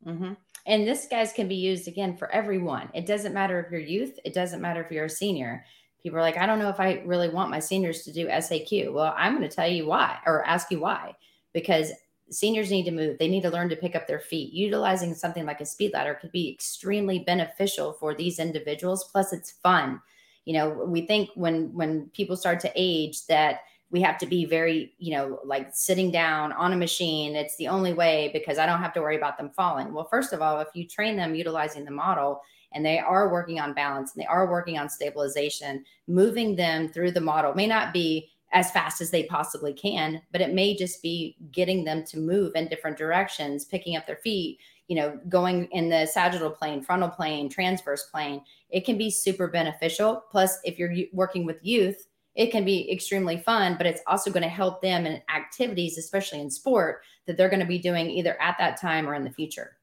Mm-hmm. 0.06 0.34
And 0.66 0.87
this 0.87 1.06
guys 1.11 1.32
can 1.32 1.48
be 1.48 1.54
used 1.54 1.88
again 1.88 2.16
for 2.16 2.30
everyone. 2.30 2.90
It 2.94 3.06
doesn't 3.06 3.34
matter 3.34 3.58
if 3.61 3.70
you're 3.70 3.80
youth. 3.80 4.18
It 4.24 4.34
doesn't 4.34 4.61
matter 4.61 4.82
if 4.82 4.90
you're 4.92 5.06
a 5.06 5.11
senior. 5.11 5.64
People 6.02 6.18
are 6.18 6.22
like, 6.22 6.37
I 6.37 6.46
don't 6.46 6.58
know 6.58 6.68
if 6.68 6.78
I 6.78 7.02
really 7.04 7.28
want 7.28 7.50
my 7.50 7.58
seniors 7.58 8.02
to 8.02 8.12
do 8.12 8.28
SAQ. 8.28 8.92
Well, 8.92 9.14
I'm 9.16 9.37
going 9.37 9.48
to 9.48 9.54
tell 9.54 9.68
you 9.68 9.87
why, 9.87 10.18
or 10.26 10.46
ask 10.46 10.70
you 10.70 10.80
why, 10.80 11.16
because 11.52 11.90
seniors 12.30 12.70
need 12.70 12.84
to 12.84 12.90
move. 12.90 13.18
They 13.18 13.28
need 13.28 13.42
to 13.42 13.50
learn 13.50 13.68
to 13.70 13.76
pick 13.76 13.96
up 13.96 14.06
their 14.06 14.20
feet. 14.20 14.52
Utilizing 14.52 15.14
something 15.14 15.46
like 15.46 15.61
a 15.61 15.66
speed 15.66 15.92
ladder 15.94 16.14
could 16.20 16.32
be 16.32 16.52
extremely 16.52 17.20
beneficial 17.20 17.94
for 17.94 18.14
these 18.14 18.38
individuals. 18.38 19.04
Plus, 19.11 19.32
it's 19.32 19.52
fun. 19.52 20.00
You 20.44 20.54
know, 20.54 20.68
we 20.68 21.02
think 21.02 21.30
when 21.34 21.72
when 21.74 22.11
people 22.11 22.37
start 22.37 22.61
to 22.61 22.72
age 22.74 23.26
that 23.26 23.61
we 23.90 24.01
have 24.03 24.18
to 24.18 24.27
be 24.27 24.44
very, 24.44 24.94
you 24.98 25.12
know, 25.12 25.40
like 25.44 25.68
sitting 25.72 26.11
down 26.11 26.53
on 26.53 26.72
a 26.72 26.77
machine. 26.77 27.35
It's 27.35 27.57
the 27.57 27.68
only 27.68 27.94
way 27.94 28.31
because 28.33 28.59
I 28.59 28.66
don't 28.66 28.83
have 28.83 28.92
to 28.94 29.01
worry 29.01 29.16
about 29.16 29.38
them 29.38 29.51
falling. 29.51 29.92
Well, 29.92 30.09
first 30.11 30.33
of 30.33 30.42
all, 30.42 30.61
if 30.61 30.68
you 30.74 30.87
train 30.87 31.16
them 31.16 31.35
utilizing 31.35 31.85
the 31.85 31.90
model 31.90 32.42
and 32.72 32.85
they 32.85 32.98
are 32.98 33.33
working 33.33 33.61
on 33.61 33.72
balance 33.72 34.14
and 34.14 34.22
they 34.22 34.27
are 34.27 34.51
working 34.51 34.79
on 34.79 34.90
stabilization, 34.90 35.85
moving 36.07 36.55
them 36.55 36.88
through 36.88 37.12
the 37.12 37.20
model 37.20 37.55
may 37.55 37.66
not 37.66 37.94
be 37.94 38.31
as 38.53 38.70
fast 38.70 39.01
as 39.01 39.11
they 39.11 39.24
possibly 39.24 39.72
can, 39.72 40.22
but 40.33 40.40
it 40.40 40.55
may 40.55 40.74
just 40.74 41.03
be 41.03 41.37
getting 41.53 41.85
them 41.85 42.05
to 42.05 42.18
move 42.18 42.53
in 42.55 42.68
different 42.68 42.96
directions, 42.96 43.64
picking 43.64 43.96
up 43.96 44.07
their 44.07 44.16
feet, 44.16 44.59
you 44.87 44.96
know, 44.96 45.18
going 45.29 45.66
in 45.66 45.90
the 45.90 46.07
sagittal 46.07 46.51
plane, 46.51 46.83
frontal 46.83 47.11
plane, 47.11 47.48
transverse 47.51 48.05
plane. 48.05 48.42
It 48.70 48.87
can 48.87 48.96
be 48.96 49.11
super 49.11 49.48
beneficial. 49.48 50.24
Plus, 50.31 50.59
if 50.64 50.79
you're 50.79 50.94
working 51.12 51.44
with 51.44 51.59
youth, 51.62 52.07
it 52.38 52.53
can 52.53 52.64
be 52.64 52.90
extremely 52.90 53.37
fun, 53.37 53.74
but 53.77 53.85
it's 53.85 54.01
also 54.07 54.31
going 54.31 54.44
to 54.44 54.48
help 54.48 54.81
them 54.81 55.07
in 55.07 55.20
activities, 55.29 55.98
especially 55.98 56.40
in 56.40 56.48
sport, 56.48 57.03
that 57.27 57.37
they're 57.37 57.48
going 57.48 57.59
to 57.61 57.66
be 57.66 57.81
doing 57.81 58.09
either 58.09 58.40
at 58.40 58.57
that 58.59 58.81
time 58.81 59.09
or 59.09 59.14
in 59.14 59.24
the 59.24 59.31
future. 59.31 59.77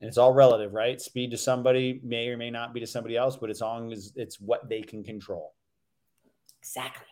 And 0.00 0.08
it's 0.08 0.16
all 0.16 0.32
relative, 0.32 0.72
right? 0.72 0.98
Speed 0.98 1.30
to 1.32 1.36
somebody 1.36 2.00
may 2.02 2.28
or 2.28 2.38
may 2.38 2.50
not 2.50 2.72
be 2.72 2.80
to 2.80 2.86
somebody 2.86 3.18
else, 3.18 3.36
but 3.36 3.50
as 3.50 3.60
long 3.60 3.92
as 3.92 4.14
it's 4.16 4.40
what 4.40 4.66
they 4.66 4.80
can 4.80 5.04
control. 5.04 5.52
Exactly. 6.62 7.06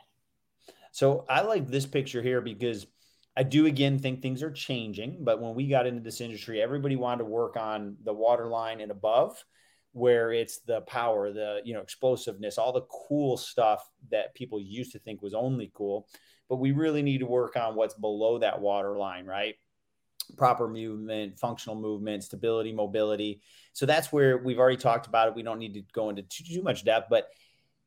So 0.91 1.27
I 1.29 1.43
like 1.43 1.69
this 1.69 1.85
picture 1.85 2.23
here 2.23 2.41
because 2.41 2.87
I 3.37 3.43
do 3.43 3.67
again 3.67 3.99
think 3.99 4.23
things 4.23 4.43
are 4.43 4.51
changing. 4.51 5.19
But 5.21 5.39
when 5.39 5.55
we 5.55 5.69
got 5.69 5.87
into 5.87 6.01
this 6.01 6.23
industry, 6.23 6.63
everybody 6.63 6.97
wanted 6.97 7.19
to 7.19 7.25
work 7.27 7.59
on 7.59 7.97
the 8.05 8.15
water 8.15 8.47
line 8.47 8.81
and 8.81 8.91
above 8.91 9.45
where 9.93 10.33
it's 10.33 10.59
the 10.61 10.81
power, 10.83 11.33
the 11.33 11.61
you 11.65 11.75
know 11.75 11.81
explosiveness, 11.81 12.59
all 12.59 12.73
the 12.73 12.87
cool 13.09 13.37
stuff 13.37 13.89
that 14.11 14.35
people 14.35 14.61
used 14.61 14.93
to 14.93 14.99
think 14.99 15.23
was 15.23 15.35
only 15.35 15.71
cool. 15.75 16.09
But 16.49 16.57
we 16.57 16.73
really 16.73 17.03
need 17.03 17.19
to 17.19 17.27
work 17.27 17.57
on 17.57 17.75
what's 17.75 17.95
below 17.95 18.39
that 18.39 18.61
water 18.61 18.99
line, 18.99 19.27
right? 19.27 19.55
Proper 20.37 20.69
movement, 20.69 21.39
functional 21.39 21.77
movement, 21.77 22.25
stability, 22.25 22.73
mobility. 22.73 23.41
So 23.73 23.87
that's 23.87 24.13
where 24.13 24.39
we've 24.39 24.59
already 24.59 24.77
talked 24.77 25.07
about 25.07 25.29
it. 25.29 25.35
We 25.35 25.43
don't 25.43 25.59
need 25.59 25.75
to 25.75 25.83
go 25.93 26.11
into 26.11 26.23
too, 26.23 26.45
too 26.45 26.63
much 26.63 26.85
depth, 26.85 27.09
but 27.09 27.29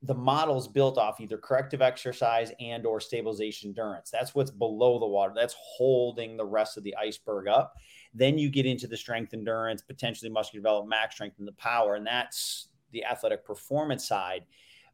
the 0.02 0.14
model's 0.14 0.68
built 0.68 0.98
off 0.98 1.20
either 1.20 1.38
corrective 1.38 1.82
exercise 1.82 2.52
and 2.60 2.86
or 2.86 3.00
stabilization 3.00 3.70
endurance. 3.70 4.10
That's 4.12 4.36
what's 4.36 4.52
below 4.52 5.00
the 5.00 5.08
water. 5.08 5.34
That's 5.36 5.56
holding 5.58 6.38
the 6.38 6.46
rest 6.46 6.78
of 6.78 6.84
the 6.84 6.96
iceberg 6.96 7.48
up. 7.48 7.74
Then 8.16 8.38
you 8.38 8.50
get 8.50 8.66
into 8.66 8.88
the 8.88 8.98
strength 8.98 9.34
endurance, 9.34 9.82
potentially 9.82 10.32
muscular 10.32 10.62
development, 10.62 10.90
max 10.90 11.16
strength, 11.16 11.38
and 11.38 11.48
the 11.48 11.54
power. 11.54 11.96
And 11.96 12.08
that's 12.08 12.70
the 12.92 13.04
athletic 13.04 13.46
performance 13.46 14.08
side. 14.08 14.46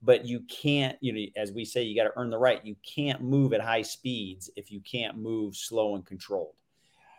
But 0.01 0.25
you 0.25 0.41
can't, 0.49 0.97
you 0.99 1.13
know, 1.13 1.25
as 1.37 1.51
we 1.51 1.63
say, 1.63 1.83
you 1.83 1.95
got 1.95 2.05
to 2.05 2.13
earn 2.17 2.31
the 2.31 2.37
right. 2.39 2.65
You 2.65 2.75
can't 2.83 3.21
move 3.21 3.53
at 3.53 3.61
high 3.61 3.83
speeds 3.83 4.49
if 4.55 4.71
you 4.71 4.81
can't 4.81 5.15
move 5.17 5.55
slow 5.55 5.95
and 5.95 6.03
controlled. 6.03 6.55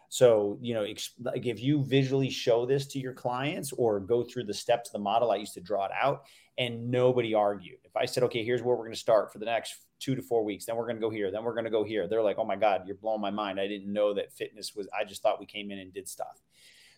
So, 0.08 0.58
you 0.60 0.74
know, 0.74 0.84
like 1.20 1.46
if 1.46 1.62
you 1.62 1.84
visually 1.84 2.28
show 2.28 2.66
this 2.66 2.86
to 2.88 2.98
your 2.98 3.14
clients 3.14 3.72
or 3.72 4.00
go 4.00 4.24
through 4.24 4.44
the 4.44 4.52
steps 4.52 4.88
of 4.88 4.94
the 4.94 4.98
model, 4.98 5.30
I 5.30 5.36
used 5.36 5.54
to 5.54 5.60
draw 5.60 5.86
it 5.86 5.92
out 5.98 6.24
and 6.58 6.90
nobody 6.90 7.34
argued. 7.34 7.78
If 7.84 7.96
I 7.96 8.04
said, 8.06 8.22
okay, 8.24 8.44
here's 8.44 8.62
where 8.62 8.76
we're 8.76 8.84
going 8.84 8.94
to 8.94 8.98
start 8.98 9.32
for 9.32 9.38
the 9.38 9.46
next 9.46 9.76
two 9.98 10.14
to 10.14 10.22
four 10.22 10.44
weeks, 10.44 10.66
then 10.66 10.76
we're 10.76 10.86
going 10.86 10.96
to 10.96 11.00
go 11.00 11.10
here, 11.10 11.30
then 11.30 11.44
we're 11.44 11.54
going 11.54 11.64
to 11.64 11.70
go 11.70 11.84
here. 11.84 12.08
They're 12.08 12.22
like, 12.22 12.38
oh 12.38 12.44
my 12.44 12.56
God, 12.56 12.82
you're 12.86 12.96
blowing 12.96 13.20
my 13.20 13.30
mind. 13.30 13.60
I 13.60 13.68
didn't 13.68 13.92
know 13.92 14.14
that 14.14 14.32
fitness 14.32 14.74
was, 14.74 14.88
I 14.98 15.04
just 15.04 15.22
thought 15.22 15.40
we 15.40 15.46
came 15.46 15.70
in 15.70 15.78
and 15.78 15.92
did 15.92 16.08
stuff. 16.08 16.42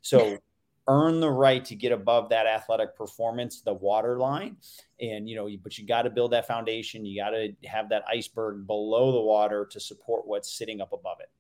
So, 0.03 0.38
earn 0.87 1.21
the 1.21 1.31
right 1.31 1.64
to 1.64 1.75
get 1.75 1.93
above 1.93 2.29
that 2.29 2.47
athletic 2.47 2.95
performance, 2.97 3.62
the 3.62 3.73
water 3.73 4.19
line. 4.19 4.57
And, 5.01 5.29
you 5.29 5.37
know, 5.37 5.49
but 5.62 5.79
you 5.79 5.87
got 5.87 6.03
to 6.03 6.11
build 6.11 6.33
that 6.33 6.47
foundation. 6.47 7.07
You 7.07 7.23
got 7.23 7.31
to 7.31 7.55
have 7.64 7.88
that 7.88 8.05
iceberg 8.09 8.67
below 8.67 9.12
the 9.12 9.21
water 9.21 9.67
to 9.71 9.81
support 9.81 10.27
what's 10.27 10.53
sitting 10.53 10.81
up 10.81 10.93
above 10.93 11.19
it. 11.21 11.31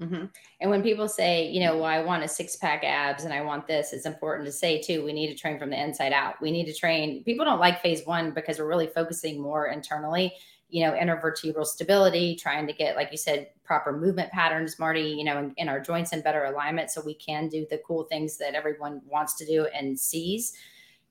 Mm-hmm. 0.00 0.24
And 0.60 0.70
when 0.70 0.82
people 0.82 1.08
say, 1.08 1.50
you 1.50 1.60
know, 1.60 1.76
well, 1.76 1.84
I 1.84 2.02
want 2.02 2.24
a 2.24 2.28
six 2.28 2.56
pack 2.56 2.84
abs 2.84 3.24
and 3.24 3.34
I 3.34 3.42
want 3.42 3.66
this, 3.66 3.92
it's 3.92 4.06
important 4.06 4.46
to 4.46 4.52
say 4.52 4.80
too, 4.80 5.04
we 5.04 5.12
need 5.12 5.28
to 5.28 5.34
train 5.34 5.58
from 5.58 5.70
the 5.70 5.82
inside 5.82 6.14
out. 6.14 6.40
We 6.40 6.50
need 6.50 6.64
to 6.66 6.74
train. 6.74 7.22
People 7.24 7.44
don't 7.44 7.60
like 7.60 7.82
phase 7.82 8.06
one 8.06 8.32
because 8.32 8.58
we're 8.58 8.66
really 8.68 8.86
focusing 8.86 9.40
more 9.42 9.66
internally, 9.66 10.32
you 10.70 10.86
know, 10.86 10.92
intervertebral 10.92 11.66
stability, 11.66 12.34
trying 12.34 12.66
to 12.66 12.72
get, 12.72 12.96
like 12.96 13.10
you 13.10 13.18
said, 13.18 13.48
proper 13.62 13.92
movement 13.92 14.32
patterns, 14.32 14.78
Marty, 14.78 15.02
you 15.02 15.24
know, 15.24 15.38
in, 15.38 15.52
in 15.58 15.68
our 15.68 15.80
joints 15.80 16.14
in 16.14 16.22
better 16.22 16.44
alignment 16.44 16.90
so 16.90 17.02
we 17.04 17.14
can 17.14 17.48
do 17.48 17.66
the 17.68 17.82
cool 17.86 18.04
things 18.04 18.38
that 18.38 18.54
everyone 18.54 19.02
wants 19.06 19.34
to 19.34 19.44
do 19.44 19.66
and 19.66 20.00
sees 20.00 20.54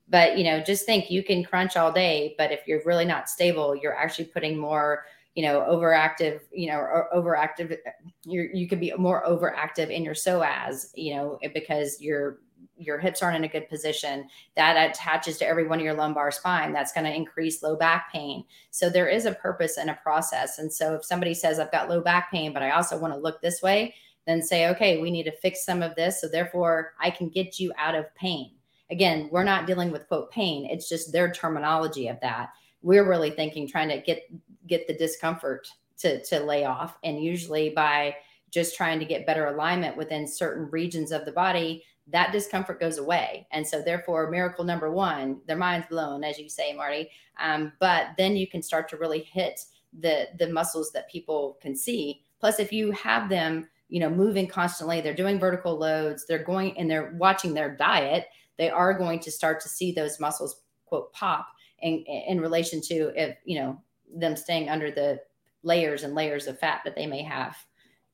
But 0.08 0.36
you 0.36 0.44
know, 0.44 0.60
just 0.60 0.84
think 0.84 1.10
you 1.10 1.22
can 1.22 1.44
crunch 1.44 1.76
all 1.76 1.92
day, 1.92 2.34
but 2.36 2.50
if 2.50 2.66
you're 2.66 2.82
really 2.84 3.04
not 3.04 3.28
stable, 3.30 3.76
you're 3.76 3.96
actually 3.96 4.24
putting 4.26 4.58
more 4.58 5.04
you 5.34 5.44
know 5.44 5.60
overactive 5.60 6.40
you 6.52 6.68
know 6.68 6.78
or 6.78 7.08
overactive 7.14 7.76
you 8.24 8.50
you 8.52 8.68
could 8.68 8.80
be 8.80 8.92
more 8.98 9.24
overactive 9.24 9.88
in 9.88 10.04
your 10.04 10.14
psoas 10.14 10.90
you 10.94 11.14
know 11.14 11.38
because 11.54 12.00
your 12.00 12.40
your 12.80 12.98
hips 12.98 13.22
aren't 13.22 13.36
in 13.36 13.44
a 13.44 13.48
good 13.48 13.68
position. 13.68 14.28
That 14.56 14.90
attaches 14.90 15.38
to 15.38 15.46
every 15.46 15.66
one 15.66 15.78
of 15.78 15.84
your 15.84 15.94
lumbar 15.94 16.30
spine. 16.30 16.72
That's 16.72 16.92
going 16.92 17.04
to 17.04 17.14
increase 17.14 17.62
low 17.62 17.76
back 17.76 18.10
pain. 18.10 18.44
So 18.70 18.88
there 18.88 19.08
is 19.08 19.26
a 19.26 19.34
purpose 19.34 19.76
and 19.76 19.90
a 19.90 19.98
process. 20.02 20.58
And 20.58 20.72
so 20.72 20.94
if 20.94 21.04
somebody 21.04 21.34
says 21.34 21.58
i've 21.58 21.72
got 21.72 21.88
low 21.88 22.00
back 22.00 22.30
pain 22.30 22.52
but 22.52 22.62
i 22.62 22.70
also 22.70 22.98
want 22.98 23.12
to 23.12 23.18
look 23.18 23.40
this 23.40 23.62
way 23.62 23.94
then 24.26 24.42
say 24.42 24.68
okay 24.68 25.00
we 25.00 25.10
need 25.10 25.24
to 25.24 25.36
fix 25.38 25.64
some 25.64 25.82
of 25.82 25.94
this 25.94 26.20
so 26.20 26.28
therefore 26.28 26.92
i 27.00 27.10
can 27.10 27.28
get 27.28 27.58
you 27.58 27.72
out 27.76 27.94
of 27.94 28.12
pain. 28.14 28.52
Again 28.90 29.28
we're 29.30 29.44
not 29.44 29.66
dealing 29.66 29.90
with 29.90 30.08
quote 30.08 30.30
pain. 30.30 30.66
It's 30.70 30.88
just 30.88 31.12
their 31.12 31.30
terminology 31.30 32.08
of 32.08 32.18
that. 32.20 32.50
We're 32.82 33.08
really 33.08 33.30
thinking 33.30 33.68
trying 33.68 33.88
to 33.90 34.00
get 34.00 34.22
get 34.70 34.86
the 34.86 34.94
discomfort 34.94 35.68
to 35.98 36.22
to 36.24 36.40
lay 36.40 36.64
off. 36.64 36.96
And 37.04 37.22
usually 37.22 37.70
by 37.70 38.16
just 38.50 38.74
trying 38.76 38.98
to 38.98 39.04
get 39.04 39.26
better 39.26 39.46
alignment 39.46 39.96
within 39.96 40.26
certain 40.26 40.68
regions 40.70 41.12
of 41.12 41.24
the 41.24 41.32
body 41.32 41.84
that 42.06 42.32
discomfort 42.32 42.80
goes 42.80 42.98
away. 42.98 43.46
And 43.52 43.66
so 43.66 43.82
therefore 43.82 44.30
miracle 44.30 44.64
number 44.64 44.90
one 44.90 45.40
their 45.46 45.56
mind's 45.56 45.86
blown 45.88 46.24
as 46.24 46.38
you 46.38 46.48
say 46.48 46.72
marty. 46.72 47.10
Um, 47.38 47.72
but 47.78 48.08
then 48.16 48.36
you 48.36 48.48
can 48.48 48.62
start 48.62 48.88
to 48.88 48.96
really 48.96 49.22
hit 49.22 49.60
the 50.00 50.28
the 50.38 50.48
muscles 50.48 50.92
that 50.92 51.10
people 51.10 51.58
can 51.60 51.76
see. 51.76 52.22
Plus 52.40 52.58
if 52.58 52.72
you 52.72 52.90
have 52.92 53.28
them 53.28 53.68
you 53.90 54.00
know 54.00 54.08
moving 54.08 54.46
constantly 54.46 55.00
they're 55.00 55.14
doing 55.14 55.38
vertical 55.38 55.76
loads 55.76 56.24
they're 56.24 56.44
going 56.44 56.78
and 56.78 56.88
they're 56.88 57.12
watching 57.18 57.52
their 57.52 57.76
diet 57.76 58.26
they 58.56 58.70
are 58.70 58.96
going 58.96 59.18
to 59.18 59.30
start 59.30 59.60
to 59.60 59.68
see 59.68 59.92
those 59.92 60.20
muscles 60.20 60.62
quote 60.86 61.12
pop 61.12 61.48
in 61.82 62.04
in 62.28 62.40
relation 62.40 62.80
to 62.80 63.12
if 63.20 63.36
you 63.44 63.58
know 63.58 63.80
them 64.14 64.36
staying 64.36 64.68
under 64.68 64.90
the 64.90 65.20
layers 65.62 66.02
and 66.02 66.14
layers 66.14 66.46
of 66.46 66.58
fat 66.58 66.80
that 66.84 66.96
they 66.96 67.06
may 67.06 67.22
have 67.22 67.56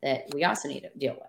that 0.03 0.25
we 0.35 0.45
also 0.45 0.69
need 0.69 0.81
to 0.81 0.91
deal 0.99 1.15
with. 1.15 1.29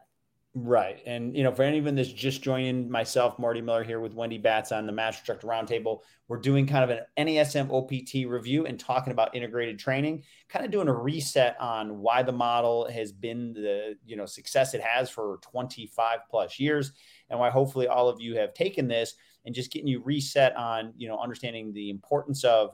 Right. 0.60 1.04
And, 1.06 1.38
you 1.38 1.44
know, 1.44 1.52
for 1.52 1.62
anyone 1.62 1.94
that's 1.94 2.12
just 2.12 2.42
joining 2.42 2.90
myself, 2.90 3.38
Marty 3.38 3.62
Miller 3.62 3.84
here 3.84 4.00
with 4.00 4.16
Wendy 4.16 4.40
Batts 4.40 4.72
on 4.72 4.88
the 4.88 4.92
Master 4.92 5.20
Instructor 5.20 5.46
Roundtable, 5.46 6.00
we're 6.28 6.40
doing 6.40 6.66
kind 6.66 6.84
of 6.84 6.90
an 6.90 7.28
NASM 7.28 7.70
OPT 7.72 8.28
review 8.28 8.66
and 8.66 8.80
talking 8.80 9.14
about 9.14 9.36
integrated 9.36 9.78
training, 9.78 10.24
kind 10.50 10.66
of 10.66 10.72
doing 10.72 10.88
a 10.88 10.94
reset 10.94 11.56
on 11.60 12.00
why 12.00 12.24
the 12.24 12.32
model 12.32 12.90
has 12.90 13.12
been 13.12 13.54
the, 13.54 13.98
you 14.04 14.16
know, 14.16 14.26
success 14.26 14.74
it 14.74 14.82
has 14.82 15.12
for 15.12 15.38
25 15.44 16.20
plus 16.28 16.60
years 16.60 16.92
and 17.30 17.40
why 17.40 17.52
hopefully 17.52 17.88
all 17.88 18.10
of 18.10 18.20
you 18.20 18.36
have 18.36 18.56
taken 18.56 18.88
this 18.88 19.14
and 19.46 19.54
just 19.54 19.72
getting 19.72 19.88
you 19.88 20.02
reset 20.02 20.56
on, 20.56 20.92
you 20.98 21.08
know, 21.08 21.20
understanding 21.20 21.72
the 21.72 21.92
importance 21.92 22.44
of 22.44 22.72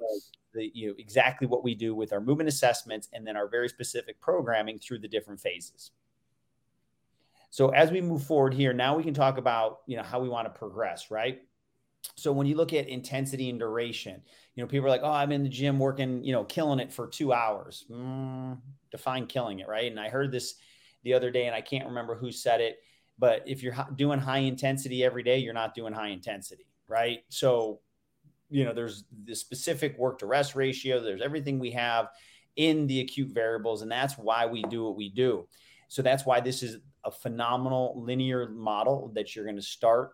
the, 0.54 0.72
you 0.74 0.90
know, 0.90 0.96
exactly 0.98 1.48
what 1.48 1.64
we 1.64 1.76
do 1.76 1.96
with 1.96 2.14
our 2.14 2.22
movement 2.22 2.50
assessments 2.50 3.10
and 3.14 3.26
then 3.26 3.36
our 3.36 3.48
very 3.48 3.70
specific 3.70 4.20
programming 4.20 4.80
through 4.80 5.00
the 5.00 5.08
different 5.08 5.40
phases. 5.40 5.92
So 7.50 7.70
as 7.70 7.92
we 7.92 8.02
move 8.02 8.24
forward 8.24 8.54
here, 8.54 8.74
now 8.74 8.98
we 8.98 9.04
can 9.04 9.14
talk 9.14 9.38
about, 9.38 9.82
you 9.86 9.96
know, 9.96 10.04
how 10.04 10.20
we 10.20 10.30
want 10.30 10.46
to 10.46 10.58
progress, 10.58 11.12
right? 11.12 11.42
So 12.16 12.32
when 12.32 12.48
you 12.48 12.56
look 12.56 12.74
at 12.74 12.88
intensity 12.88 13.50
and 13.50 13.60
duration, 13.60 14.22
you 14.56 14.64
know, 14.64 14.68
people 14.68 14.88
are 14.88 14.90
like, 14.90 15.04
"Oh, 15.04 15.12
I'm 15.12 15.32
in 15.32 15.44
the 15.44 15.50
gym 15.50 15.80
working, 15.80 16.24
you 16.24 16.34
know, 16.34 16.44
killing 16.44 16.80
it 16.80 16.92
for 16.92 17.08
two 17.08 17.32
hours." 17.32 17.86
Mm, 17.90 18.60
define 18.92 19.28
killing 19.28 19.60
it, 19.60 19.68
right? 19.68 19.90
And 19.90 20.00
I 20.00 20.10
heard 20.10 20.32
this 20.32 20.56
the 21.04 21.14
other 21.14 21.32
day, 21.32 21.46
and 21.48 21.56
I 21.56 21.62
can't 21.62 21.88
remember 21.88 22.16
who 22.16 22.32
said 22.32 22.62
it, 22.62 22.80
but 23.18 23.44
if 23.48 23.64
you're 23.64 23.76
doing 23.96 24.20
high 24.20 24.40
intensity 24.40 25.04
every 25.04 25.24
day, 25.24 25.38
you're 25.38 25.54
not 25.54 25.76
doing 25.76 25.94
high 25.94 26.10
intensity, 26.10 26.68
right? 26.88 27.24
So, 27.30 27.80
you 28.54 28.64
know, 28.64 28.74
there's 28.74 29.06
the 29.26 29.36
specific 29.36 29.98
work 29.98 30.20
to 30.20 30.28
rest 30.28 30.56
ratio, 30.56 31.02
there's 31.02 31.22
everything 31.22 31.58
we 31.58 31.72
have 31.72 32.10
in 32.56 32.86
the 32.86 33.00
acute 33.00 33.34
variables, 33.34 33.82
and 33.82 33.92
that's 33.92 34.18
why 34.18 34.46
we 34.46 34.62
do 34.64 34.84
what 34.84 34.96
we 34.96 35.10
do. 35.10 35.48
So 35.88 36.04
that's 36.04 36.26
why 36.26 36.40
this 36.40 36.62
is 36.62 36.78
a 37.04 37.12
phenomenal 37.12 37.94
linear 37.98 38.50
model 38.50 39.12
that 39.16 39.36
you're 39.36 39.46
going 39.46 39.58
to 39.58 39.62
start 39.62 40.12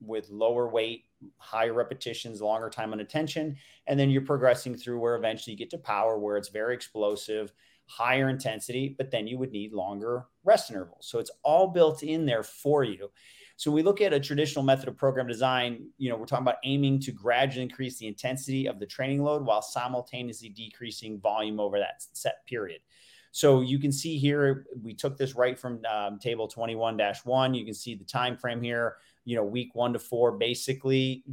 with 0.00 0.28
lower 0.28 0.68
weight, 0.68 1.04
higher 1.36 1.72
repetitions, 1.72 2.40
longer 2.40 2.68
time 2.68 2.92
under 2.92 3.04
tension, 3.04 3.56
and 3.86 3.98
then 3.98 4.10
you're 4.10 4.22
progressing 4.22 4.76
through 4.76 4.98
where 4.98 5.14
eventually 5.14 5.52
you 5.52 5.58
get 5.58 5.70
to 5.70 5.78
power, 5.78 6.18
where 6.18 6.36
it's 6.36 6.48
very 6.48 6.74
explosive 6.74 7.52
higher 7.88 8.28
intensity, 8.28 8.94
but 8.98 9.10
then 9.10 9.26
you 9.26 9.38
would 9.38 9.50
need 9.50 9.72
longer 9.72 10.26
rest 10.44 10.70
intervals. 10.70 11.08
So 11.08 11.18
it's 11.18 11.30
all 11.42 11.68
built 11.68 12.02
in 12.02 12.26
there 12.26 12.42
for 12.42 12.84
you. 12.84 13.10
So 13.58 13.72
we 13.72 13.82
look 13.82 14.00
at 14.00 14.12
a 14.12 14.20
traditional 14.20 14.64
method 14.64 14.86
of 14.86 14.96
program 14.96 15.26
design, 15.26 15.88
you 15.98 16.08
know, 16.08 16.16
we're 16.16 16.26
talking 16.26 16.44
about 16.44 16.58
aiming 16.62 17.00
to 17.00 17.10
gradually 17.10 17.64
increase 17.64 17.98
the 17.98 18.06
intensity 18.06 18.68
of 18.68 18.78
the 18.78 18.86
training 18.86 19.24
load 19.24 19.44
while 19.44 19.62
simultaneously 19.62 20.48
decreasing 20.48 21.18
volume 21.18 21.58
over 21.58 21.76
that 21.80 22.00
set 22.12 22.46
period. 22.46 22.80
So 23.32 23.60
you 23.60 23.80
can 23.80 23.90
see 23.90 24.16
here, 24.16 24.66
we 24.80 24.94
took 24.94 25.16
this 25.16 25.34
right 25.34 25.58
from 25.58 25.80
um, 25.92 26.20
table 26.20 26.48
21-1. 26.48 27.58
You 27.58 27.64
can 27.64 27.74
see 27.74 27.96
the 27.96 28.04
time 28.04 28.36
frame 28.36 28.62
here, 28.62 28.98
you 29.24 29.34
know, 29.34 29.42
week 29.42 29.74
one 29.74 29.92
to 29.92 29.98
four, 29.98 30.38
basically 30.38 31.24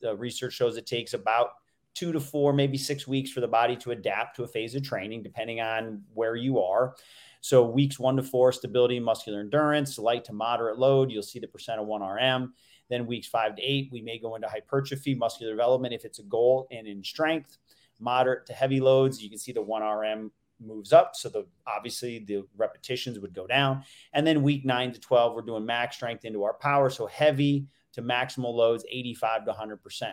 the 0.00 0.16
research 0.16 0.54
shows 0.54 0.78
it 0.78 0.86
takes 0.86 1.12
about 1.12 1.50
two 1.92 2.12
to 2.12 2.20
four, 2.20 2.54
maybe 2.54 2.78
six 2.78 3.06
weeks 3.06 3.30
for 3.30 3.42
the 3.42 3.48
body 3.48 3.76
to 3.76 3.90
adapt 3.90 4.36
to 4.36 4.44
a 4.44 4.48
phase 4.48 4.74
of 4.74 4.82
training, 4.82 5.22
depending 5.22 5.60
on 5.60 6.02
where 6.14 6.34
you 6.34 6.62
are. 6.62 6.96
So, 7.44 7.62
weeks 7.62 7.98
one 7.98 8.16
to 8.16 8.22
four, 8.22 8.52
stability, 8.52 8.98
muscular 8.98 9.40
endurance, 9.40 9.98
light 9.98 10.24
to 10.24 10.32
moderate 10.32 10.78
load, 10.78 11.10
you'll 11.10 11.22
see 11.22 11.38
the 11.38 11.46
percent 11.46 11.78
of 11.78 11.86
1RM. 11.86 12.48
Then, 12.88 13.04
weeks 13.04 13.26
five 13.26 13.54
to 13.56 13.62
eight, 13.62 13.90
we 13.92 14.00
may 14.00 14.18
go 14.18 14.34
into 14.34 14.48
hypertrophy, 14.48 15.14
muscular 15.14 15.52
development 15.52 15.92
if 15.92 16.06
it's 16.06 16.20
a 16.20 16.22
goal, 16.22 16.66
and 16.70 16.86
in 16.88 17.04
strength. 17.04 17.58
Moderate 18.00 18.46
to 18.46 18.54
heavy 18.54 18.80
loads, 18.80 19.22
you 19.22 19.28
can 19.28 19.38
see 19.38 19.52
the 19.52 19.62
1RM 19.62 20.30
moves 20.58 20.94
up. 20.94 21.16
So, 21.16 21.28
the 21.28 21.44
obviously 21.66 22.20
the 22.20 22.46
repetitions 22.56 23.18
would 23.18 23.34
go 23.34 23.46
down. 23.46 23.84
And 24.14 24.26
then, 24.26 24.42
week 24.42 24.64
nine 24.64 24.94
to 24.94 24.98
12, 24.98 25.34
we're 25.34 25.42
doing 25.42 25.66
max 25.66 25.96
strength 25.96 26.24
into 26.24 26.44
our 26.44 26.54
power. 26.54 26.88
So, 26.88 27.06
heavy 27.06 27.66
to 27.92 28.00
maximal 28.00 28.54
loads, 28.54 28.86
85 28.90 29.44
to 29.44 29.52
100%. 29.52 30.12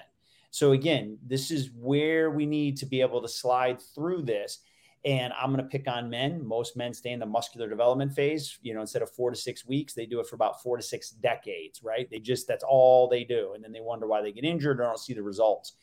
So 0.53 0.73
again, 0.73 1.17
this 1.25 1.49
is 1.49 1.69
where 1.73 2.29
we 2.29 2.45
need 2.45 2.75
to 2.77 2.85
be 2.85 2.99
able 2.99 3.21
to 3.21 3.29
slide 3.29 3.81
through 3.81 4.23
this. 4.23 4.59
And 5.03 5.33
I'm 5.33 5.51
going 5.51 5.63
to 5.63 5.69
pick 5.69 5.87
on 5.87 6.09
men. 6.09 6.45
Most 6.45 6.77
men 6.77 6.93
stay 6.93 7.11
in 7.11 7.19
the 7.19 7.25
muscular 7.25 7.67
development 7.67 8.13
phase. 8.13 8.59
You 8.61 8.75
know, 8.75 8.81
instead 8.81 9.01
of 9.01 9.09
four 9.09 9.31
to 9.31 9.35
six 9.35 9.65
weeks, 9.65 9.93
they 9.93 10.05
do 10.05 10.19
it 10.19 10.27
for 10.27 10.35
about 10.35 10.61
four 10.61 10.77
to 10.77 10.83
six 10.83 11.09
decades, 11.09 11.81
right? 11.81 12.07
They 12.09 12.19
just, 12.19 12.47
that's 12.47 12.63
all 12.63 13.07
they 13.07 13.23
do. 13.23 13.53
And 13.55 13.63
then 13.63 13.71
they 13.71 13.81
wonder 13.81 14.07
why 14.07 14.21
they 14.21 14.31
get 14.31 14.43
injured 14.43 14.79
or 14.79 14.83
don't 14.83 14.99
see 14.99 15.13
the 15.13 15.23
results. 15.23 15.73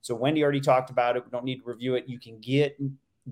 So 0.00 0.14
Wendy 0.14 0.42
already 0.42 0.60
talked 0.60 0.90
about 0.90 1.16
it. 1.16 1.24
We 1.24 1.30
don't 1.30 1.44
need 1.44 1.60
to 1.60 1.66
review 1.66 1.96
it. 1.96 2.04
You 2.08 2.20
can 2.20 2.40
get 2.40 2.78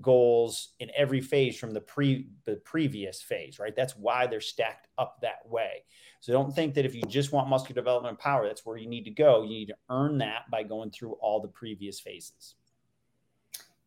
goals 0.01 0.73
in 0.79 0.91
every 0.95 1.21
phase 1.21 1.57
from 1.57 1.71
the 1.71 1.81
pre 1.81 2.27
the 2.45 2.57
previous 2.57 3.21
phase, 3.21 3.59
right? 3.59 3.75
That's 3.75 3.95
why 3.95 4.27
they're 4.27 4.41
stacked 4.41 4.87
up 4.97 5.17
that 5.21 5.47
way. 5.47 5.83
So 6.19 6.33
don't 6.33 6.53
think 6.53 6.73
that 6.75 6.85
if 6.85 6.95
you 6.95 7.03
just 7.03 7.31
want 7.31 7.49
muscular 7.49 7.75
development 7.75 8.19
power, 8.19 8.45
that's 8.45 8.65
where 8.65 8.77
you 8.77 8.87
need 8.87 9.05
to 9.05 9.11
go. 9.11 9.43
You 9.43 9.49
need 9.49 9.67
to 9.67 9.77
earn 9.89 10.17
that 10.19 10.49
by 10.51 10.63
going 10.63 10.91
through 10.91 11.13
all 11.13 11.39
the 11.39 11.47
previous 11.47 11.99
phases. 11.99 12.55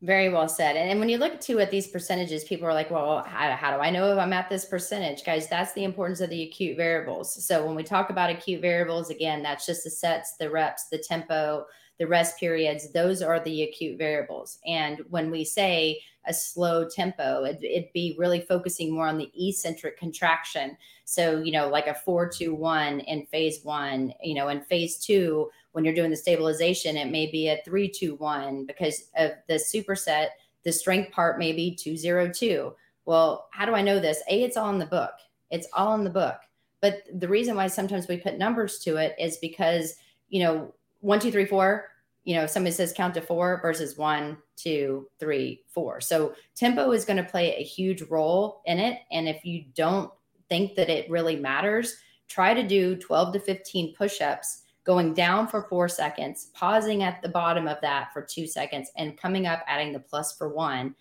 Very 0.02 0.30
well 0.30 0.48
said. 0.48 0.76
And, 0.76 0.98
when 0.98 1.10
you 1.10 1.18
look 1.18 1.40
too 1.40 1.60
at 1.60 1.70
these 1.70 1.86
percentages, 1.86 2.44
people 2.44 2.66
are 2.66 2.72
like, 2.72 2.90
well, 2.90 3.22
how, 3.22 3.54
how 3.54 3.76
do 3.76 3.82
I 3.82 3.90
know 3.90 4.10
if 4.12 4.18
I'm 4.18 4.32
at 4.32 4.48
this 4.48 4.64
percentage? 4.64 5.24
Guys, 5.24 5.46
that's 5.46 5.74
the 5.74 5.84
importance 5.84 6.22
of 6.22 6.30
the 6.30 6.44
acute 6.44 6.78
variables. 6.78 7.44
So 7.44 7.66
when 7.66 7.74
we 7.74 7.82
talk 7.82 8.08
about 8.08 8.30
acute 8.30 8.62
variables, 8.62 9.10
again, 9.10 9.42
that's 9.42 9.66
just 9.66 9.84
the 9.84 9.90
sets, 9.90 10.36
the 10.38 10.50
reps, 10.50 10.88
the 10.88 10.96
tempo, 10.96 11.66
the 11.98 12.06
rest 12.06 12.38
periods, 12.38 12.90
those 12.94 13.20
are 13.20 13.40
the 13.40 13.64
acute 13.64 13.98
variables. 13.98 14.58
And 14.66 15.02
when 15.10 15.30
we 15.30 15.44
say 15.44 16.00
a 16.26 16.32
slow 16.32 16.88
tempo, 16.88 17.44
it, 17.44 17.58
would 17.62 17.92
be 17.92 18.16
really 18.18 18.40
focusing 18.40 18.94
more 18.94 19.06
on 19.06 19.18
the 19.18 19.30
eccentric 19.36 19.98
contraction. 19.98 20.78
So, 21.04 21.42
you 21.42 21.52
know, 21.52 21.68
like 21.68 21.88
a 21.88 21.94
four, 21.94 22.26
two, 22.26 22.54
one 22.54 23.00
in 23.00 23.26
phase 23.26 23.60
one, 23.64 24.14
you 24.22 24.34
know, 24.34 24.48
in 24.48 24.62
phase 24.62 24.98
two, 24.98 25.50
when 25.72 25.84
you're 25.84 25.94
doing 25.94 26.10
the 26.10 26.16
stabilization, 26.16 26.96
it 26.96 27.10
may 27.10 27.30
be 27.30 27.48
a 27.48 27.60
three, 27.64 27.88
two, 27.88 28.16
one 28.16 28.66
because 28.66 29.10
of 29.16 29.32
the 29.48 29.54
superset, 29.54 30.28
the 30.64 30.72
strength 30.72 31.12
part 31.12 31.38
may 31.38 31.52
be 31.52 31.74
two, 31.74 31.96
zero, 31.96 32.30
two. 32.30 32.74
Well, 33.04 33.48
how 33.52 33.66
do 33.66 33.74
I 33.74 33.82
know 33.82 33.98
this? 33.98 34.22
A, 34.28 34.42
it's 34.42 34.56
all 34.56 34.70
in 34.70 34.78
the 34.78 34.86
book. 34.86 35.12
It's 35.50 35.68
all 35.72 35.94
in 35.94 36.04
the 36.04 36.10
book. 36.10 36.36
But 36.80 37.02
the 37.14 37.28
reason 37.28 37.56
why 37.56 37.66
sometimes 37.66 38.08
we 38.08 38.16
put 38.16 38.38
numbers 38.38 38.78
to 38.80 38.96
it 38.96 39.14
is 39.18 39.36
because, 39.38 39.96
you 40.28 40.42
know, 40.42 40.74
one, 41.00 41.20
two, 41.20 41.30
three, 41.30 41.44
four, 41.44 41.88
you 42.24 42.34
know, 42.34 42.44
if 42.44 42.50
somebody 42.50 42.74
says 42.74 42.92
count 42.92 43.14
to 43.14 43.20
four 43.20 43.60
versus 43.62 43.96
one, 43.96 44.36
two, 44.56 45.08
three, 45.18 45.62
four. 45.68 46.00
So 46.00 46.34
tempo 46.54 46.92
is 46.92 47.04
going 47.04 47.16
to 47.16 47.30
play 47.30 47.54
a 47.54 47.62
huge 47.62 48.02
role 48.02 48.62
in 48.66 48.78
it. 48.78 48.98
And 49.10 49.28
if 49.28 49.44
you 49.44 49.64
don't 49.74 50.10
think 50.48 50.74
that 50.76 50.90
it 50.90 51.10
really 51.10 51.36
matters, 51.36 51.96
try 52.28 52.54
to 52.54 52.62
do 52.62 52.96
12 52.96 53.34
to 53.34 53.40
15 53.40 53.94
push 53.94 54.20
ups, 54.20 54.62
going 54.84 55.14
down 55.14 55.46
for 55.46 55.62
four 55.68 55.88
seconds, 55.88 56.50
pausing 56.54 57.02
at 57.02 57.20
the 57.22 57.28
bottom 57.28 57.68
of 57.68 57.80
that 57.82 58.12
for 58.12 58.22
two 58.22 58.46
seconds, 58.46 58.90
and 58.96 59.18
coming 59.18 59.46
up, 59.46 59.62
adding 59.66 59.92
the 59.92 60.00
plus 60.00 60.36
for 60.36 60.48
one, 60.48 60.94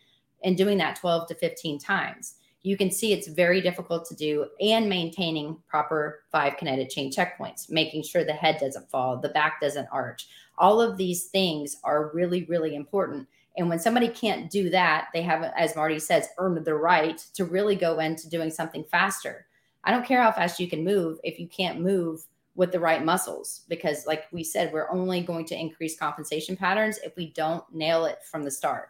and 0.44 0.58
doing 0.58 0.78
that 0.78 0.96
12 0.98 1.28
to 1.28 1.36
15 1.36 1.80
times. 1.80 2.36
You 2.62 2.76
can 2.76 2.92
see 2.92 3.14
it's 3.14 3.28
very 3.28 3.62
difficult 3.62 4.06
to 4.08 4.16
do 4.16 4.48
and 4.60 4.90
maintaining 4.90 5.58
proper 5.68 6.24
five 6.32 6.58
kinetic 6.58 6.90
chain 6.90 7.12
checkpoints, 7.12 7.70
making 7.70 8.04
sure 8.04 8.26
the 8.26 8.34
head 8.34 8.58
doesn't 8.60 8.90
fall, 8.90 9.18
the 9.18 9.30
back 9.30 9.62
doesn't 9.62 9.88
arch. 9.92 10.28
All 10.58 10.82
of 10.82 10.98
these 10.98 11.28
things 11.28 11.78
are 11.86 12.12
really, 12.14 12.44
really 12.46 12.76
important. 12.76 13.28
And 13.58 13.70
when 13.70 13.80
somebody 13.80 14.10
can't 14.10 14.50
do 14.50 14.70
that, 14.72 15.08
they 15.14 15.22
have, 15.22 15.44
as 15.58 15.76
Marty 15.76 16.00
says, 16.00 16.28
earned 16.38 16.64
the 16.66 16.76
right 16.76 17.18
to 17.34 17.46
really 17.46 17.76
go 17.76 18.00
into 18.00 18.30
doing 18.30 18.52
something 18.52 18.84
faster. 18.92 19.48
I 19.86 19.92
don't 19.92 20.06
care 20.06 20.22
how 20.22 20.32
fast 20.32 20.60
you 20.60 20.70
can 20.70 20.84
move 20.84 21.20
if 21.24 21.40
you 21.40 21.48
can't 21.48 21.80
move 21.80 22.24
with 22.60 22.74
the 22.74 22.80
right 22.80 23.06
muscles, 23.06 23.62
because 23.70 24.06
like 24.06 24.26
we 24.34 24.44
said, 24.44 24.74
we're 24.74 24.92
only 24.92 25.22
going 25.22 25.46
to 25.46 25.58
increase 25.58 25.98
compensation 25.98 26.58
patterns 26.58 27.00
if 27.06 27.16
we 27.16 27.32
don't 27.32 27.64
nail 27.74 28.04
it 28.04 28.18
from 28.30 28.44
the 28.44 28.52
start. 28.52 28.90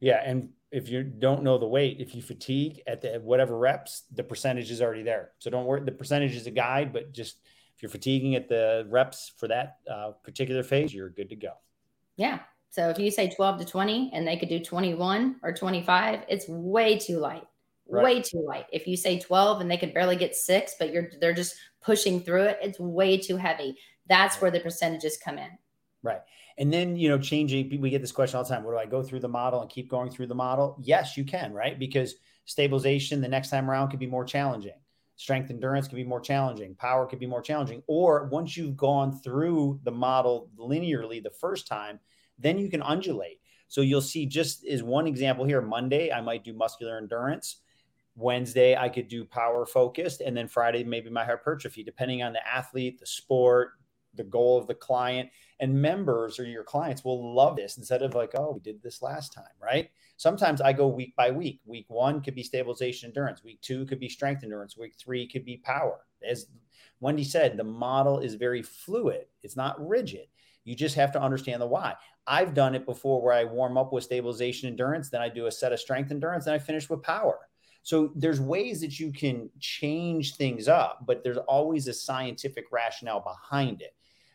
Yeah. 0.00 0.22
And 0.24 0.48
if 0.72 0.88
you 0.88 1.02
don't 1.02 1.42
know 1.42 1.58
the 1.58 1.68
weight, 1.68 2.00
if 2.00 2.14
you 2.14 2.22
fatigue 2.22 2.80
at 2.86 3.02
the 3.02 3.20
whatever 3.20 3.58
reps, 3.58 4.04
the 4.10 4.24
percentage 4.24 4.70
is 4.70 4.80
already 4.80 5.02
there. 5.02 5.32
So 5.38 5.50
don't 5.50 5.66
worry. 5.66 5.82
The 5.82 5.92
percentage 5.92 6.34
is 6.34 6.46
a 6.46 6.50
guide, 6.50 6.94
but 6.94 7.12
just 7.12 7.36
if 7.76 7.82
you're 7.82 7.90
fatiguing 7.90 8.36
at 8.36 8.48
the 8.48 8.86
reps 8.88 9.30
for 9.36 9.46
that 9.48 9.76
uh, 9.88 10.12
particular 10.22 10.62
phase, 10.62 10.94
you're 10.94 11.10
good 11.10 11.28
to 11.28 11.36
go. 11.36 11.52
Yeah. 12.16 12.38
So 12.70 12.88
if 12.88 12.98
you 12.98 13.10
say 13.10 13.28
12 13.28 13.58
to 13.58 13.64
20 13.66 14.12
and 14.14 14.26
they 14.26 14.38
could 14.38 14.48
do 14.48 14.60
21 14.60 15.36
or 15.42 15.52
25, 15.52 16.20
it's 16.30 16.48
way 16.48 16.98
too 16.98 17.18
light. 17.18 17.44
Right. 17.88 18.04
Way 18.04 18.22
too 18.22 18.44
light. 18.46 18.66
If 18.72 18.86
you 18.86 18.96
say 18.96 19.18
12 19.18 19.60
and 19.60 19.70
they 19.70 19.76
could 19.76 19.92
barely 19.92 20.16
get 20.16 20.34
six, 20.34 20.74
but 20.78 20.92
you're 20.92 21.10
they're 21.20 21.34
just 21.34 21.54
pushing 21.82 22.20
through 22.20 22.44
it, 22.44 22.58
it's 22.62 22.80
way 22.80 23.18
too 23.18 23.36
heavy. 23.36 23.76
That's 24.08 24.40
where 24.40 24.50
the 24.50 24.60
percentages 24.60 25.18
come 25.22 25.38
in. 25.38 25.50
Right. 26.02 26.20
And 26.56 26.72
then, 26.72 26.96
you 26.96 27.08
know, 27.08 27.18
changing, 27.18 27.80
we 27.80 27.90
get 27.90 28.00
this 28.00 28.12
question 28.12 28.36
all 28.36 28.44
the 28.44 28.48
time. 28.48 28.62
What 28.62 28.72
do 28.72 28.78
I 28.78 28.86
go 28.86 29.02
through 29.02 29.20
the 29.20 29.28
model 29.28 29.60
and 29.60 29.70
keep 29.70 29.90
going 29.90 30.10
through 30.10 30.28
the 30.28 30.34
model? 30.34 30.78
Yes, 30.80 31.16
you 31.16 31.24
can, 31.24 31.52
right? 31.52 31.78
Because 31.78 32.14
stabilization 32.44 33.20
the 33.20 33.28
next 33.28 33.50
time 33.50 33.70
around 33.70 33.88
could 33.88 33.98
be 33.98 34.06
more 34.06 34.24
challenging. 34.24 34.74
Strength 35.16 35.50
endurance 35.50 35.88
could 35.88 35.96
be 35.96 36.04
more 36.04 36.20
challenging. 36.20 36.74
Power 36.74 37.06
could 37.06 37.18
be 37.18 37.26
more 37.26 37.42
challenging. 37.42 37.82
Or 37.86 38.24
once 38.26 38.56
you've 38.56 38.76
gone 38.76 39.18
through 39.20 39.80
the 39.84 39.90
model 39.90 40.50
linearly 40.58 41.22
the 41.22 41.30
first 41.30 41.66
time, 41.66 42.00
then 42.38 42.58
you 42.58 42.68
can 42.68 42.82
undulate. 42.82 43.40
So 43.68 43.80
you'll 43.80 44.00
see 44.00 44.26
just 44.26 44.64
as 44.66 44.82
one 44.82 45.06
example 45.06 45.44
here 45.44 45.60
Monday, 45.60 46.12
I 46.12 46.20
might 46.20 46.44
do 46.44 46.52
muscular 46.52 46.98
endurance. 46.98 47.58
Wednesday, 48.16 48.76
I 48.76 48.88
could 48.88 49.08
do 49.08 49.24
power 49.24 49.66
focused. 49.66 50.20
And 50.20 50.36
then 50.36 50.48
Friday, 50.48 50.84
maybe 50.84 51.10
my 51.10 51.24
hypertrophy, 51.24 51.82
depending 51.82 52.22
on 52.22 52.32
the 52.32 52.46
athlete, 52.46 53.00
the 53.00 53.06
sport, 53.06 53.72
the 54.16 54.24
goal 54.24 54.58
of 54.58 54.66
the 54.66 54.74
client. 54.74 55.30
And 55.60 55.80
members 55.80 56.38
or 56.38 56.44
your 56.44 56.64
clients 56.64 57.04
will 57.04 57.34
love 57.34 57.56
this 57.56 57.78
instead 57.78 58.02
of 58.02 58.14
like 58.14 58.32
oh 58.36 58.52
we 58.52 58.60
did 58.60 58.82
this 58.82 59.02
last 59.02 59.32
time 59.32 59.44
right? 59.62 59.90
Sometimes 60.16 60.60
i 60.60 60.72
go 60.72 60.86
week 60.86 61.14
by 61.16 61.30
week. 61.30 61.60
Week 61.64 61.86
one 61.88 62.20
could 62.20 62.34
be 62.34 62.42
stabilization 62.42 63.08
endurance. 63.08 63.42
Week 63.42 63.60
two 63.60 63.86
could 63.86 64.00
be 64.00 64.08
strength 64.08 64.44
endurance. 64.44 64.76
Week 64.76 64.94
three 64.98 65.26
could 65.26 65.44
be 65.44 65.58
power. 65.58 66.00
As 66.28 66.46
wendy 67.00 67.24
said 67.24 67.56
the 67.56 67.64
model 67.64 68.20
is 68.20 68.34
very 68.34 68.62
fluid. 68.62 69.26
It's 69.42 69.56
not 69.56 69.84
rigid. 69.86 70.26
You 70.64 70.74
just 70.74 70.94
have 70.94 71.12
to 71.12 71.22
understand 71.22 71.60
the 71.60 71.66
why. 71.66 71.94
I've 72.26 72.54
done 72.54 72.74
it 72.74 72.86
before 72.86 73.20
where 73.20 73.34
i 73.34 73.44
warm 73.44 73.76
up 73.76 73.92
with 73.92 74.04
stabilization 74.04 74.68
endurance 74.68 75.10
then 75.10 75.20
i 75.20 75.28
do 75.28 75.46
a 75.46 75.52
set 75.52 75.72
of 75.72 75.80
strength 75.80 76.10
endurance 76.10 76.46
and 76.46 76.54
i 76.54 76.58
finish 76.58 76.88
with 76.88 77.02
power 77.02 77.38
so 77.84 78.10
there's 78.16 78.40
ways 78.40 78.80
that 78.80 78.98
you 78.98 79.12
can 79.12 79.48
change 79.60 80.34
things 80.34 80.66
up 80.66 81.04
but 81.06 81.22
there's 81.22 81.38
always 81.38 81.86
a 81.86 81.92
scientific 81.92 82.64
rationale 82.72 83.20
behind 83.20 83.80
it 83.80 83.94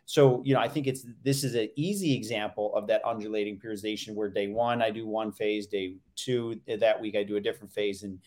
so, 0.10 0.42
you 0.44 0.56
know, 0.56 0.60
I 0.60 0.68
think 0.68 0.88
it's 0.88 1.06
this 1.24 1.44
is 1.44 1.54
an 1.54 1.70
easy 1.76 2.16
example 2.16 2.74
of 2.76 2.88
that 2.88 3.06
undulating 3.06 3.60
periodization 3.60 4.16
where 4.16 4.28
day 4.28 4.48
one, 4.48 4.82
I 4.82 4.90
do 4.90 5.06
one 5.06 5.32
phase, 5.32 5.68
day 5.68 5.98
two, 6.16 6.60
eh, 6.68 6.78
that 6.78 7.00
week, 7.00 7.16
I 7.16 7.22
do 7.22 7.36
a 7.36 7.40
different 7.40 7.72
phase, 7.72 8.02
and 8.02 8.18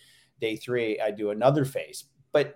day 0.40 0.54
three, 0.54 1.00
I 1.00 1.10
do 1.10 1.30
another 1.30 1.64
phase. 1.64 2.04
But 2.30 2.54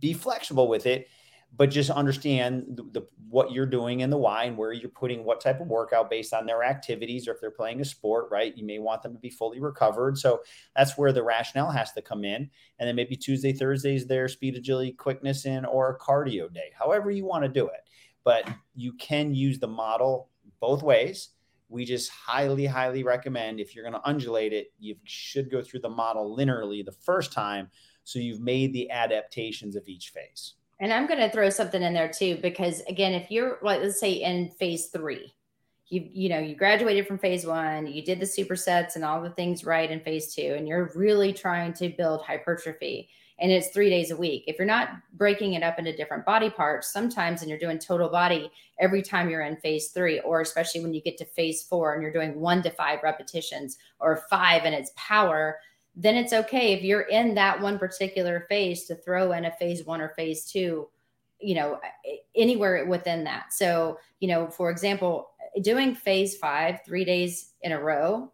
be 0.00 0.12
flexible 0.12 0.68
with 0.68 0.84
it, 0.84 1.08
but 1.56 1.70
just 1.70 1.90
understand 1.90 2.64
the, 2.76 3.00
the, 3.00 3.06
what 3.28 3.50
you're 3.50 3.66
doing 3.66 4.02
and 4.02 4.12
the 4.12 4.16
why 4.16 4.44
and 4.44 4.56
where 4.56 4.72
you're 4.72 4.88
putting 4.88 5.24
what 5.24 5.40
type 5.40 5.60
of 5.60 5.66
workout 5.66 6.08
based 6.08 6.32
on 6.32 6.46
their 6.46 6.62
activities 6.62 7.26
or 7.26 7.32
if 7.32 7.40
they're 7.40 7.50
playing 7.50 7.80
a 7.80 7.84
sport, 7.84 8.28
right? 8.30 8.56
You 8.56 8.64
may 8.64 8.78
want 8.78 9.02
them 9.02 9.12
to 9.12 9.18
be 9.18 9.30
fully 9.30 9.58
recovered. 9.58 10.18
So 10.18 10.40
that's 10.76 10.96
where 10.96 11.12
the 11.12 11.22
rationale 11.22 11.70
has 11.70 11.92
to 11.92 12.02
come 12.02 12.24
in. 12.24 12.48
And 12.78 12.88
then 12.88 12.94
maybe 12.94 13.16
Tuesday, 13.16 13.52
Thursdays, 13.52 14.06
their 14.06 14.28
speed, 14.28 14.56
agility, 14.56 14.92
quickness 14.92 15.46
in 15.46 15.64
or 15.64 15.90
a 15.90 15.98
cardio 15.98 16.52
day, 16.52 16.70
however 16.78 17.10
you 17.10 17.24
want 17.24 17.42
to 17.42 17.48
do 17.48 17.66
it 17.66 17.80
but 18.28 18.46
you 18.74 18.92
can 18.92 19.34
use 19.34 19.58
the 19.58 19.66
model 19.66 20.28
both 20.60 20.82
ways. 20.82 21.30
We 21.70 21.86
just 21.86 22.10
highly, 22.10 22.66
highly 22.66 23.02
recommend 23.02 23.58
if 23.58 23.74
you're 23.74 23.88
going 23.88 23.94
to 23.94 24.06
undulate 24.06 24.52
it, 24.52 24.66
you 24.78 24.96
should 25.04 25.50
go 25.50 25.62
through 25.62 25.80
the 25.80 25.88
model 25.88 26.36
linearly 26.36 26.84
the 26.84 26.92
first 26.92 27.32
time. 27.32 27.70
So 28.04 28.18
you've 28.18 28.42
made 28.42 28.74
the 28.74 28.90
adaptations 28.90 29.76
of 29.76 29.88
each 29.88 30.10
phase. 30.10 30.56
And 30.80 30.92
I'm 30.92 31.06
going 31.06 31.20
to 31.20 31.30
throw 31.30 31.50
something 31.50 31.82
in 31.82 31.94
there 31.94 32.10
too, 32.10 32.38
because 32.40 32.82
again, 32.88 33.12
if 33.12 33.30
you're 33.30 33.58
like, 33.62 33.82
let's 33.82 33.98
say 33.98 34.12
in 34.12 34.50
phase 34.50 34.86
three, 34.86 35.32
you 35.88 36.06
you 36.12 36.28
know 36.28 36.38
you 36.38 36.54
graduated 36.54 37.06
from 37.06 37.16
phase 37.16 37.46
one 37.46 37.86
you 37.86 38.04
did 38.04 38.20
the 38.20 38.26
supersets 38.26 38.94
and 38.94 39.02
all 39.02 39.22
the 39.22 39.30
things 39.30 39.64
right 39.64 39.90
in 39.90 40.00
phase 40.00 40.34
two 40.34 40.54
and 40.54 40.68
you're 40.68 40.92
really 40.94 41.32
trying 41.32 41.72
to 41.72 41.88
build 41.88 42.20
hypertrophy 42.20 43.08
and 43.40 43.52
it's 43.52 43.68
three 43.68 43.88
days 43.88 44.10
a 44.10 44.16
week. 44.16 44.44
If 44.46 44.58
you're 44.58 44.66
not 44.66 44.90
breaking 45.12 45.52
it 45.52 45.62
up 45.62 45.78
into 45.78 45.96
different 45.96 46.24
body 46.24 46.50
parts, 46.50 46.92
sometimes 46.92 47.40
and 47.40 47.48
you're 47.48 47.58
doing 47.58 47.78
total 47.78 48.08
body 48.08 48.50
every 48.80 49.00
time 49.00 49.30
you're 49.30 49.42
in 49.42 49.56
phase 49.56 49.88
three, 49.88 50.20
or 50.20 50.40
especially 50.40 50.80
when 50.80 50.92
you 50.92 51.00
get 51.00 51.16
to 51.18 51.24
phase 51.24 51.62
four 51.62 51.94
and 51.94 52.02
you're 52.02 52.12
doing 52.12 52.40
one 52.40 52.62
to 52.62 52.70
five 52.70 53.00
repetitions 53.02 53.78
or 54.00 54.24
five 54.28 54.62
and 54.64 54.74
it's 54.74 54.90
power, 54.96 55.60
then 55.98 56.14
it's 56.14 56.32
okay 56.32 56.72
if 56.72 56.82
you're 56.82 57.02
in 57.02 57.34
that 57.34 57.60
one 57.60 57.76
particular 57.76 58.46
phase 58.48 58.84
to 58.84 58.94
throw 58.94 59.32
in 59.32 59.44
a 59.44 59.52
phase 59.56 59.84
one 59.84 60.00
or 60.00 60.10
phase 60.10 60.44
two, 60.44 60.88
you 61.40 61.56
know, 61.56 61.80
anywhere 62.36 62.86
within 62.86 63.24
that. 63.24 63.52
So, 63.52 63.98
you 64.20 64.28
know, 64.28 64.46
for 64.46 64.70
example, 64.70 65.30
doing 65.60 65.96
phase 65.96 66.36
five 66.36 66.80
three 66.86 67.04
days 67.04 67.52
in 67.62 67.72
a 67.72 67.80
row 67.80 68.32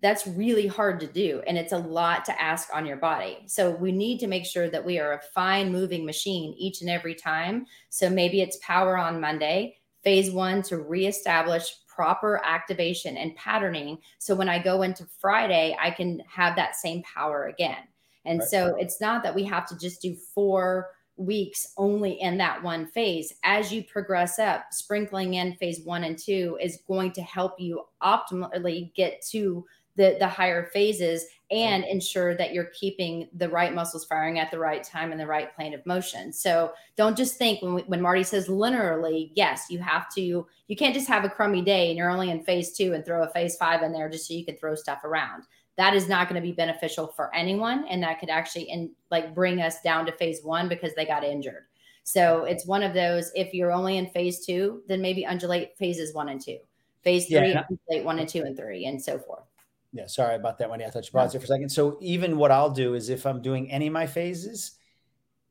that's 0.00 0.26
really 0.26 0.66
hard 0.66 0.98
to 1.00 1.06
do 1.06 1.42
and 1.46 1.56
it's 1.56 1.72
a 1.72 1.78
lot 1.78 2.24
to 2.24 2.42
ask 2.42 2.68
on 2.74 2.86
your 2.86 2.96
body 2.96 3.38
so 3.46 3.70
we 3.70 3.92
need 3.92 4.18
to 4.18 4.26
make 4.26 4.44
sure 4.44 4.70
that 4.70 4.84
we 4.84 4.98
are 4.98 5.12
a 5.12 5.22
fine 5.34 5.70
moving 5.70 6.04
machine 6.04 6.54
each 6.56 6.80
and 6.80 6.90
every 6.90 7.14
time 7.14 7.66
so 7.88 8.08
maybe 8.08 8.40
it's 8.40 8.56
power 8.58 8.96
on 8.96 9.20
monday 9.20 9.76
phase 10.02 10.30
one 10.30 10.62
to 10.62 10.78
reestablish 10.78 11.76
proper 11.94 12.40
activation 12.44 13.16
and 13.16 13.34
patterning 13.36 13.98
so 14.18 14.34
when 14.34 14.48
i 14.48 14.58
go 14.58 14.82
into 14.82 15.06
friday 15.18 15.76
i 15.80 15.90
can 15.90 16.20
have 16.28 16.56
that 16.56 16.76
same 16.76 17.02
power 17.02 17.46
again 17.46 17.84
and 18.24 18.40
right. 18.40 18.48
so 18.48 18.76
it's 18.76 19.00
not 19.00 19.22
that 19.22 19.34
we 19.34 19.44
have 19.44 19.66
to 19.66 19.76
just 19.78 20.00
do 20.00 20.14
four 20.14 20.90
weeks 21.16 21.72
only 21.76 22.20
in 22.20 22.38
that 22.38 22.62
one 22.62 22.86
phase. 22.86 23.34
As 23.44 23.72
you 23.72 23.84
progress 23.84 24.38
up, 24.38 24.66
sprinkling 24.72 25.34
in 25.34 25.54
phase 25.54 25.80
one 25.84 26.04
and 26.04 26.18
two 26.18 26.58
is 26.60 26.82
going 26.86 27.12
to 27.12 27.22
help 27.22 27.60
you 27.60 27.84
optimally 28.02 28.94
get 28.94 29.22
to 29.30 29.64
the 29.96 30.16
the 30.18 30.28
higher 30.28 30.66
phases 30.72 31.26
and 31.52 31.84
ensure 31.84 32.34
that 32.34 32.54
you're 32.54 32.70
keeping 32.72 33.28
the 33.34 33.48
right 33.48 33.74
muscles 33.74 34.06
firing 34.06 34.38
at 34.38 34.50
the 34.50 34.58
right 34.58 34.82
time 34.82 35.12
and 35.12 35.20
the 35.20 35.26
right 35.26 35.54
plane 35.54 35.74
of 35.74 35.84
motion. 35.84 36.32
So 36.32 36.72
don't 36.96 37.16
just 37.16 37.36
think 37.36 37.60
when 37.60 37.74
we, 37.74 37.82
when 37.82 38.00
Marty 38.00 38.22
says 38.22 38.48
linearly, 38.48 39.30
yes, 39.34 39.66
you 39.68 39.78
have 39.80 40.12
to 40.14 40.46
you 40.66 40.76
can't 40.76 40.94
just 40.94 41.08
have 41.08 41.24
a 41.24 41.28
crummy 41.28 41.60
day 41.60 41.90
and 41.90 41.98
you're 41.98 42.08
only 42.08 42.30
in 42.30 42.42
phase 42.42 42.72
2 42.72 42.94
and 42.94 43.04
throw 43.04 43.22
a 43.22 43.28
phase 43.28 43.56
5 43.56 43.82
in 43.82 43.92
there 43.92 44.08
just 44.08 44.26
so 44.26 44.32
you 44.32 44.46
can 44.46 44.56
throw 44.56 44.74
stuff 44.74 45.04
around. 45.04 45.42
That 45.76 45.94
is 45.94 46.08
not 46.08 46.28
going 46.28 46.40
to 46.40 46.46
be 46.46 46.52
beneficial 46.52 47.08
for 47.08 47.34
anyone 47.34 47.84
and 47.86 48.02
that 48.02 48.18
could 48.18 48.30
actually 48.30 48.70
in 48.70 48.90
like 49.10 49.34
bring 49.34 49.60
us 49.60 49.82
down 49.82 50.06
to 50.06 50.12
phase 50.12 50.40
1 50.42 50.68
because 50.70 50.94
they 50.94 51.04
got 51.04 51.22
injured. 51.22 51.66
So 52.04 52.44
it's 52.44 52.66
one 52.66 52.82
of 52.82 52.94
those 52.94 53.30
if 53.34 53.52
you're 53.52 53.72
only 53.72 53.98
in 53.98 54.08
phase 54.08 54.44
2, 54.46 54.84
then 54.88 55.02
maybe 55.02 55.24
undulate 55.24 55.76
phases 55.76 56.14
1 56.14 56.30
and 56.30 56.40
2. 56.40 56.56
Phase 57.04 57.26
3 57.26 57.34
yeah, 57.34 57.64
undulate 57.68 58.06
1 58.06 58.18
and 58.20 58.28
2 58.28 58.42
and 58.42 58.56
3 58.56 58.86
and 58.86 59.02
so 59.02 59.18
forth. 59.18 59.44
Yeah, 59.92 60.06
sorry 60.06 60.36
about 60.36 60.58
that, 60.58 60.70
Wendy. 60.70 60.86
I 60.86 60.90
thought 60.90 61.04
you 61.04 61.12
paused 61.12 61.34
there 61.34 61.40
for 61.40 61.44
a 61.44 61.48
second. 61.48 61.68
So 61.68 61.98
even 62.00 62.38
what 62.38 62.50
I'll 62.50 62.70
do 62.70 62.94
is 62.94 63.10
if 63.10 63.26
I'm 63.26 63.42
doing 63.42 63.70
any 63.70 63.88
of 63.88 63.92
my 63.92 64.06
phases, 64.06 64.78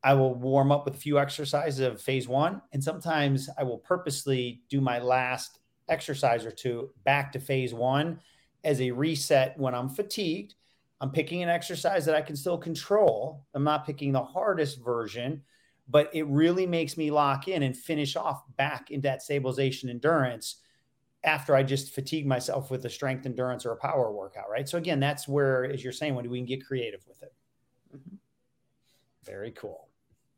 I 0.04 0.16
will 0.16 0.34
warm 0.34 0.72
up 0.72 0.86
with 0.86 0.96
a 0.96 0.98
few 0.98 1.20
exercises 1.20 1.80
of 1.80 2.02
phase 2.02 2.28
one, 2.28 2.62
and 2.74 2.84
sometimes 2.84 3.50
I 3.58 3.64
will 3.64 3.78
purposely 3.78 4.64
do 4.68 4.82
my 4.82 4.98
last 4.98 5.60
exercise 5.90 6.44
or 6.44 6.52
two 6.52 6.90
back 7.04 7.32
to 7.34 7.40
phase 7.40 7.74
one 7.74 8.20
as 8.64 8.82
a 8.82 8.92
reset 8.92 9.58
when 9.60 9.76
I'm 9.76 9.90
fatigued. 9.90 10.56
I'm 11.02 11.12
picking 11.12 11.44
an 11.44 11.50
exercise 11.50 12.06
that 12.06 12.16
I 12.16 12.22
can 12.22 12.36
still 12.36 12.58
control. 12.58 13.46
I'm 13.54 13.64
not 13.64 13.86
picking 13.86 14.12
the 14.12 14.24
hardest 14.24 14.84
version, 14.84 15.44
but 15.88 16.10
it 16.14 16.26
really 16.28 16.66
makes 16.66 16.98
me 16.98 17.12
lock 17.12 17.48
in 17.48 17.62
and 17.62 17.78
finish 17.78 18.16
off 18.16 18.44
back 18.56 18.90
into 18.90 19.04
that 19.04 19.22
stabilization 19.22 19.90
endurance 19.90 20.58
after 21.24 21.56
I 21.56 21.64
just 21.64 21.94
fatigue 21.94 22.26
myself 22.26 22.72
with 22.72 22.86
a 22.86 22.90
strength 22.90 23.26
endurance 23.26 23.66
or 23.66 23.72
a 23.72 23.78
power 23.78 24.12
workout, 24.12 24.50
right? 24.50 24.68
So 24.68 24.78
again, 24.78 25.00
that's 25.00 25.28
where, 25.28 25.66
as 25.66 25.84
you're 25.84 25.94
saying, 25.94 26.16
when 26.16 26.30
we 26.30 26.40
can 26.40 26.46
get 26.46 26.66
creative 26.66 27.02
with 27.08 27.22
it. 27.22 27.34
Mm-hmm. 27.96 28.16
Very 29.24 29.52
cool. 29.52 29.88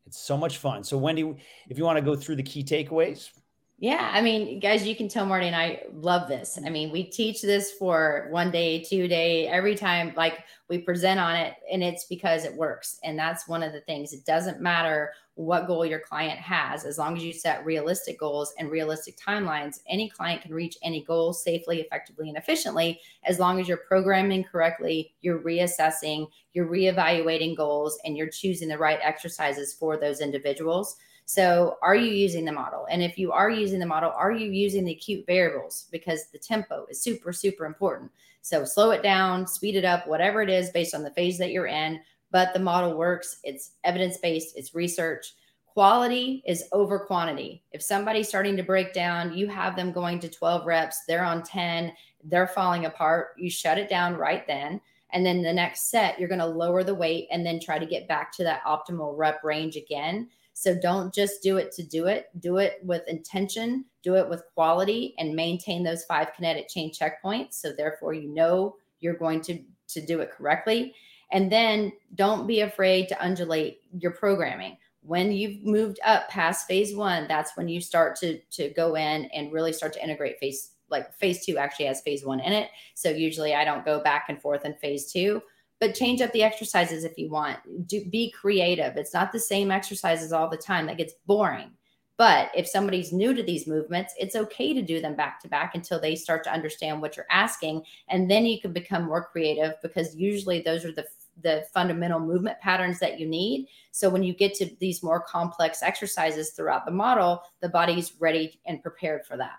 It's 0.06 0.18
so 0.18 0.36
much 0.36 0.58
fun. 0.58 0.84
So 0.84 0.98
Wendy, 0.98 1.36
if 1.68 1.78
you 1.78 1.84
want 1.84 1.96
to 1.96 2.04
go 2.04 2.14
through 2.14 2.36
the 2.36 2.42
key 2.42 2.62
takeaways. 2.62 3.30
Yeah, 3.78 4.08
I 4.14 4.22
mean, 4.22 4.60
guys, 4.60 4.86
you 4.86 4.94
can 4.94 5.08
tell 5.08 5.26
Marty 5.26 5.46
and 5.48 5.56
I 5.56 5.82
love 5.92 6.28
this. 6.28 6.58
I 6.64 6.70
mean, 6.70 6.92
we 6.92 7.02
teach 7.02 7.42
this 7.42 7.72
for 7.72 8.28
one 8.30 8.52
day, 8.52 8.82
two 8.82 9.08
day, 9.08 9.48
every 9.48 9.74
time 9.74 10.14
like 10.16 10.44
we 10.68 10.78
present 10.78 11.18
on 11.18 11.34
it, 11.34 11.54
and 11.70 11.82
it's 11.82 12.04
because 12.04 12.44
it 12.44 12.54
works. 12.54 13.00
And 13.02 13.18
that's 13.18 13.48
one 13.48 13.64
of 13.64 13.72
the 13.72 13.80
things. 13.80 14.12
It 14.12 14.24
doesn't 14.24 14.60
matter 14.60 15.12
what 15.34 15.66
goal 15.66 15.84
your 15.84 15.98
client 15.98 16.38
has, 16.38 16.84
as 16.84 16.98
long 16.98 17.16
as 17.16 17.24
you 17.24 17.32
set 17.32 17.66
realistic 17.66 18.20
goals 18.20 18.54
and 18.58 18.70
realistic 18.70 19.18
timelines, 19.18 19.80
any 19.88 20.08
client 20.08 20.42
can 20.42 20.54
reach 20.54 20.78
any 20.84 21.02
goal 21.02 21.32
safely, 21.32 21.80
effectively, 21.80 22.28
and 22.28 22.38
efficiently, 22.38 23.00
as 23.24 23.40
long 23.40 23.58
as 23.60 23.66
you're 23.66 23.76
programming 23.78 24.44
correctly, 24.44 25.12
you're 25.20 25.40
reassessing, 25.40 26.28
you're 26.52 26.68
reevaluating 26.68 27.56
goals, 27.56 27.98
and 28.04 28.16
you're 28.16 28.30
choosing 28.30 28.68
the 28.68 28.78
right 28.78 29.00
exercises 29.02 29.74
for 29.74 29.96
those 29.96 30.20
individuals. 30.20 30.96
So, 31.26 31.78
are 31.80 31.96
you 31.96 32.12
using 32.12 32.44
the 32.44 32.52
model? 32.52 32.86
And 32.90 33.02
if 33.02 33.18
you 33.18 33.32
are 33.32 33.50
using 33.50 33.78
the 33.78 33.86
model, 33.86 34.12
are 34.14 34.32
you 34.32 34.50
using 34.50 34.84
the 34.84 34.92
acute 34.92 35.24
variables? 35.26 35.86
Because 35.90 36.26
the 36.32 36.38
tempo 36.38 36.86
is 36.90 37.00
super, 37.00 37.32
super 37.32 37.64
important. 37.64 38.10
So, 38.42 38.64
slow 38.64 38.90
it 38.90 39.02
down, 39.02 39.46
speed 39.46 39.76
it 39.76 39.86
up, 39.86 40.06
whatever 40.06 40.42
it 40.42 40.50
is 40.50 40.70
based 40.70 40.94
on 40.94 41.02
the 41.02 41.10
phase 41.10 41.38
that 41.38 41.50
you're 41.50 41.66
in. 41.66 42.00
But 42.30 42.52
the 42.52 42.60
model 42.60 42.96
works, 42.96 43.38
it's 43.42 43.72
evidence 43.84 44.18
based, 44.18 44.56
it's 44.56 44.74
research. 44.74 45.34
Quality 45.66 46.42
is 46.46 46.64
over 46.72 47.00
quantity. 47.00 47.64
If 47.72 47.82
somebody's 47.82 48.28
starting 48.28 48.56
to 48.56 48.62
break 48.62 48.92
down, 48.92 49.36
you 49.36 49.48
have 49.48 49.76
them 49.76 49.92
going 49.92 50.20
to 50.20 50.28
12 50.28 50.66
reps, 50.66 51.04
they're 51.06 51.24
on 51.24 51.42
10, 51.42 51.92
they're 52.24 52.46
falling 52.46 52.84
apart, 52.84 53.30
you 53.38 53.50
shut 53.50 53.78
it 53.78 53.88
down 53.88 54.14
right 54.14 54.46
then. 54.46 54.80
And 55.12 55.24
then 55.24 55.42
the 55.42 55.52
next 55.52 55.90
set, 55.90 56.18
you're 56.18 56.28
going 56.28 56.40
to 56.40 56.46
lower 56.46 56.84
the 56.84 56.94
weight 56.94 57.28
and 57.30 57.46
then 57.46 57.60
try 57.60 57.78
to 57.78 57.86
get 57.86 58.08
back 58.08 58.32
to 58.32 58.44
that 58.44 58.64
optimal 58.64 59.16
rep 59.16 59.42
range 59.42 59.76
again. 59.76 60.28
So 60.54 60.78
don't 60.80 61.12
just 61.12 61.42
do 61.42 61.58
it 61.58 61.72
to 61.72 61.82
do 61.82 62.06
it. 62.06 62.30
Do 62.38 62.58
it 62.58 62.78
with 62.84 63.06
intention, 63.08 63.84
do 64.02 64.14
it 64.14 64.28
with 64.28 64.44
quality, 64.54 65.14
and 65.18 65.34
maintain 65.34 65.82
those 65.82 66.04
five 66.04 66.32
kinetic 66.34 66.68
chain 66.68 66.92
checkpoints. 66.92 67.54
So 67.54 67.72
therefore, 67.72 68.14
you 68.14 68.32
know 68.32 68.76
you're 69.00 69.14
going 69.14 69.40
to, 69.42 69.58
to 69.88 70.06
do 70.06 70.20
it 70.20 70.30
correctly. 70.30 70.94
And 71.32 71.50
then 71.50 71.92
don't 72.14 72.46
be 72.46 72.60
afraid 72.60 73.08
to 73.08 73.24
undulate 73.24 73.80
your 73.98 74.12
programming. 74.12 74.78
When 75.02 75.32
you've 75.32 75.64
moved 75.64 75.98
up 76.04 76.28
past 76.30 76.68
phase 76.68 76.94
one, 76.94 77.26
that's 77.28 77.56
when 77.56 77.68
you 77.68 77.80
start 77.80 78.16
to, 78.20 78.38
to 78.52 78.70
go 78.70 78.94
in 78.94 79.26
and 79.34 79.52
really 79.52 79.72
start 79.72 79.92
to 79.94 80.02
integrate 80.02 80.38
phase 80.38 80.70
like 80.90 81.12
phase 81.14 81.44
two 81.44 81.56
actually 81.58 81.86
has 81.86 82.02
phase 82.02 82.24
one 82.24 82.40
in 82.40 82.52
it. 82.52 82.70
So 82.94 83.10
usually 83.10 83.54
I 83.54 83.64
don't 83.64 83.84
go 83.84 84.00
back 84.00 84.26
and 84.28 84.40
forth 84.40 84.64
in 84.64 84.74
phase 84.74 85.10
two 85.10 85.42
but 85.84 85.94
change 85.94 86.22
up 86.22 86.32
the 86.32 86.42
exercises 86.42 87.04
if 87.04 87.18
you 87.18 87.28
want. 87.28 87.58
Do 87.86 88.02
be 88.06 88.30
creative. 88.30 88.96
It's 88.96 89.12
not 89.12 89.32
the 89.32 89.38
same 89.38 89.70
exercises 89.70 90.32
all 90.32 90.48
the 90.48 90.56
time. 90.56 90.86
That 90.86 90.96
gets 90.96 91.12
boring. 91.26 91.72
But 92.16 92.50
if 92.56 92.66
somebody's 92.66 93.12
new 93.12 93.34
to 93.34 93.42
these 93.42 93.66
movements, 93.66 94.14
it's 94.18 94.34
okay 94.34 94.72
to 94.72 94.80
do 94.80 95.02
them 95.02 95.14
back 95.14 95.40
to 95.40 95.48
back 95.48 95.74
until 95.74 96.00
they 96.00 96.14
start 96.14 96.42
to 96.44 96.52
understand 96.52 97.02
what 97.02 97.18
you're 97.18 97.26
asking. 97.30 97.82
And 98.08 98.30
then 98.30 98.46
you 98.46 98.62
can 98.62 98.72
become 98.72 99.04
more 99.04 99.26
creative 99.26 99.74
because 99.82 100.16
usually 100.16 100.62
those 100.62 100.86
are 100.86 100.92
the 100.92 101.06
the 101.42 101.66
fundamental 101.74 102.20
movement 102.20 102.58
patterns 102.60 102.98
that 103.00 103.18
you 103.18 103.26
need. 103.26 103.66
So 103.90 104.08
when 104.08 104.22
you 104.22 104.32
get 104.32 104.54
to 104.54 104.70
these 104.78 105.02
more 105.02 105.20
complex 105.20 105.82
exercises 105.82 106.52
throughout 106.52 106.86
the 106.86 106.92
model, 106.92 107.42
the 107.60 107.68
body's 107.68 108.12
ready 108.20 108.60
and 108.64 108.80
prepared 108.80 109.26
for 109.26 109.36
that. 109.36 109.56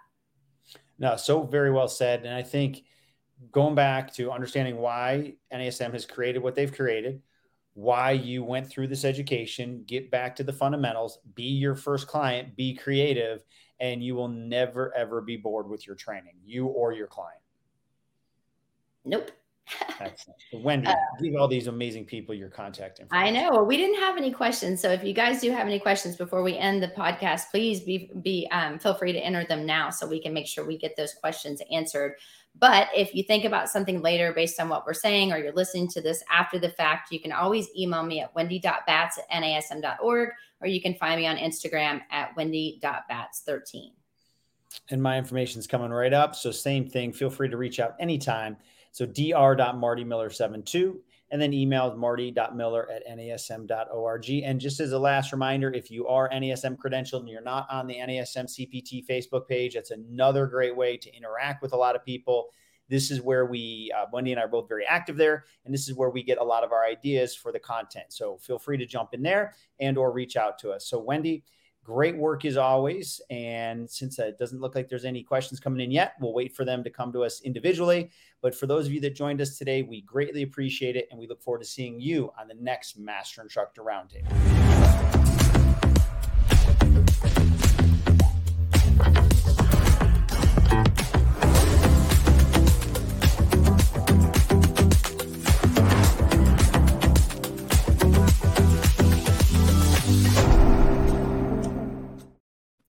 No, 0.98 1.18
so 1.18 1.44
very 1.44 1.72
well 1.72 1.90
said. 1.90 2.24
And 2.24 2.34
I 2.34 2.42
think 2.42 2.84
going 3.52 3.76
back 3.76 4.14
to 4.16 4.32
understanding 4.32 4.78
why 4.78 5.34
NASM 5.54 5.94
has 5.94 6.06
created 6.06 6.42
what 6.42 6.56
they've 6.56 6.74
created, 6.74 7.22
why 7.74 8.12
you 8.12 8.44
went 8.44 8.70
through 8.70 8.88
this 8.88 9.04
education, 9.04 9.84
get 9.86 10.10
back 10.10 10.36
to 10.38 10.44
the 10.44 10.54
fundamentals, 10.54 11.20
be 11.36 11.44
your 11.44 11.76
first 11.76 12.08
client, 12.08 12.56
be 12.56 12.74
creative, 12.74 13.44
and 13.80 14.04
you 14.04 14.16
will 14.16 14.30
never 14.30 14.96
ever 14.96 15.22
be 15.22 15.38
bored 15.38 15.70
with 15.70 15.86
your 15.86 15.96
training, 15.96 16.36
you 16.44 16.68
or 16.68 16.94
your 16.94 17.08
client. 17.08 17.42
Nope. 19.04 19.32
Excellent. 20.00 20.40
Wendy, 20.54 20.88
uh, 20.88 20.96
give 21.22 21.36
all 21.36 21.48
these 21.48 21.68
amazing 21.68 22.06
people 22.06 22.36
your 22.36 22.50
contact 22.50 23.00
information. 23.00 23.36
I 23.36 23.50
know. 23.50 23.64
We 23.64 23.78
didn't 23.78 24.00
have 24.00 24.18
any 24.18 24.32
questions, 24.32 24.82
so 24.82 24.90
if 24.90 25.04
you 25.04 25.14
guys 25.14 25.42
do 25.42 25.52
have 25.52 25.66
any 25.66 25.80
questions 25.80 26.16
before 26.16 26.44
we 26.44 26.58
end 26.58 26.84
the 26.84 26.90
podcast, 26.90 27.50
please 27.52 27.80
be 27.82 28.12
be 28.22 28.48
um, 28.52 28.78
feel 28.78 28.94
free 28.94 29.12
to 29.12 29.20
enter 29.20 29.46
them 29.46 29.66
now, 29.66 29.90
so 29.90 30.08
we 30.08 30.22
can 30.22 30.34
make 30.34 30.48
sure 30.48 30.66
we 30.66 30.78
get 30.78 30.96
those 30.96 31.14
questions 31.14 31.62
answered. 31.72 32.16
But 32.58 32.88
if 32.96 33.14
you 33.14 33.24
think 33.24 33.44
about 33.44 33.70
something 33.70 34.02
later 34.02 34.32
based 34.34 34.60
on 34.60 34.70
what 34.70 34.86
we're 34.86 34.94
saying, 34.94 35.34
or 35.34 35.38
you're 35.38 35.54
listening 35.54 35.88
to 35.90 36.02
this 36.02 36.24
after 36.32 36.58
the 36.58 36.70
fact, 36.70 37.12
you 37.12 37.20
can 37.20 37.32
always 37.32 37.68
email 37.78 38.04
me 38.04 38.22
at 38.22 38.34
wendy.batts 38.34 39.20
at 39.30 39.44
nasm.org, 39.44 40.30
or 40.62 40.68
you 40.68 40.82
can 40.82 40.94
find 40.96 41.20
me 41.20 41.28
on 41.28 41.38
Instagram 41.38 42.02
at 42.12 42.36
wendy.batts13. 42.38 43.92
And 44.90 45.02
my 45.02 45.18
information 45.18 45.60
is 45.60 45.68
coming 45.68 45.92
right 45.92 46.14
up. 46.14 46.36
So, 46.36 46.52
same 46.52 46.88
thing. 46.88 47.12
Feel 47.12 47.30
free 47.30 47.50
to 47.50 47.58
reach 47.58 47.80
out 47.80 47.96
anytime. 48.00 48.58
So, 48.96 49.06
dr.martymiller72 49.06 50.96
and 51.30 51.42
then 51.42 51.52
email 51.52 51.94
marty.miller 51.98 52.90
at 52.90 53.06
nasm.org. 53.06 54.30
And 54.30 54.58
just 54.58 54.80
as 54.80 54.94
a 54.94 55.00
last 55.00 55.34
reminder, 55.34 55.70
if 55.74 55.92
you 55.92 56.08
are 56.08 56.30
NASM 56.30 56.78
credentialed 56.78 57.20
and 57.20 57.28
you're 57.28 57.42
not 57.42 57.68
on 57.70 57.88
the 57.88 57.96
NASM 57.96 58.46
CPT 58.46 59.06
Facebook 59.06 59.50
page, 59.50 59.74
that's 59.74 59.92
another 59.92 60.48
great 60.48 60.78
way 60.78 60.96
to 60.96 61.14
interact 61.14 61.62
with 61.62 61.74
a 61.74 61.76
lot 61.76 61.98
of 61.98 62.06
people. 62.06 62.48
This 62.88 63.12
is 63.12 63.20
where 63.20 63.46
we, 63.46 63.92
uh, 63.94 64.06
Wendy 64.14 64.32
and 64.32 64.40
I 64.40 64.46
are 64.46 64.48
both 64.48 64.70
very 64.70 64.86
active 64.86 65.18
there, 65.18 65.44
and 65.66 65.74
this 65.74 65.90
is 65.90 65.96
where 65.96 66.10
we 66.10 66.24
get 66.24 66.38
a 66.38 66.44
lot 66.44 66.64
of 66.64 66.72
our 66.72 66.86
ideas 66.86 67.36
for 67.36 67.52
the 67.52 67.60
content. 67.60 68.14
So 68.14 68.38
feel 68.38 68.60
free 68.60 68.78
to 68.78 68.86
jump 68.86 69.14
in 69.14 69.22
there 69.22 69.56
and 69.82 69.98
or 69.98 70.14
reach 70.14 70.38
out 70.38 70.58
to 70.60 70.72
us. 70.72 70.88
So 70.88 71.00
Wendy, 71.00 71.44
Great 71.86 72.18
work 72.18 72.46
as 72.46 72.58
always. 72.58 73.22
And 73.30 73.88
since 73.88 74.18
uh, 74.18 74.26
it 74.26 74.40
doesn't 74.40 74.60
look 74.60 74.74
like 74.74 74.90
there's 74.90 75.06
any 75.06 75.22
questions 75.22 75.60
coming 75.60 75.82
in 75.82 75.92
yet, 75.92 76.14
we'll 76.20 76.34
wait 76.34 76.56
for 76.56 76.66
them 76.66 76.84
to 76.84 76.90
come 76.90 77.14
to 77.14 77.24
us 77.24 77.42
individually. 77.42 78.10
But 78.42 78.56
for 78.56 78.66
those 78.66 78.88
of 78.88 78.92
you 78.92 79.00
that 79.02 79.14
joined 79.14 79.40
us 79.40 79.56
today, 79.56 79.84
we 79.84 80.02
greatly 80.02 80.42
appreciate 80.42 80.96
it. 80.96 81.08
And 81.12 81.20
we 81.20 81.28
look 81.28 81.44
forward 81.44 81.60
to 81.60 81.68
seeing 81.68 82.00
you 82.02 82.32
on 82.40 82.48
the 82.48 82.56
next 82.56 82.98
Master 82.98 83.44
Instructor 83.44 83.84
Roundtable. 83.84 84.65